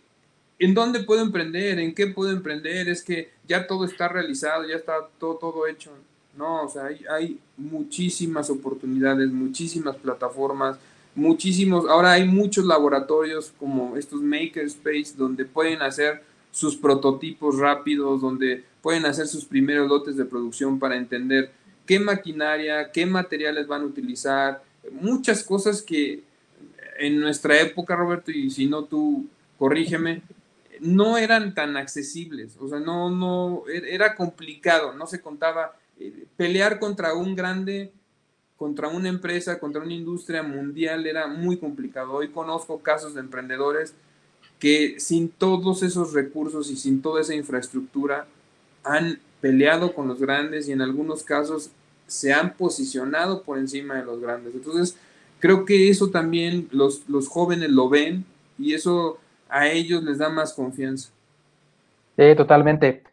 ¿en 0.59 0.75
dónde 0.75 1.05
puedo 1.05 1.23
emprender? 1.23 1.79
¿En 1.79 1.95
qué 1.95 2.09
puedo 2.09 2.31
emprender? 2.31 2.89
Es 2.89 3.03
que 3.03 3.31
ya 3.47 3.67
todo 3.67 3.85
está 3.85 4.09
realizado, 4.09 4.69
ya 4.69 4.77
está 4.77 5.09
todo, 5.19 5.37
todo 5.37 5.67
hecho. 5.67 5.91
No, 6.37 6.65
o 6.65 6.69
sea, 6.69 6.87
hay, 6.87 7.01
hay 7.11 7.39
muchísimas 7.57 8.51
oportunidades, 8.51 9.31
muchísimas 9.31 9.97
plataformas, 9.97 10.79
muchísimos, 11.15 11.89
ahora 11.89 12.13
hay 12.13 12.27
muchos 12.27 12.65
laboratorios 12.65 13.53
como 13.59 13.97
estos 13.97 14.23
makerspace 14.23 15.15
donde 15.17 15.45
pueden 15.45 15.83
hacer 15.83 16.23
sus 16.59 16.77
prototipos 16.77 17.59
rápidos, 17.59 18.21
donde 18.21 18.65
pueden 18.83 19.07
hacer 19.07 19.29
sus 19.29 19.45
primeros 19.45 19.89
lotes 19.89 20.17
de 20.17 20.25
producción 20.25 20.79
para 20.79 20.97
entender 20.97 21.53
qué 21.87 22.01
maquinaria, 22.01 22.91
qué 22.91 23.07
materiales 23.07 23.69
van 23.69 23.83
a 23.83 23.87
utilizar, 23.87 24.63
muchas 24.91 25.45
cosas 25.45 25.83
que 25.83 26.25
en 26.99 27.21
nuestra 27.21 27.61
época, 27.61 27.95
Roberto, 27.95 28.33
y 28.33 28.51
si 28.51 28.67
no 28.67 28.85
tú 28.85 29.29
corrígeme, 29.57 30.23
no 30.81 31.17
eran 31.17 31.55
tan 31.55 31.77
accesibles, 31.77 32.57
o 32.59 32.69
sea, 32.69 32.81
no, 32.81 33.09
no, 33.11 33.63
er, 33.73 33.85
era 33.85 34.17
complicado, 34.17 34.93
no 34.95 35.07
se 35.07 35.21
contaba, 35.21 35.77
eh, 36.01 36.25
pelear 36.37 36.81
contra 36.81 37.15
un 37.15 37.37
grande, 37.37 37.93
contra 38.57 38.89
una 38.89 39.09
empresa, 39.09 39.61
contra 39.61 39.81
una 39.81 39.95
industria 39.95 40.43
mundial 40.43 41.07
era 41.07 41.29
muy 41.29 41.59
complicado. 41.59 42.15
Hoy 42.15 42.29
conozco 42.29 42.81
casos 42.81 43.15
de 43.15 43.21
emprendedores 43.21 43.95
que 44.59 44.99
sin 44.99 45.29
todos 45.29 45.83
esos 45.83 46.13
recursos 46.13 46.71
y 46.71 46.77
sin 46.77 47.01
toda 47.01 47.21
esa 47.21 47.35
infraestructura 47.35 48.27
han 48.85 49.21
peleado 49.41 49.95
con 49.95 50.09
los 50.09 50.21
grandes 50.21 50.69
y 50.69 50.73
en 50.73 50.83
algunos 50.83 51.23
casos 51.23 51.71
se 52.07 52.33
han 52.33 52.55
posicionado 52.55 53.43
por 53.43 53.59
encima 53.59 53.97
de 53.97 54.05
los 54.05 54.21
grandes. 54.21 54.55
Entonces, 54.55 54.97
creo 55.39 55.65
que 55.65 55.91
eso 55.91 56.11
también 56.11 56.69
los, 56.73 57.09
los 57.09 57.29
jóvenes 57.29 57.71
lo 57.71 57.89
ven 57.89 58.25
y 58.59 58.75
eso 58.75 59.19
a 59.49 59.69
ellos 59.69 60.03
les 60.03 60.19
da 60.19 60.29
más 60.29 60.53
confianza. 60.53 61.11
Sí, 62.17 62.35
totalmente. 62.37 63.05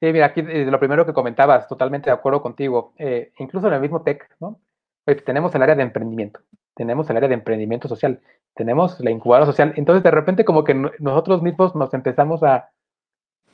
Sí, 0.00 0.12
mira, 0.12 0.26
aquí 0.26 0.40
eh, 0.40 0.66
lo 0.66 0.78
primero 0.78 1.04
que 1.06 1.12
comentabas, 1.12 1.66
totalmente 1.66 2.10
de 2.10 2.14
acuerdo 2.14 2.42
contigo. 2.42 2.92
Eh, 2.98 3.32
incluso 3.38 3.68
en 3.68 3.74
el 3.74 3.80
mismo 3.80 4.02
TEC, 4.02 4.28
¿no? 4.40 4.60
Pues, 5.04 5.24
tenemos 5.24 5.54
el 5.54 5.62
área 5.62 5.74
de 5.74 5.82
emprendimiento, 5.82 6.40
tenemos 6.74 7.08
el 7.10 7.16
área 7.16 7.28
de 7.28 7.34
emprendimiento 7.34 7.88
social, 7.88 8.20
tenemos 8.54 9.00
la 9.00 9.10
incubadora 9.10 9.46
social. 9.46 9.72
Entonces, 9.76 10.02
de 10.02 10.10
repente, 10.10 10.44
como 10.44 10.64
que 10.64 10.74
nosotros 10.74 11.42
mismos 11.42 11.74
nos 11.74 11.92
empezamos 11.94 12.42
a, 12.42 12.70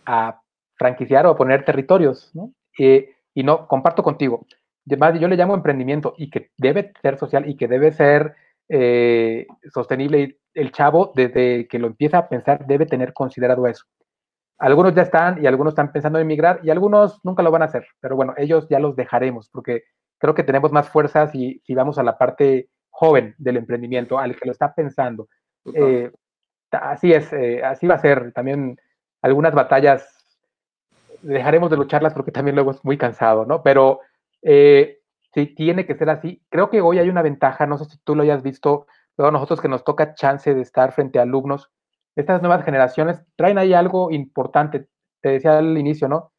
a 0.07 0.41
franquiciar 0.77 1.27
o 1.27 1.31
a 1.31 1.37
poner 1.37 1.65
territorios, 1.65 2.31
¿no? 2.35 2.53
y 2.79 3.43
no, 3.43 3.67
comparto 3.67 4.03
contigo. 4.03 4.47
Yo 4.85 5.29
le 5.29 5.37
llamo 5.37 5.55
emprendimiento 5.55 6.15
y 6.17 6.31
que 6.31 6.51
debe 6.57 6.93
ser 7.03 7.19
social 7.19 7.49
y 7.49 7.57
que 7.57 7.69
debe 7.69 7.93
ser 7.93 8.35
eh, 8.69 9.47
sostenible. 9.73 10.39
El 10.55 10.73
chavo, 10.73 11.13
desde 11.15 11.69
que 11.69 11.79
lo 11.79 11.89
empieza 11.89 12.19
a 12.19 12.29
pensar, 12.29 12.67
debe 12.67 12.87
tener 12.87 13.13
considerado 13.13 13.67
eso. 13.67 13.85
Algunos 14.59 14.95
ya 14.95 15.03
están 15.03 15.43
y 15.43 15.47
algunos 15.47 15.73
están 15.73 15.93
pensando 15.93 16.19
en 16.19 16.25
emigrar 16.25 16.61
y 16.65 16.71
algunos 16.71 17.21
nunca 17.25 17.43
lo 17.43 17.51
van 17.51 17.63
a 17.63 17.67
hacer, 17.67 17.87
pero 18.01 18.17
bueno, 18.17 18.35
ellos 18.37 18.67
ya 18.69 18.81
los 18.81 18.97
dejaremos 18.97 19.49
porque 19.51 19.85
creo 20.19 20.35
que 20.35 20.43
tenemos 20.43 20.73
más 20.73 20.89
fuerzas 20.89 21.31
si, 21.31 21.61
si 21.65 21.75
vamos 21.75 21.99
a 21.99 22.03
la 22.03 22.19
parte 22.19 22.69
joven 22.91 23.35
del 23.39 23.57
emprendimiento, 23.57 24.19
al 24.19 24.37
que 24.37 24.47
lo 24.47 24.53
está 24.53 24.75
pensando. 24.75 25.29
Eh, 25.73 26.11
así 26.73 27.13
es, 27.13 27.33
eh, 27.33 27.63
así 27.65 27.87
va 27.87 27.95
a 27.95 28.01
ser. 28.01 28.33
También 28.33 28.79
algunas 29.23 29.55
batallas 29.55 30.07
dejaremos 31.23 31.71
de 31.71 31.77
lucharlas 31.77 32.15
porque 32.15 32.33
también 32.33 32.57
luego 32.57 32.73
es 32.73 32.85
muy 32.85 32.99
cansado, 32.99 33.47
¿no? 33.47 33.63
Pero 33.63 34.01
eh, 34.43 34.99
sí, 35.33 35.47
tiene 35.47 35.87
que 35.87 35.95
ser 35.95 36.11
así. 36.11 36.43
Creo 36.49 36.71
que 36.71 36.81
hoy 36.81 36.99
hay 36.99 37.09
una 37.09 37.23
ventaja, 37.23 37.67
no 37.67 37.79
sé 37.79 37.85
si 37.85 37.99
tú 37.99 38.17
lo 38.17 38.23
hayas 38.23 38.43
visto, 38.43 38.87
pero 39.15 39.31
nosotros 39.31 39.61
que 39.61 39.69
nos 39.69 39.85
toca 39.85 40.15
chance 40.15 40.53
de 40.53 40.61
estar 40.61 40.93
frente 40.93 41.19
a 41.19 41.23
alumnos, 41.23 41.71
estas 42.17 42.43
nuevas 42.43 42.65
generaciones 42.65 43.23
traen 43.37 43.59
ahí 43.59 43.75
algo 43.75 44.11
importante. 44.11 44.89
Te 45.21 45.31
decía 45.31 45.59
al 45.59 45.79
inicio, 45.79 46.09
¿no? 46.09 46.33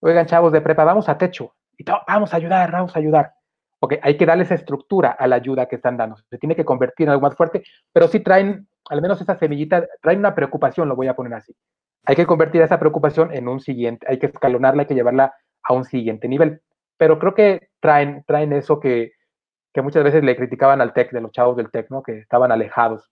Oigan, 0.00 0.26
chavos 0.26 0.52
de 0.52 0.60
prepa, 0.62 0.84
vamos 0.84 1.08
a 1.08 1.18
techo 1.18 1.54
y 1.78 1.84
vamos 2.06 2.34
a 2.34 2.36
ayudar, 2.36 2.70
vamos 2.72 2.94
a 2.94 2.98
ayudar. 2.98 3.32
Ok, 3.80 3.94
hay 4.02 4.16
que 4.16 4.26
darle 4.26 4.42
esa 4.42 4.56
estructura 4.56 5.12
a 5.12 5.28
la 5.28 5.36
ayuda 5.36 5.66
que 5.66 5.76
están 5.76 5.96
dando. 5.96 6.16
Se 6.28 6.36
tiene 6.36 6.56
que 6.56 6.64
convertir 6.64 7.06
en 7.06 7.10
algo 7.10 7.22
más 7.22 7.36
fuerte, 7.36 7.62
pero 7.92 8.08
sí 8.08 8.20
traen, 8.20 8.68
al 8.90 9.00
menos 9.00 9.20
esa 9.20 9.38
semillita, 9.38 9.86
traen 10.02 10.18
una 10.18 10.34
preocupación, 10.34 10.88
lo 10.88 10.96
voy 10.96 11.06
a 11.06 11.14
poner 11.14 11.34
así. 11.34 11.54
Hay 12.04 12.16
que 12.16 12.26
convertir 12.26 12.60
esa 12.62 12.80
preocupación 12.80 13.32
en 13.32 13.46
un 13.46 13.60
siguiente, 13.60 14.06
hay 14.08 14.18
que 14.18 14.26
escalonarla, 14.26 14.82
hay 14.82 14.88
que 14.88 14.94
llevarla 14.94 15.34
a 15.62 15.72
un 15.72 15.84
siguiente 15.84 16.26
nivel. 16.28 16.60
Pero 16.96 17.20
creo 17.20 17.34
que 17.34 17.68
traen, 17.80 18.24
traen 18.26 18.52
eso 18.52 18.80
que, 18.80 19.12
que 19.72 19.82
muchas 19.82 20.02
veces 20.02 20.24
le 20.24 20.36
criticaban 20.36 20.80
al 20.80 20.92
TEC, 20.92 21.12
de 21.12 21.20
los 21.20 21.30
chavos 21.30 21.56
del 21.56 21.70
TEC, 21.70 21.90
¿no? 21.90 22.02
Que 22.02 22.18
estaban 22.18 22.50
alejados. 22.50 23.08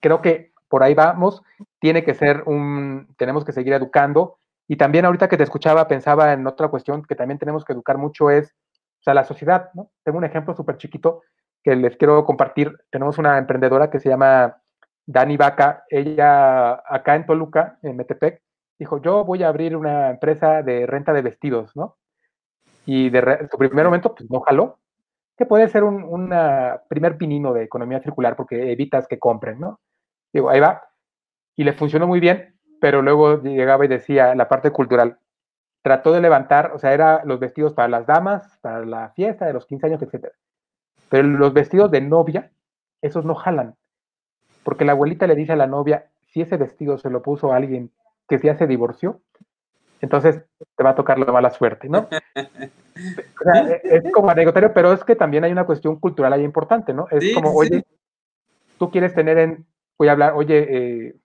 Creo 0.00 0.20
que 0.20 0.52
por 0.68 0.82
ahí 0.82 0.92
vamos, 0.92 1.42
tiene 1.78 2.04
que 2.04 2.14
ser 2.14 2.42
un, 2.46 3.14
tenemos 3.16 3.44
que 3.44 3.52
seguir 3.52 3.72
educando. 3.72 4.38
Y 4.68 4.76
también 4.76 5.04
ahorita 5.04 5.28
que 5.28 5.36
te 5.36 5.42
escuchaba, 5.42 5.88
pensaba 5.88 6.32
en 6.32 6.46
otra 6.46 6.68
cuestión 6.68 7.02
que 7.02 7.14
también 7.14 7.38
tenemos 7.38 7.64
que 7.64 7.72
educar 7.72 7.98
mucho 7.98 8.30
es 8.30 8.54
o 9.00 9.02
sea, 9.04 9.12
la 9.12 9.24
sociedad, 9.24 9.68
¿no? 9.74 9.90
Tengo 10.02 10.16
un 10.16 10.24
ejemplo 10.24 10.54
súper 10.54 10.78
chiquito 10.78 11.22
que 11.62 11.76
les 11.76 11.96
quiero 11.98 12.24
compartir. 12.24 12.74
Tenemos 12.90 13.18
una 13.18 13.36
emprendedora 13.36 13.90
que 13.90 14.00
se 14.00 14.08
llama 14.08 14.56
Dani 15.04 15.36
Vaca. 15.36 15.84
Ella, 15.90 16.82
acá 16.86 17.14
en 17.14 17.26
Toluca, 17.26 17.78
en 17.82 17.96
Metepec, 17.96 18.40
dijo, 18.78 19.02
yo 19.02 19.24
voy 19.24 19.42
a 19.42 19.48
abrir 19.48 19.76
una 19.76 20.08
empresa 20.08 20.62
de 20.62 20.86
renta 20.86 21.12
de 21.12 21.20
vestidos, 21.20 21.76
¿no? 21.76 21.98
Y 22.86 23.10
de 23.10 23.46
su 23.50 23.58
primer 23.58 23.84
momento, 23.84 24.14
pues 24.14 24.30
no 24.30 24.40
jaló, 24.40 24.78
que 25.36 25.44
puede 25.44 25.68
ser 25.68 25.84
un 25.84 26.30
primer 26.88 27.18
pinino 27.18 27.52
de 27.52 27.64
economía 27.64 28.00
circular 28.00 28.36
porque 28.36 28.72
evitas 28.72 29.06
que 29.06 29.18
compren, 29.18 29.60
¿no? 29.60 29.80
Digo, 30.32 30.48
ahí 30.48 30.60
va. 30.60 30.82
Y 31.56 31.64
le 31.64 31.74
funcionó 31.74 32.06
muy 32.06 32.20
bien, 32.20 32.53
pero 32.84 33.00
luego 33.00 33.42
llegaba 33.42 33.86
y 33.86 33.88
decía 33.88 34.34
la 34.34 34.46
parte 34.46 34.70
cultural, 34.70 35.16
trató 35.80 36.12
de 36.12 36.20
levantar, 36.20 36.72
o 36.74 36.78
sea, 36.78 36.92
eran 36.92 37.26
los 37.26 37.40
vestidos 37.40 37.72
para 37.72 37.88
las 37.88 38.06
damas, 38.06 38.58
para 38.60 38.84
la 38.84 39.08
fiesta 39.16 39.46
de 39.46 39.54
los 39.54 39.64
15 39.64 39.86
años, 39.86 40.02
etc. 40.02 40.26
Pero 41.08 41.26
los 41.26 41.54
vestidos 41.54 41.90
de 41.90 42.02
novia, 42.02 42.50
esos 43.00 43.24
no 43.24 43.36
jalan. 43.36 43.74
Porque 44.64 44.84
la 44.84 44.92
abuelita 44.92 45.26
le 45.26 45.34
dice 45.34 45.52
a 45.52 45.56
la 45.56 45.66
novia, 45.66 46.10
si 46.26 46.42
ese 46.42 46.58
vestido 46.58 46.98
se 46.98 47.08
lo 47.08 47.22
puso 47.22 47.54
a 47.54 47.56
alguien 47.56 47.90
que 48.28 48.36
ya 48.36 48.54
se 48.54 48.66
divorció, 48.66 49.22
entonces 50.02 50.42
te 50.76 50.84
va 50.84 50.90
a 50.90 50.94
tocar 50.94 51.18
la 51.18 51.32
mala 51.32 51.48
suerte, 51.48 51.88
¿no? 51.88 52.06
O 53.40 53.44
sea, 53.44 53.62
es 53.82 54.12
como 54.12 54.28
anecdotario, 54.28 54.74
pero 54.74 54.92
es 54.92 55.02
que 55.04 55.16
también 55.16 55.42
hay 55.42 55.52
una 55.52 55.64
cuestión 55.64 55.98
cultural 55.98 56.34
ahí 56.34 56.44
importante, 56.44 56.92
¿no? 56.92 57.08
Es 57.10 57.34
como, 57.34 57.50
oye, 57.52 57.82
tú 58.78 58.90
quieres 58.90 59.14
tener 59.14 59.38
en, 59.38 59.66
voy 59.98 60.08
a 60.08 60.12
hablar, 60.12 60.34
oye, 60.34 60.66
eh, 61.08 61.16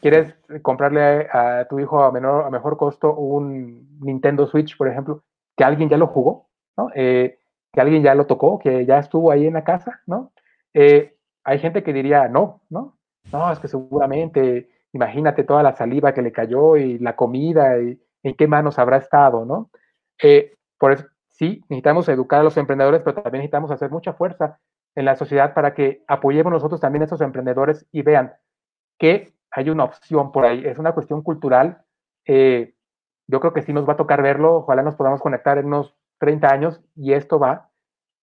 quieres 0.00 0.34
comprarle 0.62 1.28
a, 1.32 1.66
tu 1.68 1.80
hijo 1.80 2.02
a, 2.02 2.12
menor, 2.12 2.44
a 2.44 2.50
mejor 2.50 2.76
costo 2.76 3.14
un 3.14 3.98
Nintendo 4.00 4.46
Switch, 4.46 4.76
por 4.76 4.88
ejemplo, 4.88 5.22
que 5.56 5.64
alguien 5.64 5.88
ya 5.88 5.96
lo 5.96 6.06
jugó, 6.06 6.48
¿no? 6.76 6.90
Eh, 6.94 7.38
que 7.72 7.80
alguien 7.80 8.02
ya 8.02 8.14
lo 8.14 8.26
tocó, 8.26 8.58
que 8.58 8.86
ya 8.86 8.98
estuvo 8.98 9.30
ahí 9.30 9.46
en 9.46 9.54
la 9.54 9.64
casa, 9.64 10.00
¿no? 10.06 10.32
Eh, 10.74 11.16
hay 11.44 11.58
gente 11.58 11.82
que 11.82 11.92
diría, 11.92 12.28
no, 12.28 12.62
¿no? 12.70 12.98
No, 13.32 13.52
es 13.52 13.58
que 13.58 13.68
seguramente, 13.68 14.68
imagínate 14.92 15.44
toda 15.44 15.62
la 15.62 15.74
saliva 15.74 16.14
que 16.14 16.22
le 16.22 16.32
cayó 16.32 16.76
y 16.76 16.98
la 16.98 17.16
comida 17.16 17.80
y 17.80 18.00
en 18.22 18.34
qué 18.34 18.46
manos 18.46 18.78
habrá 18.78 18.98
estado, 18.98 19.44
¿no? 19.44 19.70
por 20.78 20.92
eso, 20.92 21.04
sí, 21.28 21.62
necesitamos 21.68 22.08
educar 22.08 22.40
a 22.40 22.42
los 22.42 22.56
emprendedores, 22.56 23.02
pero 23.02 23.22
también 23.22 23.40
necesitamos 23.40 23.70
hacer 23.70 23.90
mucha 23.90 24.14
fuerza 24.14 24.58
en 24.94 25.04
la 25.04 25.14
sociedad 25.14 25.54
para 25.54 25.74
que 25.74 26.02
apoyemos 26.08 26.52
nosotros 26.52 26.80
también 26.80 27.02
a 27.02 27.04
esos 27.04 27.20
emprendedores 27.20 27.86
y 27.92 28.02
vean 28.02 28.34
que 28.98 29.35
hay 29.56 29.70
una 29.70 29.84
opción 29.84 30.32
por 30.32 30.44
ahí. 30.44 30.64
Es 30.66 30.78
una 30.78 30.92
cuestión 30.92 31.22
cultural. 31.22 31.82
Eh, 32.26 32.74
yo 33.26 33.40
creo 33.40 33.54
que 33.54 33.62
sí 33.62 33.72
nos 33.72 33.88
va 33.88 33.94
a 33.94 33.96
tocar 33.96 34.20
verlo. 34.22 34.56
Ojalá 34.56 34.82
nos 34.82 34.96
podamos 34.96 35.22
conectar 35.22 35.56
en 35.56 35.66
unos 35.66 35.94
30 36.18 36.52
años 36.52 36.80
y 36.94 37.14
esto 37.14 37.38
va. 37.38 37.70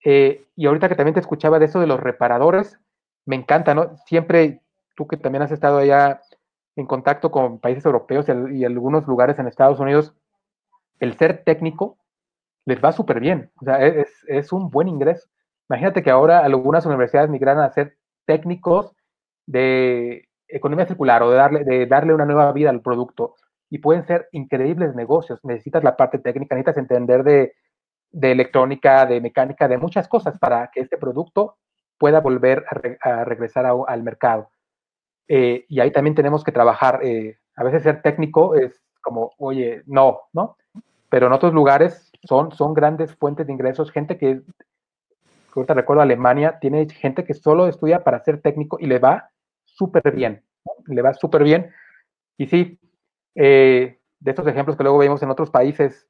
Eh, 0.05 0.45
y 0.55 0.67
ahorita 0.67 0.89
que 0.89 0.95
también 0.95 1.15
te 1.15 1.21
escuchaba 1.21 1.57
de 1.57 1.65
eso 1.65 1.79
de 1.79 1.87
los 1.87 1.99
reparadores, 1.99 2.79
me 3.25 3.35
encanta, 3.35 3.73
¿no? 3.73 3.97
Siempre 4.05 4.61
tú 4.95 5.07
que 5.07 5.17
también 5.17 5.41
has 5.41 5.51
estado 5.51 5.79
allá 5.79 6.21
en 6.75 6.85
contacto 6.85 7.31
con 7.31 7.59
países 7.59 7.83
europeos 7.83 8.27
y, 8.29 8.57
y 8.57 8.65
algunos 8.65 9.07
lugares 9.07 9.39
en 9.39 9.47
Estados 9.47 9.79
Unidos, 9.79 10.13
el 10.99 11.17
ser 11.17 11.43
técnico 11.43 11.97
les 12.65 12.79
va 12.83 12.91
súper 12.91 13.19
bien. 13.19 13.51
O 13.59 13.65
sea, 13.65 13.83
es, 13.83 14.07
es, 14.27 14.51
un 14.51 14.69
buen 14.69 14.87
ingreso. 14.87 15.27
Imagínate 15.67 16.03
que 16.03 16.11
ahora 16.11 16.45
algunas 16.45 16.85
universidades 16.85 17.31
migran 17.31 17.57
a 17.57 17.71
ser 17.71 17.97
técnicos 18.27 18.95
de 19.47 20.29
economía 20.55 20.85
circular 20.85 21.23
o 21.23 21.31
de 21.31 21.37
darle, 21.37 21.63
de 21.63 21.85
darle 21.85 22.13
una 22.13 22.25
nueva 22.25 22.51
vida 22.51 22.69
al 22.69 22.81
producto. 22.81 23.35
Y 23.69 23.79
pueden 23.79 24.05
ser 24.05 24.29
increíbles 24.31 24.95
negocios. 24.95 25.39
Necesitas 25.43 25.83
la 25.83 25.97
parte 25.97 26.19
técnica, 26.19 26.55
necesitas 26.55 26.77
entender 26.77 27.23
de, 27.23 27.53
de 28.11 28.31
electrónica, 28.31 29.05
de 29.05 29.19
mecánica, 29.19 29.67
de 29.67 29.77
muchas 29.77 30.07
cosas 30.07 30.37
para 30.37 30.69
que 30.71 30.81
este 30.81 30.97
producto 30.97 31.57
pueda 31.97 32.19
volver 32.19 32.63
a, 33.01 33.23
regresar 33.23 33.65
al 33.65 34.03
mercado. 34.03 34.49
Eh, 35.27 35.65
y 35.67 35.79
ahí 35.79 35.91
también 35.91 36.15
tenemos 36.15 36.43
que 36.43 36.51
trabajar. 36.51 36.99
Eh, 37.03 37.37
a 37.55 37.63
veces 37.63 37.83
ser 37.83 38.01
técnico 38.01 38.55
es 38.55 38.81
como, 39.01 39.31
oye, 39.37 39.83
no, 39.85 40.21
¿no? 40.33 40.57
Pero 41.09 41.27
en 41.27 41.33
otros 41.33 41.53
lugares 41.53 42.11
son, 42.23 42.51
son 42.51 42.73
grandes 42.73 43.15
fuentes 43.15 43.47
de 43.47 43.53
ingresos. 43.53 43.91
Gente 43.91 44.17
que 44.17 44.41
ahorita 45.55 45.73
recuerdo 45.73 46.01
Alemania, 46.01 46.59
tiene 46.59 46.87
gente 46.89 47.23
que 47.23 47.33
solo 47.33 47.67
estudia 47.67 48.03
para 48.03 48.23
ser 48.23 48.41
técnico 48.41 48.77
y 48.79 48.87
le 48.87 48.99
va 48.99 49.29
súper 49.75 50.15
bien, 50.15 50.43
le 50.87 51.01
va 51.01 51.13
súper 51.13 51.43
bien. 51.43 51.71
Y 52.37 52.47
sí, 52.47 52.79
eh, 53.35 53.99
de 54.19 54.31
estos 54.31 54.47
ejemplos 54.47 54.77
que 54.77 54.83
luego 54.83 54.97
vemos 54.97 55.21
en 55.23 55.29
otros 55.29 55.49
países, 55.49 56.07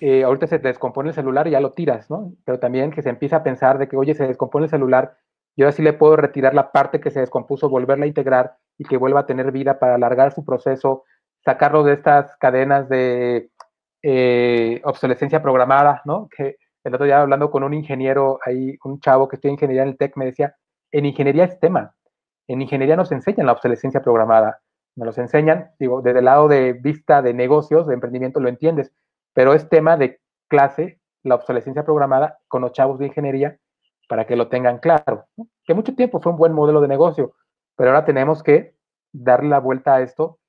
eh, 0.00 0.24
ahorita 0.24 0.46
se 0.46 0.58
descompone 0.58 1.10
el 1.10 1.14
celular 1.14 1.46
y 1.46 1.50
ya 1.50 1.60
lo 1.60 1.72
tiras, 1.72 2.10
¿no? 2.10 2.32
Pero 2.44 2.58
también 2.58 2.90
que 2.90 3.02
se 3.02 3.10
empieza 3.10 3.36
a 3.36 3.42
pensar 3.42 3.78
de 3.78 3.88
que, 3.88 3.96
oye, 3.96 4.14
se 4.14 4.26
descompone 4.26 4.64
el 4.64 4.70
celular, 4.70 5.18
yo 5.56 5.68
así 5.68 5.82
le 5.82 5.92
puedo 5.92 6.16
retirar 6.16 6.54
la 6.54 6.72
parte 6.72 7.00
que 7.00 7.10
se 7.10 7.20
descompuso, 7.20 7.68
volverla 7.68 8.04
a 8.04 8.08
integrar 8.08 8.56
y 8.78 8.84
que 8.84 8.96
vuelva 8.96 9.20
a 9.20 9.26
tener 9.26 9.52
vida 9.52 9.78
para 9.78 9.96
alargar 9.96 10.32
su 10.32 10.44
proceso, 10.44 11.04
sacarlo 11.44 11.82
de 11.84 11.94
estas 11.94 12.34
cadenas 12.38 12.88
de 12.88 13.50
eh, 14.02 14.80
obsolescencia 14.84 15.42
programada, 15.42 16.00
¿no? 16.06 16.28
Que 16.34 16.56
el 16.84 16.94
otro 16.94 17.04
día 17.04 17.20
hablando 17.20 17.50
con 17.50 17.62
un 17.62 17.74
ingeniero, 17.74 18.38
ahí 18.46 18.78
un 18.84 19.00
chavo 19.00 19.28
que 19.28 19.36
estudia 19.36 19.52
ingeniería 19.52 19.82
en 19.82 19.90
el 19.90 19.98
TEC, 19.98 20.16
me 20.16 20.24
decía, 20.24 20.56
en 20.92 21.04
ingeniería 21.04 21.44
es 21.44 21.60
tema, 21.60 21.94
en 22.52 22.62
ingeniería 22.62 22.96
nos 22.96 23.12
enseñan 23.12 23.46
la 23.46 23.52
obsolescencia 23.52 24.02
programada, 24.02 24.60
nos 24.96 25.06
los 25.06 25.18
enseñan, 25.18 25.70
digo, 25.78 26.02
desde 26.02 26.18
el 26.18 26.24
lado 26.24 26.48
de 26.48 26.72
vista 26.72 27.22
de 27.22 27.32
negocios, 27.32 27.86
de 27.86 27.94
emprendimiento, 27.94 28.40
lo 28.40 28.48
entiendes, 28.48 28.92
pero 29.32 29.54
es 29.54 29.68
tema 29.68 29.96
de 29.96 30.20
clase 30.48 31.00
la 31.22 31.36
obsolescencia 31.36 31.84
programada 31.84 32.38
con 32.48 32.62
los 32.62 32.72
chavos 32.72 32.98
de 32.98 33.06
ingeniería 33.06 33.56
para 34.08 34.26
que 34.26 34.34
lo 34.34 34.48
tengan 34.48 34.78
claro. 34.78 35.26
Que 35.64 35.74
mucho 35.74 35.94
tiempo 35.94 36.20
fue 36.20 36.32
un 36.32 36.38
buen 36.38 36.52
modelo 36.52 36.80
de 36.80 36.88
negocio, 36.88 37.34
pero 37.76 37.90
ahora 37.90 38.04
tenemos 38.04 38.42
que 38.42 38.74
darle 39.12 39.48
la 39.48 39.60
vuelta 39.60 39.94
a 39.94 40.00
esto 40.00 40.40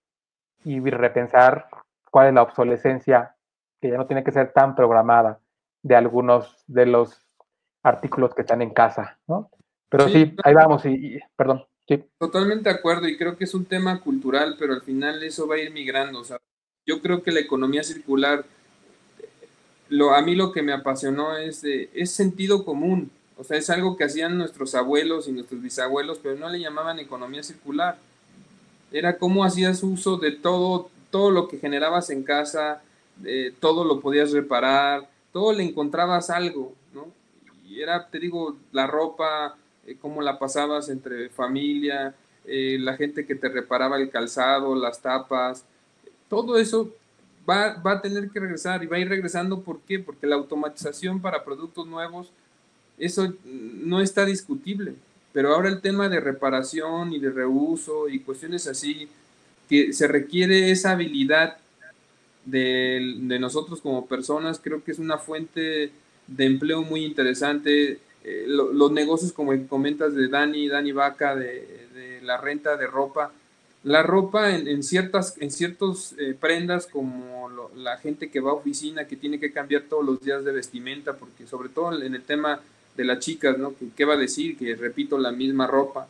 y 0.63 0.79
repensar 0.79 1.67
cuál 2.09 2.29
es 2.29 2.33
la 2.33 2.41
obsolescencia 2.41 3.35
que 3.79 3.89
ya 3.91 3.97
no 3.97 4.07
tiene 4.07 4.23
que 4.23 4.31
ser 4.31 4.53
tan 4.53 4.73
programada 4.73 5.39
de 5.83 5.95
algunos 5.95 6.63
de 6.65 6.87
los 6.87 7.21
artículos 7.83 8.33
que 8.33 8.41
están 8.41 8.63
en 8.63 8.71
casa, 8.71 9.19
¿no? 9.27 9.51
Pero 9.87 10.07
sí, 10.07 10.35
ahí 10.43 10.53
vamos, 10.55 10.83
y 10.85 11.19
perdón. 11.35 11.63
Totalmente 12.19 12.69
de 12.69 12.75
acuerdo 12.75 13.07
y 13.07 13.17
creo 13.17 13.37
que 13.37 13.45
es 13.45 13.53
un 13.53 13.65
tema 13.65 13.99
cultural, 14.01 14.55
pero 14.57 14.73
al 14.73 14.81
final 14.81 15.23
eso 15.23 15.47
va 15.47 15.55
a 15.55 15.59
ir 15.59 15.71
migrando. 15.71 16.19
O 16.19 16.23
sea, 16.23 16.37
yo 16.85 17.01
creo 17.01 17.23
que 17.23 17.31
la 17.31 17.39
economía 17.39 17.83
circular, 17.83 18.45
lo, 19.89 20.13
a 20.13 20.21
mí 20.21 20.35
lo 20.35 20.51
que 20.51 20.61
me 20.61 20.73
apasionó 20.73 21.37
es, 21.37 21.63
es 21.63 22.11
sentido 22.11 22.65
común. 22.65 23.11
O 23.37 23.43
sea, 23.43 23.57
es 23.57 23.69
algo 23.69 23.97
que 23.97 24.03
hacían 24.03 24.37
nuestros 24.37 24.75
abuelos 24.75 25.27
y 25.27 25.31
nuestros 25.31 25.61
bisabuelos, 25.61 26.19
pero 26.21 26.35
no 26.35 26.49
le 26.49 26.59
llamaban 26.59 26.99
economía 26.99 27.43
circular. 27.43 27.97
Era 28.91 29.17
cómo 29.17 29.43
hacías 29.43 29.81
uso 29.83 30.17
de 30.17 30.31
todo, 30.31 30.89
todo 31.09 31.31
lo 31.31 31.47
que 31.47 31.57
generabas 31.57 32.09
en 32.09 32.23
casa, 32.23 32.83
todo 33.59 33.83
lo 33.83 33.99
podías 33.99 34.31
reparar, 34.31 35.09
todo 35.31 35.53
le 35.53 35.63
encontrabas 35.63 36.29
algo, 36.29 36.73
¿no? 36.93 37.07
Y 37.67 37.81
era, 37.81 38.07
te 38.07 38.19
digo, 38.19 38.57
la 38.71 38.85
ropa, 38.85 39.55
cómo 39.95 40.21
la 40.21 40.39
pasabas 40.39 40.89
entre 40.89 41.29
familia, 41.29 42.15
eh, 42.45 42.77
la 42.79 42.95
gente 42.97 43.25
que 43.25 43.35
te 43.35 43.49
reparaba 43.49 43.97
el 43.97 44.09
calzado, 44.09 44.75
las 44.75 45.01
tapas, 45.01 45.65
todo 46.29 46.57
eso 46.57 46.93
va, 47.49 47.73
va, 47.75 47.93
a 47.93 48.01
tener 48.01 48.29
que 48.29 48.39
regresar 48.39 48.83
y 48.83 48.87
va 48.87 48.97
a 48.97 48.99
ir 48.99 49.09
regresando. 49.09 49.61
¿Por 49.61 49.81
qué? 49.81 49.99
Porque 49.99 50.27
la 50.27 50.35
automatización 50.35 51.21
para 51.21 51.43
productos 51.43 51.87
nuevos, 51.87 52.31
eso 52.97 53.33
no 53.45 54.01
está 54.01 54.25
discutible. 54.25 54.95
Pero 55.33 55.53
ahora 55.53 55.69
el 55.69 55.81
tema 55.81 56.09
de 56.09 56.19
reparación 56.19 57.13
y 57.13 57.19
de 57.19 57.29
reuso 57.29 58.09
y 58.09 58.19
cuestiones 58.19 58.67
así, 58.67 59.07
que 59.69 59.93
se 59.93 60.07
requiere 60.07 60.71
esa 60.71 60.91
habilidad 60.91 61.57
de, 62.45 63.15
de 63.17 63.39
nosotros 63.39 63.81
como 63.81 64.07
personas, 64.07 64.59
creo 64.61 64.83
que 64.83 64.91
es 64.91 64.99
una 64.99 65.17
fuente 65.17 65.91
de 66.27 66.45
empleo 66.45 66.81
muy 66.81 67.05
interesante 67.05 67.99
eh, 68.23 68.45
los 68.47 68.91
negocios 68.91 69.33
como 69.33 69.51
comentas 69.67 70.13
de 70.13 70.27
Dani, 70.27 70.67
Dani 70.67 70.91
Vaca, 70.91 71.35
de, 71.35 72.19
la 72.21 72.37
renta 72.37 72.77
de 72.77 72.87
ropa. 72.87 73.31
La 73.83 74.03
ropa 74.03 74.55
en, 74.55 74.83
ciertas, 74.83 75.35
en 75.39 75.49
ciertos 75.49 76.13
eh, 76.19 76.35
prendas 76.39 76.85
como 76.85 77.49
la 77.75 77.97
gente 77.97 78.29
que 78.29 78.39
va 78.39 78.51
a 78.51 78.53
oficina, 78.53 79.07
que 79.07 79.15
tiene 79.15 79.39
que 79.39 79.51
cambiar 79.51 79.83
todos 79.89 80.05
los 80.05 80.21
días 80.21 80.45
de 80.45 80.51
vestimenta, 80.51 81.13
porque 81.13 81.47
sobre 81.47 81.69
todo 81.69 81.99
en 81.99 82.13
el 82.13 82.21
tema 82.21 82.61
de 82.95 83.05
las 83.05 83.19
chicas, 83.19 83.57
¿no? 83.57 83.73
¿Qué 83.95 84.05
va 84.05 84.13
a 84.13 84.17
decir? 84.17 84.55
Que 84.55 84.75
repito 84.75 85.17
la 85.17 85.31
misma 85.31 85.65
ropa. 85.65 86.07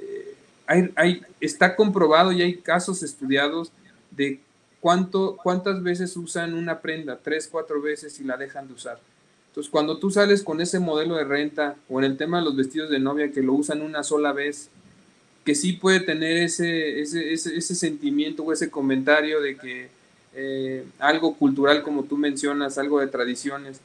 Eh, 0.00 0.34
hay, 0.94 1.22
está 1.40 1.74
comprobado 1.74 2.30
y 2.30 2.42
hay 2.42 2.58
casos 2.58 3.02
estudiados 3.02 3.72
de 4.10 4.40
cuánto, 4.80 5.36
cuántas 5.42 5.82
veces 5.82 6.16
usan 6.16 6.54
una 6.54 6.80
prenda, 6.80 7.18
tres, 7.22 7.48
cuatro 7.50 7.80
veces 7.80 8.20
y 8.20 8.24
la 8.24 8.36
dejan 8.36 8.68
de 8.68 8.74
usar. 8.74 9.00
Entonces, 9.48 9.70
cuando 9.70 9.98
tú 9.98 10.10
sales 10.10 10.42
con 10.42 10.60
ese 10.60 10.78
modelo 10.78 11.16
de 11.16 11.24
renta 11.24 11.76
o 11.88 11.98
en 11.98 12.04
el 12.04 12.16
tema 12.16 12.38
de 12.38 12.44
los 12.44 12.56
vestidos 12.56 12.90
de 12.90 13.00
novia 13.00 13.32
que 13.32 13.42
lo 13.42 13.54
usan 13.54 13.82
una 13.82 14.02
sola 14.02 14.32
vez, 14.32 14.70
que 15.44 15.54
sí 15.54 15.72
puede 15.72 16.00
tener 16.00 16.38
ese, 16.38 17.00
ese, 17.00 17.32
ese, 17.32 17.74
sentimiento 17.74 18.42
o 18.42 18.52
ese 18.52 18.70
comentario 18.70 19.40
de 19.40 19.56
que 19.56 19.88
eh, 20.34 20.84
algo 20.98 21.34
cultural, 21.36 21.82
como 21.82 22.04
tú 22.04 22.16
mencionas, 22.18 22.76
algo 22.76 23.00
de 23.00 23.06
tradiciones, 23.06 23.80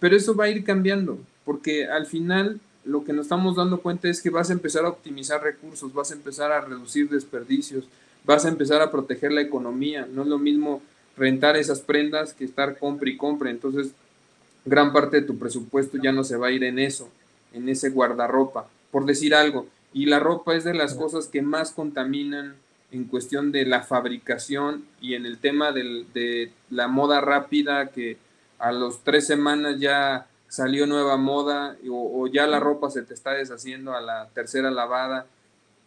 pero 0.00 0.16
eso 0.16 0.34
va 0.34 0.44
a 0.44 0.48
ir 0.48 0.64
cambiando, 0.64 1.18
porque 1.44 1.86
al 1.86 2.06
final 2.06 2.60
lo 2.86 3.04
que 3.04 3.12
nos 3.12 3.26
estamos 3.26 3.56
dando 3.56 3.80
cuenta 3.80 4.08
es 4.08 4.22
que 4.22 4.30
vas 4.30 4.48
a 4.48 4.54
empezar 4.54 4.84
a 4.84 4.88
optimizar 4.88 5.42
recursos, 5.42 5.92
vas 5.92 6.12
a 6.12 6.14
empezar 6.14 6.52
a 6.52 6.60
reducir 6.60 7.10
desperdicios, 7.10 7.84
vas 8.24 8.44
a 8.44 8.48
empezar 8.48 8.80
a 8.80 8.90
proteger 8.90 9.32
la 9.32 9.40
economía. 9.40 10.08
No 10.10 10.22
es 10.22 10.28
lo 10.28 10.38
mismo 10.38 10.82
rentar 11.16 11.56
esas 11.56 11.80
prendas 11.80 12.32
que 12.32 12.44
estar 12.44 12.78
compra 12.78 13.10
y 13.10 13.16
compra. 13.16 13.50
Entonces, 13.50 13.92
gran 14.66 14.92
parte 14.92 15.20
de 15.20 15.26
tu 15.26 15.38
presupuesto 15.38 15.96
ya 16.02 16.12
no 16.12 16.24
se 16.24 16.36
va 16.36 16.48
a 16.48 16.52
ir 16.52 16.64
en 16.64 16.78
eso, 16.78 17.08
en 17.52 17.68
ese 17.68 17.90
guardarropa, 17.90 18.68
por 18.90 19.06
decir 19.06 19.34
algo. 19.34 19.66
Y 19.92 20.06
la 20.06 20.18
ropa 20.18 20.54
es 20.54 20.64
de 20.64 20.74
las 20.74 20.94
cosas 20.94 21.28
que 21.28 21.40
más 21.40 21.70
contaminan 21.70 22.56
en 22.92 23.04
cuestión 23.04 23.52
de 23.52 23.64
la 23.64 23.82
fabricación 23.82 24.84
y 25.00 25.14
en 25.14 25.24
el 25.24 25.38
tema 25.38 25.72
de 25.72 26.52
la 26.70 26.88
moda 26.88 27.20
rápida 27.20 27.88
que 27.88 28.18
a 28.58 28.72
los 28.72 29.02
tres 29.02 29.26
semanas 29.26 29.78
ya 29.78 30.26
salió 30.48 30.86
nueva 30.86 31.16
moda 31.16 31.76
o, 31.88 32.22
o, 32.22 32.26
ya 32.28 32.46
la 32.46 32.60
ropa 32.60 32.90
se 32.90 33.02
te 33.02 33.14
está 33.14 33.32
deshaciendo 33.32 33.94
a 33.94 34.00
la 34.00 34.28
tercera 34.34 34.70
lavada. 34.70 35.26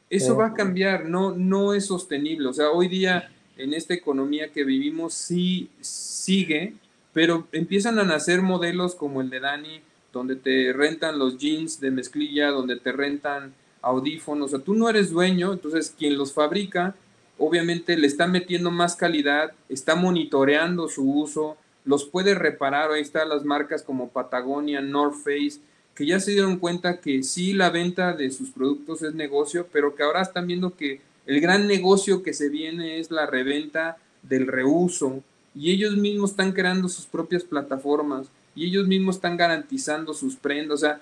Eso 0.09 0.35
va 0.35 0.47
a 0.47 0.53
cambiar, 0.53 1.05
no, 1.05 1.31
no 1.31 1.73
es 1.73 1.85
sostenible. 1.85 2.47
O 2.47 2.53
sea, 2.53 2.71
hoy 2.71 2.87
día 2.87 3.29
en 3.57 3.73
esta 3.73 3.93
economía 3.93 4.51
que 4.51 4.63
vivimos 4.63 5.13
sí 5.13 5.69
sigue, 5.81 6.73
pero 7.19 7.49
empiezan 7.51 7.99
a 7.99 8.05
nacer 8.05 8.41
modelos 8.41 8.95
como 8.95 9.19
el 9.19 9.29
de 9.29 9.41
Dani, 9.41 9.81
donde 10.13 10.37
te 10.37 10.71
rentan 10.71 11.19
los 11.19 11.37
jeans 11.37 11.81
de 11.81 11.91
mezclilla, 11.91 12.47
donde 12.47 12.77
te 12.77 12.93
rentan 12.93 13.53
audífonos, 13.81 14.53
o 14.53 14.55
sea, 14.55 14.63
tú 14.63 14.73
no 14.73 14.87
eres 14.87 15.09
dueño, 15.09 15.51
entonces 15.51 15.93
quien 15.99 16.17
los 16.17 16.31
fabrica, 16.31 16.95
obviamente 17.37 17.97
le 17.97 18.07
está 18.07 18.25
metiendo 18.25 18.71
más 18.71 18.95
calidad, 18.95 19.51
está 19.67 19.95
monitoreando 19.95 20.87
su 20.87 21.11
uso, 21.11 21.57
los 21.83 22.05
puede 22.05 22.35
reparar, 22.35 22.89
ahí 22.89 23.01
están 23.01 23.27
las 23.27 23.43
marcas 23.43 23.83
como 23.83 24.07
Patagonia, 24.07 24.79
North 24.79 25.15
Face, 25.15 25.59
que 25.95 26.05
ya 26.05 26.21
se 26.21 26.31
dieron 26.31 26.55
cuenta 26.55 27.01
que 27.01 27.21
sí 27.23 27.51
la 27.51 27.69
venta 27.69 28.13
de 28.13 28.31
sus 28.31 28.51
productos 28.51 29.01
es 29.01 29.13
negocio, 29.13 29.67
pero 29.73 29.93
que 29.93 30.03
ahora 30.03 30.21
están 30.21 30.47
viendo 30.47 30.77
que 30.77 31.01
el 31.25 31.41
gran 31.41 31.67
negocio 31.67 32.23
que 32.23 32.33
se 32.33 32.47
viene 32.47 32.97
es 32.97 33.11
la 33.11 33.25
reventa 33.25 33.97
del 34.23 34.47
reuso 34.47 35.21
y 35.55 35.71
ellos 35.71 35.95
mismos 35.97 36.31
están 36.31 36.51
creando 36.51 36.87
sus 36.87 37.05
propias 37.05 37.43
plataformas 37.43 38.27
y 38.55 38.65
ellos 38.65 38.87
mismos 38.87 39.15
están 39.15 39.37
garantizando 39.37 40.13
sus 40.13 40.35
prendas, 40.35 40.75
o 40.75 40.77
sea, 40.77 41.01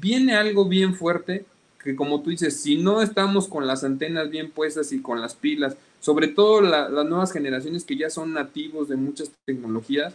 viene 0.00 0.34
algo 0.34 0.66
bien 0.66 0.94
fuerte 0.94 1.44
que 1.82 1.96
como 1.96 2.22
tú 2.22 2.30
dices, 2.30 2.60
si 2.60 2.76
no 2.76 3.02
estamos 3.02 3.48
con 3.48 3.66
las 3.66 3.84
antenas 3.84 4.30
bien 4.30 4.50
puestas 4.50 4.92
y 4.92 5.02
con 5.02 5.20
las 5.20 5.34
pilas, 5.34 5.76
sobre 6.00 6.28
todo 6.28 6.60
las 6.60 6.90
nuevas 7.06 7.32
generaciones 7.32 7.84
que 7.84 7.96
ya 7.96 8.08
son 8.08 8.32
nativos 8.32 8.88
de 8.88 8.96
muchas 8.96 9.30
tecnologías, 9.44 10.14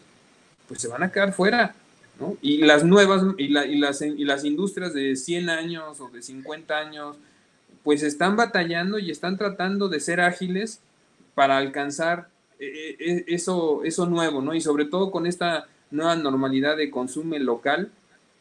pues 0.67 0.81
se 0.81 0.87
van 0.87 1.03
a 1.03 1.11
quedar 1.11 1.33
fuera. 1.33 1.75
Y 2.41 2.59
las 2.59 2.83
nuevas, 2.83 3.23
y, 3.37 3.49
las, 3.49 4.01
y 4.01 4.25
las 4.25 4.43
industrias 4.43 4.93
de 4.93 5.15
100 5.15 5.49
años 5.49 6.01
o 6.01 6.09
de 6.09 6.21
50 6.21 6.77
años, 6.77 7.17
pues 7.83 8.01
están 8.01 8.35
batallando 8.35 8.97
y 8.97 9.11
están 9.11 9.37
tratando 9.37 9.87
de 9.87 9.99
ser 9.99 10.19
ágiles 10.19 10.79
para 11.35 11.57
alcanzar 11.57 12.29
eso, 12.59 13.83
eso 13.83 14.05
nuevo, 14.05 14.41
¿no? 14.41 14.53
Y 14.53 14.61
sobre 14.61 14.85
todo 14.85 15.11
con 15.11 15.27
esta 15.27 15.67
nueva 15.91 16.15
normalidad 16.15 16.77
de 16.77 16.89
consumo 16.89 17.37
local, 17.37 17.91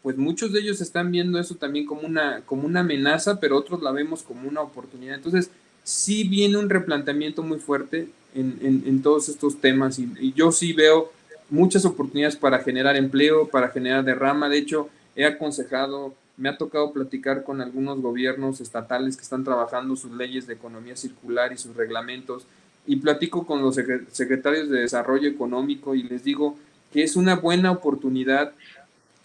pues 0.03 0.17
muchos 0.17 0.53
de 0.53 0.61
ellos 0.61 0.81
están 0.81 1.11
viendo 1.11 1.39
eso 1.39 1.57
también 1.57 1.85
como 1.85 2.03
una, 2.03 2.43
como 2.47 2.67
una 2.67 2.81
amenaza, 2.81 3.41
pero 3.41 3.57
otros 3.57 3.83
la 3.83 3.91
vemos 3.91 4.23
como 4.23 4.49
una 4.49 4.61
oportunidad. 4.61 5.17
Entonces, 5.17 5.51
sí 5.83 6.29
viene 6.29 6.59
un 6.59 6.71
replanteamiento 6.71 7.43
muy 7.43 7.59
fuerte 7.59 8.09
en, 8.35 9.03
todos 9.03 9.29
estos 9.29 9.61
temas 9.61 9.99
y, 9.99 10.33
yo 10.35 10.53
sí 10.53 10.73
veo 10.73 11.11
muchas 11.49 11.85
oportunidades 11.85 12.37
para 12.37 12.59
generar 12.59 12.97
empleo, 12.97 13.49
para 13.49 13.69
generar 13.69 14.05
derrama. 14.05 14.49
De 14.49 14.59
hecho, 14.59 14.89
he 15.15 15.25
aconsejado, 15.25 16.15
me 16.37 16.49
ha 16.49 16.59
tocado 16.59 16.93
platicar 16.93 17.45
con 17.45 17.61
algunos 17.61 18.01
gobiernos 18.01 18.61
estatales 18.61 19.17
que 19.17 19.23
están 19.23 19.45
trabajando 19.45 19.97
sus 19.97 20.13
leyes 20.13 20.47
de 20.47 20.55
economía 20.55 20.97
circular 20.97 21.53
y 21.53 21.57
sus 21.57 21.75
reglamentos 21.75 22.47
y 22.87 22.97
platico 22.97 23.47
con 23.47 23.63
los 23.63 23.75
secretarios 23.75 24.69
de 24.69 24.81
desarrollo 24.81 25.29
económico 25.29 25.95
y 25.95 26.03
les 26.03 26.23
digo 26.23 26.57
que 26.93 27.03
es 27.03 27.17
una 27.17 27.37
buena 27.37 27.73
oportunidad 27.73 28.53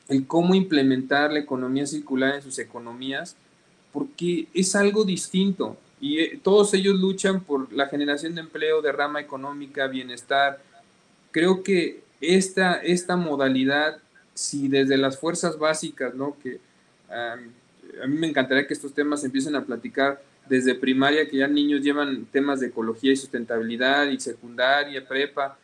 el 0.10 0.28
cómo 0.28 0.56
implementar 0.56 1.32
la 1.32 1.40
economía 1.40 1.88
circular 1.88 2.36
en 2.36 2.42
sus 2.42 2.60
economías, 2.60 3.38
porque 3.94 4.48
es 4.54 4.76
algo 4.76 5.06
distinto 5.06 5.78
y 6.02 6.20
eh, 6.20 6.40
todos 6.44 6.74
ellos 6.74 7.00
luchan 7.00 7.42
por 7.42 7.72
la 7.72 7.88
generación 7.88 8.36
de 8.36 8.42
empleo, 8.42 8.82
de 8.82 8.92
rama 8.92 9.22
económica, 9.22 9.88
bienestar. 9.88 10.60
Creo 11.32 11.64
que 11.64 12.02
esta, 12.20 12.74
esta 12.76 13.16
modalidad, 13.16 14.00
si 14.34 14.68
desde 14.68 14.98
las 14.98 15.18
fuerzas 15.18 15.58
básicas, 15.58 16.14
¿no? 16.14 16.36
que 16.44 16.60
a 17.10 18.08
mí 18.08 18.18
me 18.18 18.28
encantaría 18.28 18.68
que 18.68 18.74
estos 18.74 18.94
temas 18.94 19.24
empiecen 19.24 19.56
a 19.56 19.64
platicar 19.64 20.22
desde 20.52 20.76
primaria, 20.76 21.30
que 21.30 21.38
ya 21.38 21.48
niños 21.48 21.80
llevan 21.80 22.26
temas 22.26 22.60
de 22.60 22.68
ecología 22.68 23.14
y 23.14 23.16
sustentabilidad, 23.16 24.10
y 24.10 24.20
secundaria, 24.20 25.08
prepa, 25.08 25.58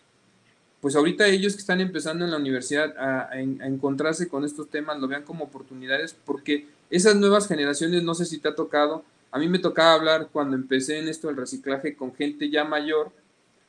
pues 0.80 0.96
ahorita 0.96 1.28
ellos 1.28 1.56
que 1.56 1.60
están 1.60 1.82
empezando 1.82 2.24
en 2.24 2.32
la 2.32 2.38
universidad 2.38 2.96
a, 2.98 3.38
encontrarse 3.38 4.30
con 4.30 4.46
estos 4.46 4.70
temas 4.70 4.98
lo 4.98 5.10
vean 5.10 5.24
como 5.24 5.44
oportunidades 5.44 6.16
porque 6.26 6.68
esas 6.90 7.18
nuevas 7.18 7.50
generaciones, 7.50 8.02
no 8.04 8.16
sé 8.16 8.24
si 8.24 8.40
te 8.40 8.48
ha 8.48 8.56
tocado, 8.56 9.04
a 9.30 9.40
mí 9.40 9.50
me 9.50 9.60
tocaba 9.60 9.92
hablar 9.92 10.30
cuando 10.32 10.56
empecé 10.56 11.00
en 11.00 11.10
esto 11.10 11.28
del 11.28 11.36
reciclaje 11.36 11.98
con 11.98 12.16
gente 12.16 12.50
ya 12.50 12.64
mayor, 12.64 13.12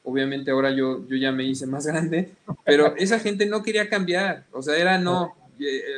obviamente 0.05 0.53
ahora 0.53 0.71
yo, 0.71 1.05
yo 1.09 1.17
ya 1.17 1.33
me 1.33 1.43
hice 1.43 1.67
más 1.67 1.85
grande, 1.89 2.31
pero 2.65 2.95
esa 2.95 3.19
gente 3.19 3.45
no 3.47 3.65
quería 3.65 3.89
cambiar, 3.89 4.45
o 4.53 4.63
sea, 4.63 4.77
era 4.77 4.99
no, 4.99 5.35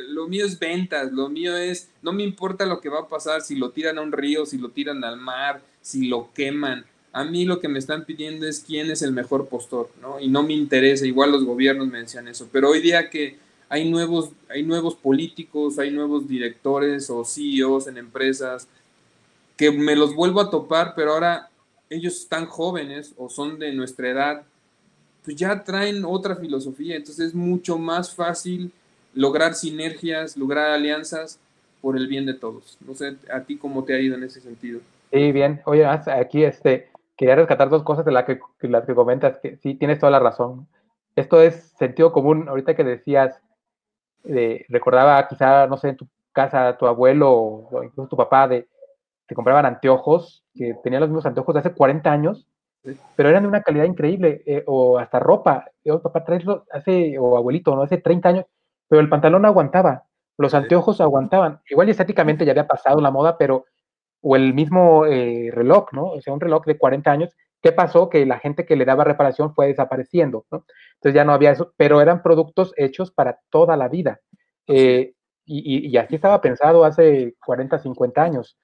lo 0.09 0.27
mío 0.27 0.45
es 0.45 0.59
ventas, 0.59 1.11
lo 1.11 1.29
mío 1.29 1.55
es, 1.55 1.89
no 2.01 2.13
me 2.13 2.23
importa 2.23 2.65
lo 2.65 2.81
que 2.81 2.89
va 2.89 3.01
a 3.01 3.07
pasar, 3.07 3.41
si 3.41 3.55
lo 3.55 3.71
tiran 3.71 3.97
a 3.97 4.01
un 4.01 4.11
río, 4.11 4.45
si 4.45 4.57
lo 4.57 4.69
tiran 4.69 5.03
al 5.03 5.17
mar, 5.17 5.61
si 5.81 6.07
lo 6.07 6.31
queman, 6.33 6.85
a 7.13 7.23
mí 7.25 7.45
lo 7.45 7.59
que 7.59 7.67
me 7.67 7.79
están 7.79 8.05
pidiendo 8.05 8.47
es 8.47 8.63
quién 8.65 8.89
es 8.89 9.01
el 9.01 9.11
mejor 9.11 9.47
postor, 9.47 9.89
¿no? 10.01 10.19
Y 10.19 10.29
no 10.29 10.43
me 10.43 10.53
interesa, 10.53 11.05
igual 11.05 11.31
los 11.31 11.43
gobiernos 11.43 11.87
me 11.87 11.99
decían 11.99 12.27
eso, 12.27 12.47
pero 12.51 12.69
hoy 12.69 12.79
día 12.81 13.09
que 13.09 13.37
hay 13.67 13.89
nuevos, 13.89 14.31
hay 14.49 14.63
nuevos 14.63 14.95
políticos, 14.95 15.79
hay 15.79 15.91
nuevos 15.91 16.27
directores 16.27 17.09
o 17.09 17.23
CEOs 17.25 17.87
en 17.87 17.97
empresas 17.97 18.67
que 19.57 19.71
me 19.71 19.95
los 19.95 20.15
vuelvo 20.15 20.41
a 20.41 20.49
topar, 20.49 20.93
pero 20.95 21.13
ahora 21.13 21.49
ellos 21.89 22.15
están 22.15 22.45
jóvenes 22.45 23.13
o 23.17 23.29
son 23.29 23.59
de 23.59 23.73
nuestra 23.73 24.09
edad, 24.09 24.43
pues 25.23 25.35
ya 25.35 25.63
traen 25.63 26.05
otra 26.05 26.35
filosofía, 26.35 26.95
entonces 26.95 27.27
es 27.27 27.35
mucho 27.35 27.77
más 27.77 28.13
fácil 28.13 28.71
lograr 29.13 29.53
sinergias, 29.53 30.37
lograr 30.37 30.71
alianzas 30.71 31.39
por 31.81 31.97
el 31.97 32.07
bien 32.07 32.25
de 32.25 32.33
todos. 32.33 32.77
No 32.85 32.93
sé, 32.93 33.17
a 33.31 33.41
ti 33.41 33.57
cómo 33.57 33.83
te 33.83 33.95
ha 33.95 33.99
ido 33.99 34.15
en 34.15 34.23
ese 34.23 34.41
sentido. 34.41 34.81
Sí, 35.11 35.31
bien. 35.31 35.61
Oye, 35.65 35.85
aquí 35.85 36.43
este, 36.43 36.89
quería 37.17 37.35
rescatar 37.35 37.69
dos 37.69 37.83
cosas 37.83 38.05
de 38.05 38.11
las 38.11 38.25
que, 38.25 38.39
las 38.61 38.85
que 38.85 38.95
comentas, 38.95 39.39
que 39.39 39.57
sí, 39.57 39.75
tienes 39.75 39.99
toda 39.99 40.11
la 40.11 40.19
razón. 40.19 40.67
Esto 41.15 41.41
es 41.41 41.73
sentido 41.77 42.11
común. 42.11 42.47
Ahorita 42.47 42.75
que 42.75 42.83
decías, 42.83 43.41
eh, 44.23 44.65
recordaba 44.69 45.27
quizá, 45.27 45.67
no 45.67 45.77
sé, 45.77 45.89
en 45.89 45.97
tu 45.97 46.07
casa, 46.31 46.77
tu 46.77 46.85
abuelo 46.85 47.31
o 47.31 47.83
incluso 47.83 48.09
tu 48.09 48.17
papá, 48.17 48.47
de 48.47 48.67
que 49.27 49.35
compraban 49.35 49.65
anteojos, 49.65 50.43
que 50.53 50.75
tenían 50.83 51.01
los 51.01 51.09
mismos 51.09 51.25
anteojos 51.25 51.53
de 51.53 51.59
hace 51.59 51.73
40 51.73 52.11
años, 52.11 52.47
pero 53.15 53.29
eran 53.29 53.43
de 53.43 53.49
una 53.49 53.61
calidad 53.61 53.85
increíble, 53.85 54.43
eh, 54.45 54.63
o 54.67 54.97
hasta 54.97 55.19
ropa. 55.19 55.71
Yo, 55.85 56.01
papá, 56.01 56.23
traeslo 56.23 56.65
hace, 56.71 57.17
o 57.19 57.37
abuelito, 57.37 57.75
¿no? 57.75 57.83
Hace 57.83 57.97
30 57.97 58.29
años, 58.29 58.45
pero 58.91 58.99
el 58.99 59.07
pantalón 59.07 59.45
aguantaba, 59.45 60.03
los 60.37 60.53
anteojos 60.53 60.99
aguantaban. 60.99 61.61
Igual 61.69 61.87
estéticamente 61.87 62.43
ya 62.43 62.51
había 62.51 62.67
pasado 62.67 62.99
la 62.99 63.09
moda, 63.09 63.37
pero 63.37 63.63
o 64.19 64.35
el 64.35 64.53
mismo 64.53 65.05
eh, 65.05 65.49
reloj, 65.49 65.93
¿no? 65.93 66.07
O 66.07 66.19
sea, 66.19 66.33
un 66.33 66.41
reloj 66.41 66.65
de 66.65 66.77
40 66.77 67.09
años, 67.09 67.33
¿qué 67.61 67.71
pasó? 67.71 68.09
Que 68.09 68.25
la 68.25 68.39
gente 68.39 68.65
que 68.65 68.75
le 68.75 68.83
daba 68.83 69.05
reparación 69.05 69.55
fue 69.55 69.67
desapareciendo, 69.67 70.45
¿no? 70.51 70.65
Entonces 70.95 71.15
ya 71.15 71.23
no 71.23 71.31
había 71.31 71.51
eso, 71.51 71.73
pero 71.77 72.01
eran 72.01 72.21
productos 72.21 72.73
hechos 72.75 73.11
para 73.11 73.39
toda 73.49 73.77
la 73.77 73.87
vida. 73.87 74.19
Eh, 74.67 75.13
y, 75.45 75.87
y, 75.89 75.95
así 75.95 76.15
estaba 76.15 76.41
pensado 76.41 76.83
hace 76.83 77.35
40, 77.45 77.79
50 77.79 78.21
años. 78.21 78.57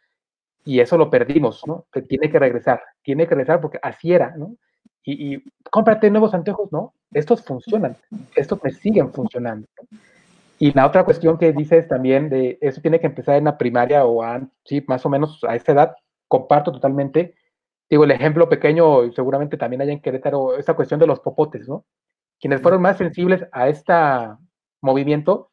Y 0.66 0.82
eso 0.82 0.98
lo 0.98 1.10
perdimos, 1.10 1.66
¿no? 1.66 1.86
Que 1.90 2.02
tiene 2.02 2.30
que 2.30 2.38
regresar, 2.38 2.82
tiene 3.02 3.28
que 3.28 3.36
regresar 3.36 3.62
porque 3.62 3.80
así 3.82 4.12
era, 4.12 4.36
¿no? 4.36 4.58
Y, 5.04 5.36
y 5.36 5.44
cómprate 5.72 6.12
nuevos 6.12 6.34
anteojos, 6.34 6.70
¿no? 6.74 6.94
Estos 7.14 7.46
funcionan, 7.46 7.96
estos 8.36 8.62
me 8.62 8.72
siguen 8.72 9.14
funcionando. 9.14 9.66
¿no? 9.90 10.00
Y 10.60 10.72
la 10.74 10.88
otra 10.88 11.06
cuestión 11.06 11.38
que 11.38 11.52
dices 11.52 11.88
también 11.88 12.30
de 12.30 12.58
eso 12.62 12.82
tiene 12.82 13.00
que 13.00 13.08
empezar 13.08 13.36
en 13.36 13.46
la 13.46 13.58
primaria 13.58 14.06
o 14.06 14.24
sí, 14.66 14.84
más 14.88 15.06
o 15.06 15.10
menos 15.10 15.44
a 15.48 15.56
esa 15.56 15.72
edad, 15.72 15.96
comparto 16.28 16.72
totalmente. 16.72 17.36
Digo, 17.90 18.04
el 18.04 18.12
ejemplo 18.12 18.50
pequeño, 18.50 19.12
seguramente 19.14 19.56
también 19.56 19.82
hay 19.82 19.92
en 19.92 20.02
Querétaro, 20.02 20.58
esta 20.58 20.74
cuestión 20.74 21.00
de 21.00 21.08
los 21.08 21.20
popotes, 21.20 21.70
¿no? 21.70 21.86
Quienes 22.40 22.62
fueron 22.62 22.82
más 22.82 22.98
sensibles 22.98 23.46
a 23.52 23.70
este 23.70 23.94
movimiento, 24.82 25.52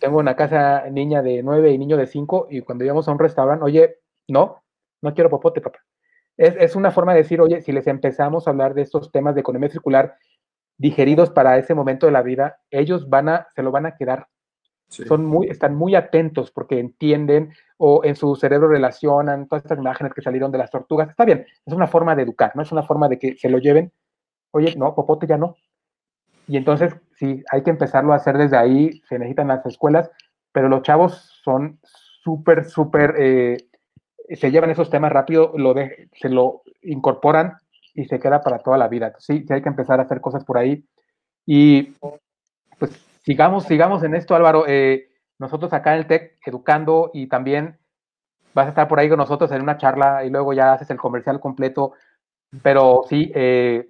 tengo 0.00 0.18
una 0.18 0.36
casa 0.36 0.84
niña 0.90 1.22
de 1.22 1.42
nueve 1.42 1.70
y 1.70 1.78
niño 1.78 1.96
de 1.96 2.06
cinco, 2.06 2.48
y 2.50 2.60
cuando 2.62 2.84
íbamos 2.84 3.06
a 3.08 3.12
un 3.12 3.18
restaurante, 3.18 3.64
oye, 3.64 3.96
no, 4.28 4.62
no 5.02 5.14
quiero 5.14 5.30
popote, 5.30 5.60
papá. 5.60 5.78
Es, 6.36 6.56
es 6.58 6.76
una 6.76 6.90
forma 6.90 7.12
de 7.14 7.22
decir, 7.22 7.40
oye, 7.40 7.60
si 7.62 7.72
les 7.72 7.86
empezamos 7.86 8.46
a 8.46 8.50
hablar 8.50 8.74
de 8.74 8.82
estos 8.82 9.12
temas 9.12 9.34
de 9.34 9.40
economía 9.40 9.68
circular, 9.68 10.16
digeridos 10.78 11.30
para 11.30 11.58
ese 11.58 11.74
momento 11.74 12.06
de 12.06 12.12
la 12.12 12.22
vida, 12.22 12.58
ellos 12.70 13.08
van 13.08 13.28
a, 13.28 13.46
se 13.54 13.62
lo 13.62 13.70
van 13.70 13.86
a 13.86 13.96
quedar. 13.96 14.26
Son 14.92 15.24
muy, 15.24 15.48
están 15.48 15.74
muy 15.74 15.94
atentos 15.94 16.50
porque 16.50 16.78
entienden 16.78 17.52
o 17.78 18.04
en 18.04 18.14
su 18.14 18.36
cerebro 18.36 18.68
relacionan 18.68 19.48
todas 19.48 19.64
estas 19.64 19.78
imágenes 19.78 20.12
que 20.12 20.22
salieron 20.22 20.52
de 20.52 20.58
las 20.58 20.70
tortugas. 20.70 21.08
Está 21.08 21.24
bien, 21.24 21.46
es 21.64 21.72
una 21.74 21.86
forma 21.86 22.14
de 22.14 22.22
educar, 22.22 22.52
no 22.54 22.62
es 22.62 22.70
una 22.72 22.82
forma 22.82 23.08
de 23.08 23.18
que 23.18 23.36
se 23.36 23.48
lo 23.48 23.58
lleven. 23.58 23.92
Oye, 24.52 24.74
no, 24.76 24.94
popote 24.94 25.26
ya 25.26 25.38
no. 25.38 25.56
Y 26.46 26.56
entonces, 26.56 26.94
sí, 27.16 27.42
hay 27.50 27.62
que 27.62 27.70
empezarlo 27.70 28.12
a 28.12 28.16
hacer 28.16 28.36
desde 28.36 28.56
ahí, 28.56 29.00
se 29.08 29.18
necesitan 29.18 29.48
las 29.48 29.64
escuelas, 29.64 30.10
pero 30.52 30.68
los 30.68 30.82
chavos 30.82 31.40
son 31.42 31.78
súper, 31.82 32.66
súper, 32.66 33.14
eh, 33.18 33.56
se 34.30 34.50
llevan 34.50 34.70
esos 34.70 34.90
temas 34.90 35.12
rápido, 35.12 35.52
lo 35.56 35.72
de, 35.74 36.08
se 36.12 36.28
lo 36.28 36.62
incorporan 36.82 37.54
y 37.94 38.04
se 38.04 38.20
queda 38.20 38.40
para 38.40 38.58
toda 38.58 38.78
la 38.78 38.88
vida. 38.88 39.14
Sí, 39.18 39.44
sí 39.46 39.52
hay 39.52 39.62
que 39.62 39.68
empezar 39.68 40.00
a 40.00 40.04
hacer 40.04 40.20
cosas 40.20 40.44
por 40.44 40.58
ahí. 40.58 40.84
Y 41.46 41.94
sigamos, 43.22 43.64
sigamos 43.64 44.02
en 44.02 44.14
esto, 44.14 44.34
Álvaro. 44.34 44.64
Eh, 44.66 45.08
nosotros 45.38 45.72
acá 45.72 45.94
en 45.94 46.00
el 46.00 46.06
TEC 46.06 46.38
educando 46.46 47.10
y 47.12 47.28
también 47.28 47.78
vas 48.54 48.66
a 48.66 48.70
estar 48.70 48.88
por 48.88 49.00
ahí 49.00 49.08
con 49.08 49.18
nosotros 49.18 49.50
en 49.52 49.62
una 49.62 49.78
charla 49.78 50.24
y 50.24 50.30
luego 50.30 50.52
ya 50.52 50.72
haces 50.74 50.90
el 50.90 50.98
comercial 50.98 51.40
completo. 51.40 51.92
Pero 52.62 53.02
sí, 53.08 53.32
eh, 53.34 53.88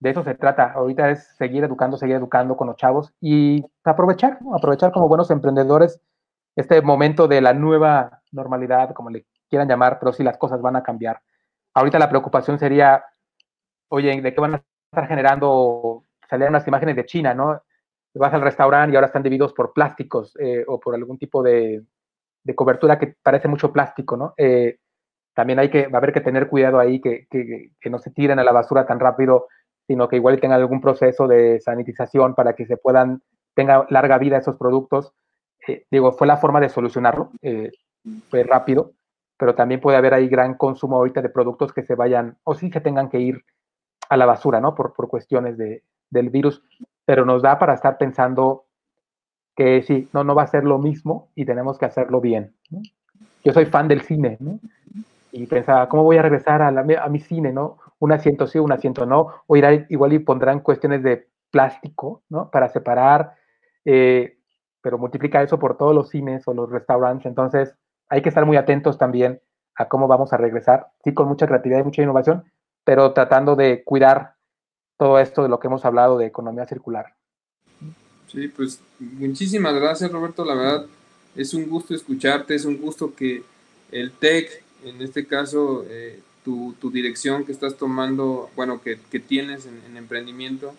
de 0.00 0.10
eso 0.10 0.22
se 0.22 0.34
trata. 0.34 0.72
Ahorita 0.72 1.10
es 1.10 1.36
seguir 1.36 1.64
educando, 1.64 1.96
seguir 1.96 2.16
educando 2.16 2.56
con 2.56 2.68
los 2.68 2.76
chavos 2.76 3.12
y 3.20 3.64
aprovechar, 3.84 4.38
aprovechar 4.54 4.92
como 4.92 5.08
buenos 5.08 5.30
emprendedores 5.30 6.00
este 6.56 6.82
momento 6.82 7.28
de 7.28 7.40
la 7.40 7.54
nueva 7.54 8.22
normalidad, 8.32 8.92
como 8.92 9.10
le 9.10 9.26
quieran 9.48 9.68
llamar, 9.68 9.98
pero 9.98 10.12
sí 10.12 10.22
las 10.22 10.38
cosas 10.38 10.60
van 10.60 10.76
a 10.76 10.82
cambiar. 10.82 11.20
Ahorita 11.74 11.98
la 11.98 12.08
preocupación 12.08 12.58
sería, 12.58 13.04
oye, 13.88 14.20
¿de 14.20 14.34
qué 14.34 14.40
van 14.40 14.54
a 14.54 14.64
estar 14.92 15.06
generando? 15.06 16.02
Salían 16.28 16.50
unas 16.50 16.66
imágenes 16.66 16.96
de 16.96 17.06
China, 17.06 17.34
¿no? 17.34 17.62
Vas 18.14 18.34
al 18.34 18.42
restaurante 18.42 18.92
y 18.92 18.96
ahora 18.96 19.06
están 19.06 19.22
divididos 19.22 19.52
por 19.52 19.72
plásticos 19.72 20.36
eh, 20.40 20.64
o 20.66 20.80
por 20.80 20.94
algún 20.94 21.18
tipo 21.18 21.42
de, 21.42 21.84
cobertura 22.54 22.98
que 22.98 23.14
parece 23.22 23.46
mucho 23.48 23.72
plástico, 23.72 24.16
¿no? 24.16 24.34
Eh, 24.36 24.78
también 25.34 25.58
hay 25.58 25.70
que, 25.70 25.86
va 25.86 25.98
a 25.98 25.98
haber 25.98 26.12
que 26.12 26.22
tener 26.22 26.48
cuidado 26.48 26.80
ahí, 26.80 27.00
que, 27.00 27.26
que, 27.28 27.90
no 27.90 27.98
se 27.98 28.10
tiren 28.10 28.38
a 28.38 28.44
la 28.44 28.52
basura 28.52 28.86
tan 28.86 28.98
rápido, 28.98 29.46
sino 29.86 30.08
que 30.08 30.16
igual 30.16 30.40
tengan 30.40 30.60
algún 30.60 30.80
proceso 30.80 31.28
de 31.28 31.60
sanitización 31.60 32.34
para 32.34 32.54
que 32.54 32.66
se 32.66 32.76
puedan, 32.76 33.22
tenga 33.54 33.86
larga 33.90 34.18
vida 34.18 34.38
esos 34.38 34.56
productos. 34.56 35.12
Eh, 35.68 35.84
digo, 35.90 36.12
fue 36.12 36.26
la 36.26 36.38
forma 36.38 36.60
de 36.60 36.70
solucionarlo, 36.70 37.30
fue 38.30 38.42
rápido, 38.42 38.94
pero 39.36 39.54
también 39.54 39.80
puede 39.80 39.98
haber 39.98 40.14
ahí 40.14 40.28
gran 40.28 40.54
consumo 40.54 40.96
ahorita 40.96 41.22
de 41.22 41.28
productos 41.28 41.72
que 41.72 41.84
se 41.84 41.94
vayan, 41.94 42.38
o 42.44 42.54
sí 42.54 42.70
se 42.70 42.80
tengan 42.80 43.10
que 43.10 43.20
ir 43.20 43.44
a 44.08 44.16
la 44.16 44.26
basura, 44.26 44.60
¿no? 44.60 44.74
Por, 44.74 44.94
por 44.94 45.08
cuestiones 45.08 45.56
de, 45.58 45.84
del 46.10 46.30
virus, 46.30 46.62
pero 47.08 47.24
nos 47.24 47.40
da 47.40 47.58
para 47.58 47.72
estar 47.72 47.96
pensando 47.96 48.66
que 49.56 49.80
sí, 49.80 50.10
no, 50.12 50.24
no 50.24 50.34
va 50.34 50.42
a 50.42 50.46
ser 50.46 50.64
lo 50.64 50.78
mismo 50.78 51.30
y 51.34 51.46
tenemos 51.46 51.78
que 51.78 51.86
hacerlo 51.86 52.20
bien. 52.20 52.54
Yo 53.42 53.54
soy 53.54 53.64
fan 53.64 53.88
del 53.88 54.02
cine, 54.02 54.36
y 55.32 55.46
pensaba, 55.46 55.88
¿cómo 55.88 56.02
voy 56.02 56.18
a 56.18 56.22
regresar 56.22 56.60
a, 56.60 56.68
a, 56.68 57.08
mi 57.08 57.20
cine, 57.20 57.50
no? 57.50 57.78
Un 57.98 58.12
asiento 58.12 58.46
sí, 58.46 58.58
un 58.58 58.72
asiento 58.72 59.06
no, 59.06 59.28
o 59.46 59.56
irá 59.56 59.72
igual 59.88 60.12
y 60.12 60.18
pondrán 60.18 60.60
cuestiones 60.60 61.02
de 61.02 61.28
plástico, 61.50 62.24
¿no? 62.28 62.50
Para 62.50 62.68
separar, 62.68 63.32
eh, 63.86 64.36
pero 64.82 64.98
multiplica 64.98 65.40
eso 65.40 65.58
por 65.58 65.78
todos 65.78 65.94
los 65.94 66.10
cines 66.10 66.46
o 66.46 66.52
los 66.52 66.68
restaurantes, 66.68 67.24
entonces 67.24 67.74
hay 68.10 68.20
que 68.20 68.28
estar 68.28 68.44
muy 68.44 68.58
atentos 68.58 68.98
también 68.98 69.40
a 69.76 69.88
cómo 69.88 70.08
vamos 70.08 70.34
a 70.34 70.36
regresar, 70.36 70.88
sí, 71.02 71.14
con 71.14 71.26
mucha 71.26 71.46
creatividad 71.46 71.80
y 71.80 71.84
mucha 71.84 72.02
innovación, 72.02 72.44
pero 72.84 73.14
tratando 73.14 73.56
de 73.56 73.82
cuidar 73.82 74.34
todo 74.98 75.18
esto 75.18 75.42
de 75.42 75.48
lo 75.48 75.58
que 75.58 75.68
hemos 75.68 75.84
hablado 75.84 76.18
de 76.18 76.26
economía 76.26 76.66
circular. 76.66 77.14
Sí, 78.30 78.48
pues 78.48 78.80
muchísimas 78.98 79.74
gracias 79.74 80.12
Roberto, 80.12 80.44
la 80.44 80.54
verdad 80.54 80.86
es 81.34 81.54
un 81.54 81.68
gusto 81.68 81.94
escucharte, 81.94 82.54
es 82.54 82.66
un 82.66 82.78
gusto 82.78 83.14
que 83.14 83.42
el 83.90 84.10
TEC 84.12 84.62
en 84.84 85.00
este 85.02 85.26
caso, 85.26 85.84
eh, 85.88 86.20
tu, 86.44 86.74
dirección 86.90 87.44
que 87.44 87.52
estás 87.52 87.76
tomando, 87.76 88.50
bueno, 88.56 88.80
que, 88.80 88.96
tienes 89.20 89.66
en, 89.66 89.96
emprendimiento, 89.96 90.74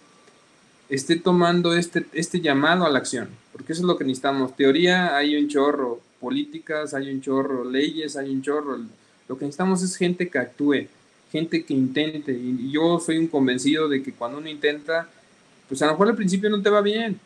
esté 0.90 1.16
tomando 1.18 1.76
este, 1.76 2.06
este 2.14 2.42
llamado 2.42 2.86
a 2.86 2.90
la 2.90 3.00
acción, 3.00 3.30
porque 3.52 3.74
eso 3.74 3.84
es 3.84 3.88
lo 3.88 3.98
que 3.98 4.04
necesitamos. 4.04 4.56
Teoría 4.56 5.16
hay 5.16 5.36
un 5.36 5.48
chorro, 5.48 6.00
políticas 6.20 6.96
hay 6.96 7.12
un 7.12 7.22
chorro, 7.22 7.64
leyes 7.64 8.18
hay 8.18 8.34
un 8.34 8.42
chorro. 8.42 8.80
Lo 9.28 9.38
que 9.38 9.46
necesitamos 9.46 9.84
es 9.84 9.96
gente 9.96 10.30
que 10.30 10.40
actúe, 10.40 10.88
gente 11.32 11.64
que 11.64 11.74
intente. 11.74 12.32
Y 12.32 12.72
yo 12.72 13.00
soy 13.00 13.18
un 13.18 13.28
convencido 13.28 13.88
de 13.88 14.02
que 14.04 14.14
cuando 14.14 14.38
uno 14.38 14.50
intenta, 14.50 15.10
pues 15.68 15.82
a 15.82 15.86
lo 15.86 15.94
mejor 15.94 16.10
al 16.10 16.16
principio 16.16 16.50
no 16.50 16.62
te 16.62 16.70
va 16.70 16.82
bien, 16.82 17.20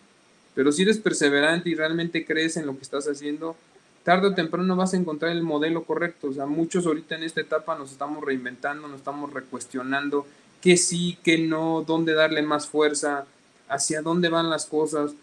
pero 0.56 0.72
si 0.72 0.84
eres 0.84 0.98
perseverante 0.98 1.70
y 1.70 1.76
realmente 1.76 2.26
crees 2.26 2.58
en 2.58 2.66
lo 2.66 2.76
que 2.76 2.84
estás 2.84 3.08
haciendo, 3.08 3.56
tarde 4.04 4.28
o 4.28 4.36
temprano 4.36 4.76
vas 4.76 4.94
a 4.94 4.98
encontrar 4.98 5.32
el 5.32 5.44
modelo 5.44 5.84
correcto. 5.84 6.28
O 6.28 6.34
sea, 6.34 6.46
muchos 6.46 6.86
ahorita 6.86 7.16
en 7.16 7.24
esta 7.24 7.42
etapa 7.42 7.78
nos 7.78 7.92
estamos 7.92 8.24
reinventando, 8.24 8.88
nos 8.88 8.98
estamos 8.98 9.34
recuestionando 9.34 10.28
qué 10.62 10.78
sí, 10.78 11.18
qué 11.24 11.40
no, 11.40 11.84
dónde 11.86 12.14
darle 12.14 12.42
más 12.42 12.68
fuerza, 12.68 13.26
hacia 13.68 14.02
dónde 14.02 14.30
van 14.30 14.50
las 14.50 14.66
cosas. 14.66 15.14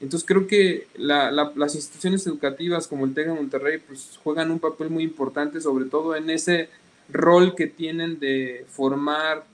Entonces 0.00 0.26
creo 0.26 0.46
que 0.46 0.86
las 0.96 1.74
instituciones 1.74 2.26
educativas 2.26 2.86
como 2.86 3.04
el 3.04 3.12
TEC 3.12 3.28
de 3.28 3.34
Monterrey 3.34 3.78
pues 3.86 4.18
juegan 4.22 4.50
un 4.50 4.58
papel 4.58 4.88
muy 4.88 5.04
importante, 5.04 5.60
sobre 5.60 5.84
todo 5.84 6.16
en 6.16 6.30
ese 6.30 6.70
rol 7.12 7.54
que 7.54 7.66
tienen 7.66 8.18
de 8.18 8.64
formar 8.68 9.44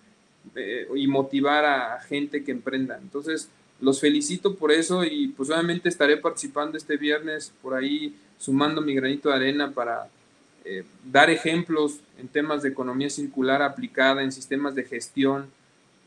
eh, 0.54 0.86
y 0.94 1.06
motivar 1.06 1.64
a 1.64 2.00
gente 2.00 2.44
que 2.44 2.52
emprenda. 2.52 2.98
Entonces 3.00 3.48
los 3.80 4.00
felicito 4.00 4.54
por 4.54 4.72
eso 4.72 5.04
y 5.04 5.28
pues 5.28 5.50
obviamente 5.50 5.88
estaré 5.88 6.16
participando 6.16 6.78
este 6.78 6.96
viernes 6.96 7.52
por 7.62 7.74
ahí 7.74 8.16
sumando 8.38 8.80
mi 8.80 8.94
granito 8.94 9.28
de 9.28 9.34
arena 9.34 9.72
para 9.72 10.08
eh, 10.64 10.84
dar 11.04 11.30
ejemplos 11.30 12.00
en 12.18 12.28
temas 12.28 12.62
de 12.62 12.70
economía 12.70 13.10
circular 13.10 13.62
aplicada, 13.62 14.22
en 14.22 14.32
sistemas 14.32 14.74
de 14.74 14.84
gestión 14.84 15.50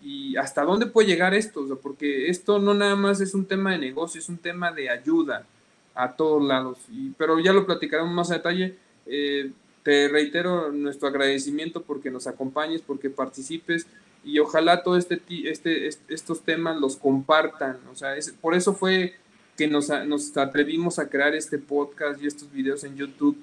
y 0.02 0.36
hasta 0.38 0.64
dónde 0.64 0.86
puede 0.86 1.10
llegar 1.10 1.34
esto, 1.34 1.66
porque 1.82 2.30
esto 2.30 2.60
no 2.60 2.74
nada 2.74 2.96
más 2.96 3.22
es 3.22 3.34
un 3.34 3.46
tema 3.46 3.72
de 3.72 3.80
negocio, 3.80 4.20
es 4.20 4.30
un 4.30 4.38
tema 4.38 4.72
de 4.72 4.90
ayuda 4.90 5.46
a 5.94 6.14
todos 6.14 6.44
lados, 6.44 6.80
pero 7.18 7.40
ya 7.40 7.52
lo 7.52 7.66
platicaremos 7.66 8.14
más 8.14 8.32
a 8.32 8.36
detalle. 8.36 8.76
Eh, 9.06 9.52
te 9.90 10.08
reitero 10.08 10.72
nuestro 10.72 11.08
agradecimiento 11.08 11.82
porque 11.82 12.12
nos 12.12 12.28
acompañes, 12.28 12.84
porque 12.86 13.10
participes 13.10 13.88
y 14.24 14.38
ojalá 14.38 14.84
todos 14.84 15.00
este, 15.00 15.50
este, 15.50 15.88
estos 16.10 16.44
temas 16.44 16.80
los 16.80 16.96
compartan. 16.96 17.80
O 17.92 17.96
sea, 17.96 18.16
es, 18.16 18.30
por 18.30 18.54
eso 18.54 18.76
fue 18.76 19.16
que 19.58 19.68
nos, 19.68 19.90
nos 20.06 20.38
atrevimos 20.38 21.00
a 21.00 21.10
crear 21.10 21.34
este 21.34 21.58
podcast 21.58 22.22
y 22.22 22.28
estos 22.28 22.52
videos 22.52 22.84
en 22.84 22.98
YouTube, 22.98 23.36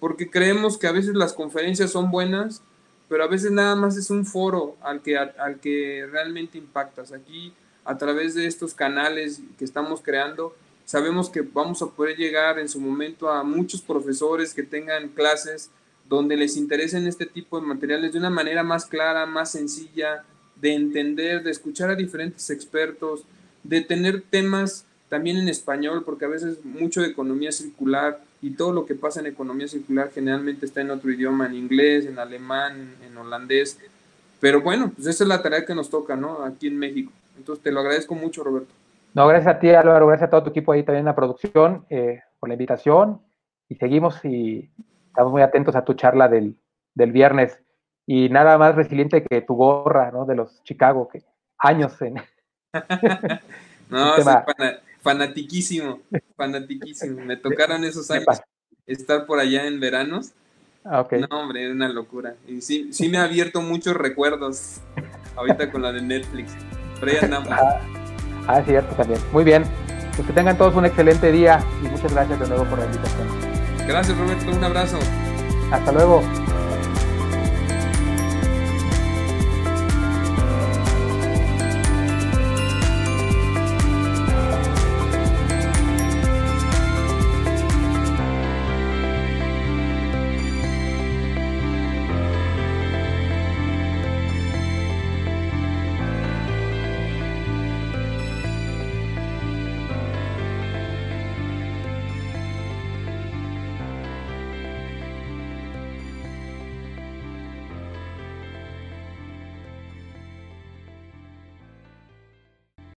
porque 0.00 0.30
creemos 0.30 0.78
que 0.78 0.86
a 0.86 0.92
veces 0.92 1.14
las 1.14 1.34
conferencias 1.34 1.90
son 1.90 2.10
buenas, 2.10 2.62
pero 3.10 3.24
a 3.24 3.28
veces 3.28 3.50
nada 3.50 3.76
más 3.76 3.98
es 3.98 4.08
un 4.08 4.24
foro 4.24 4.78
al 4.80 5.02
que, 5.02 5.18
al 5.18 5.60
que 5.60 6.08
realmente 6.10 6.56
impactas. 6.56 7.12
Aquí, 7.12 7.52
a 7.84 7.98
través 7.98 8.34
de 8.34 8.46
estos 8.46 8.72
canales 8.72 9.42
que 9.58 9.66
estamos 9.66 10.00
creando, 10.00 10.56
sabemos 10.86 11.28
que 11.28 11.42
vamos 11.42 11.82
a 11.82 11.86
poder 11.88 12.16
llegar 12.16 12.58
en 12.58 12.70
su 12.70 12.80
momento 12.80 13.28
a 13.28 13.44
muchos 13.44 13.82
profesores 13.82 14.54
que 14.54 14.62
tengan 14.62 15.08
clases 15.08 15.70
donde 16.16 16.36
les 16.36 16.56
interesen 16.56 17.06
este 17.06 17.26
tipo 17.26 17.58
de 17.58 17.66
materiales 17.66 18.12
de 18.12 18.18
una 18.18 18.30
manera 18.30 18.62
más 18.62 18.86
clara, 18.86 19.24
más 19.26 19.52
sencilla, 19.52 20.24
de 20.56 20.74
entender, 20.74 21.42
de 21.42 21.50
escuchar 21.50 21.90
a 21.90 21.94
diferentes 21.94 22.50
expertos, 22.50 23.24
de 23.62 23.80
tener 23.80 24.22
temas 24.22 24.84
también 25.08 25.38
en 25.38 25.48
español, 25.48 26.02
porque 26.04 26.24
a 26.24 26.28
veces 26.28 26.64
mucho 26.64 27.00
de 27.00 27.08
economía 27.08 27.50
circular 27.50 28.20
y 28.40 28.50
todo 28.50 28.72
lo 28.72 28.86
que 28.86 28.94
pasa 28.94 29.20
en 29.20 29.26
economía 29.26 29.68
circular 29.68 30.10
generalmente 30.14 30.66
está 30.66 30.80
en 30.80 30.90
otro 30.90 31.10
idioma, 31.10 31.46
en 31.46 31.54
inglés, 31.54 32.06
en 32.06 32.18
alemán, 32.18 32.94
en 33.06 33.16
holandés. 33.16 33.78
Pero 34.40 34.60
bueno, 34.60 34.92
pues 34.94 35.06
esa 35.06 35.24
es 35.24 35.28
la 35.28 35.42
tarea 35.42 35.64
que 35.64 35.74
nos 35.74 35.88
toca, 35.88 36.16
¿no? 36.16 36.42
Aquí 36.44 36.66
en 36.66 36.78
México. 36.78 37.12
Entonces 37.38 37.62
te 37.62 37.72
lo 37.72 37.80
agradezco 37.80 38.14
mucho, 38.14 38.44
Roberto. 38.44 38.72
No, 39.14 39.26
gracias 39.26 39.56
a 39.56 39.58
ti, 39.58 39.70
Álvaro, 39.70 40.06
gracias 40.06 40.28
a 40.28 40.30
todo 40.30 40.44
tu 40.44 40.50
equipo 40.50 40.72
ahí 40.72 40.82
también 40.82 41.00
en 41.00 41.06
la 41.06 41.14
producción 41.14 41.84
eh, 41.90 42.20
por 42.38 42.48
la 42.48 42.54
invitación 42.54 43.20
y 43.68 43.76
seguimos 43.76 44.22
y 44.24 44.70
estamos 45.12 45.30
muy 45.30 45.42
atentos 45.42 45.76
a 45.76 45.84
tu 45.84 45.92
charla 45.92 46.26
del, 46.26 46.56
del 46.94 47.12
viernes 47.12 47.60
y 48.06 48.30
nada 48.30 48.56
más 48.56 48.74
resiliente 48.74 49.22
que 49.22 49.42
tu 49.42 49.54
gorra, 49.54 50.10
¿no? 50.10 50.24
De 50.24 50.34
los 50.34 50.62
Chicago, 50.64 51.08
que 51.08 51.22
años 51.58 52.00
en... 52.00 52.14
no, 53.90 54.14
fanatiquísimo, 55.02 56.00
fanatiquísimo. 56.34 57.22
Me 57.24 57.36
tocaron 57.36 57.84
esos 57.84 58.10
años 58.10 58.40
estar 58.86 59.26
por 59.26 59.38
allá 59.38 59.66
en 59.66 59.80
veranos. 59.80 60.32
Ah, 60.84 61.06
no, 61.12 61.40
hombre, 61.40 61.66
es 61.66 61.72
una 61.72 61.88
locura. 61.90 62.34
Y 62.48 62.62
sí, 62.62 62.92
sí 62.92 63.08
me 63.08 63.18
ha 63.18 63.24
abierto 63.24 63.60
muchos 63.60 63.94
recuerdos 63.94 64.80
ahorita 65.36 65.70
con 65.70 65.82
la 65.82 65.92
de 65.92 66.00
Netflix. 66.00 66.54
Pero 67.00 67.12
ya 67.12 67.20
andamos. 67.20 67.50
Ah, 68.44 68.56
ah, 68.56 68.62
cierto, 68.64 68.92
también. 68.96 69.20
Muy 69.30 69.44
bien. 69.44 69.62
Pues 70.16 70.26
que 70.26 70.32
tengan 70.32 70.58
todos 70.58 70.74
un 70.74 70.84
excelente 70.84 71.30
día 71.30 71.64
y 71.80 71.88
muchas 71.88 72.12
gracias 72.12 72.40
de 72.40 72.48
nuevo 72.48 72.64
por 72.64 72.80
la 72.80 72.86
invitación. 72.86 73.51
Gracias, 73.86 74.16
Roberto. 74.16 74.50
Un 74.50 74.64
abrazo. 74.64 74.98
Hasta 75.70 75.92
luego. 75.92 76.22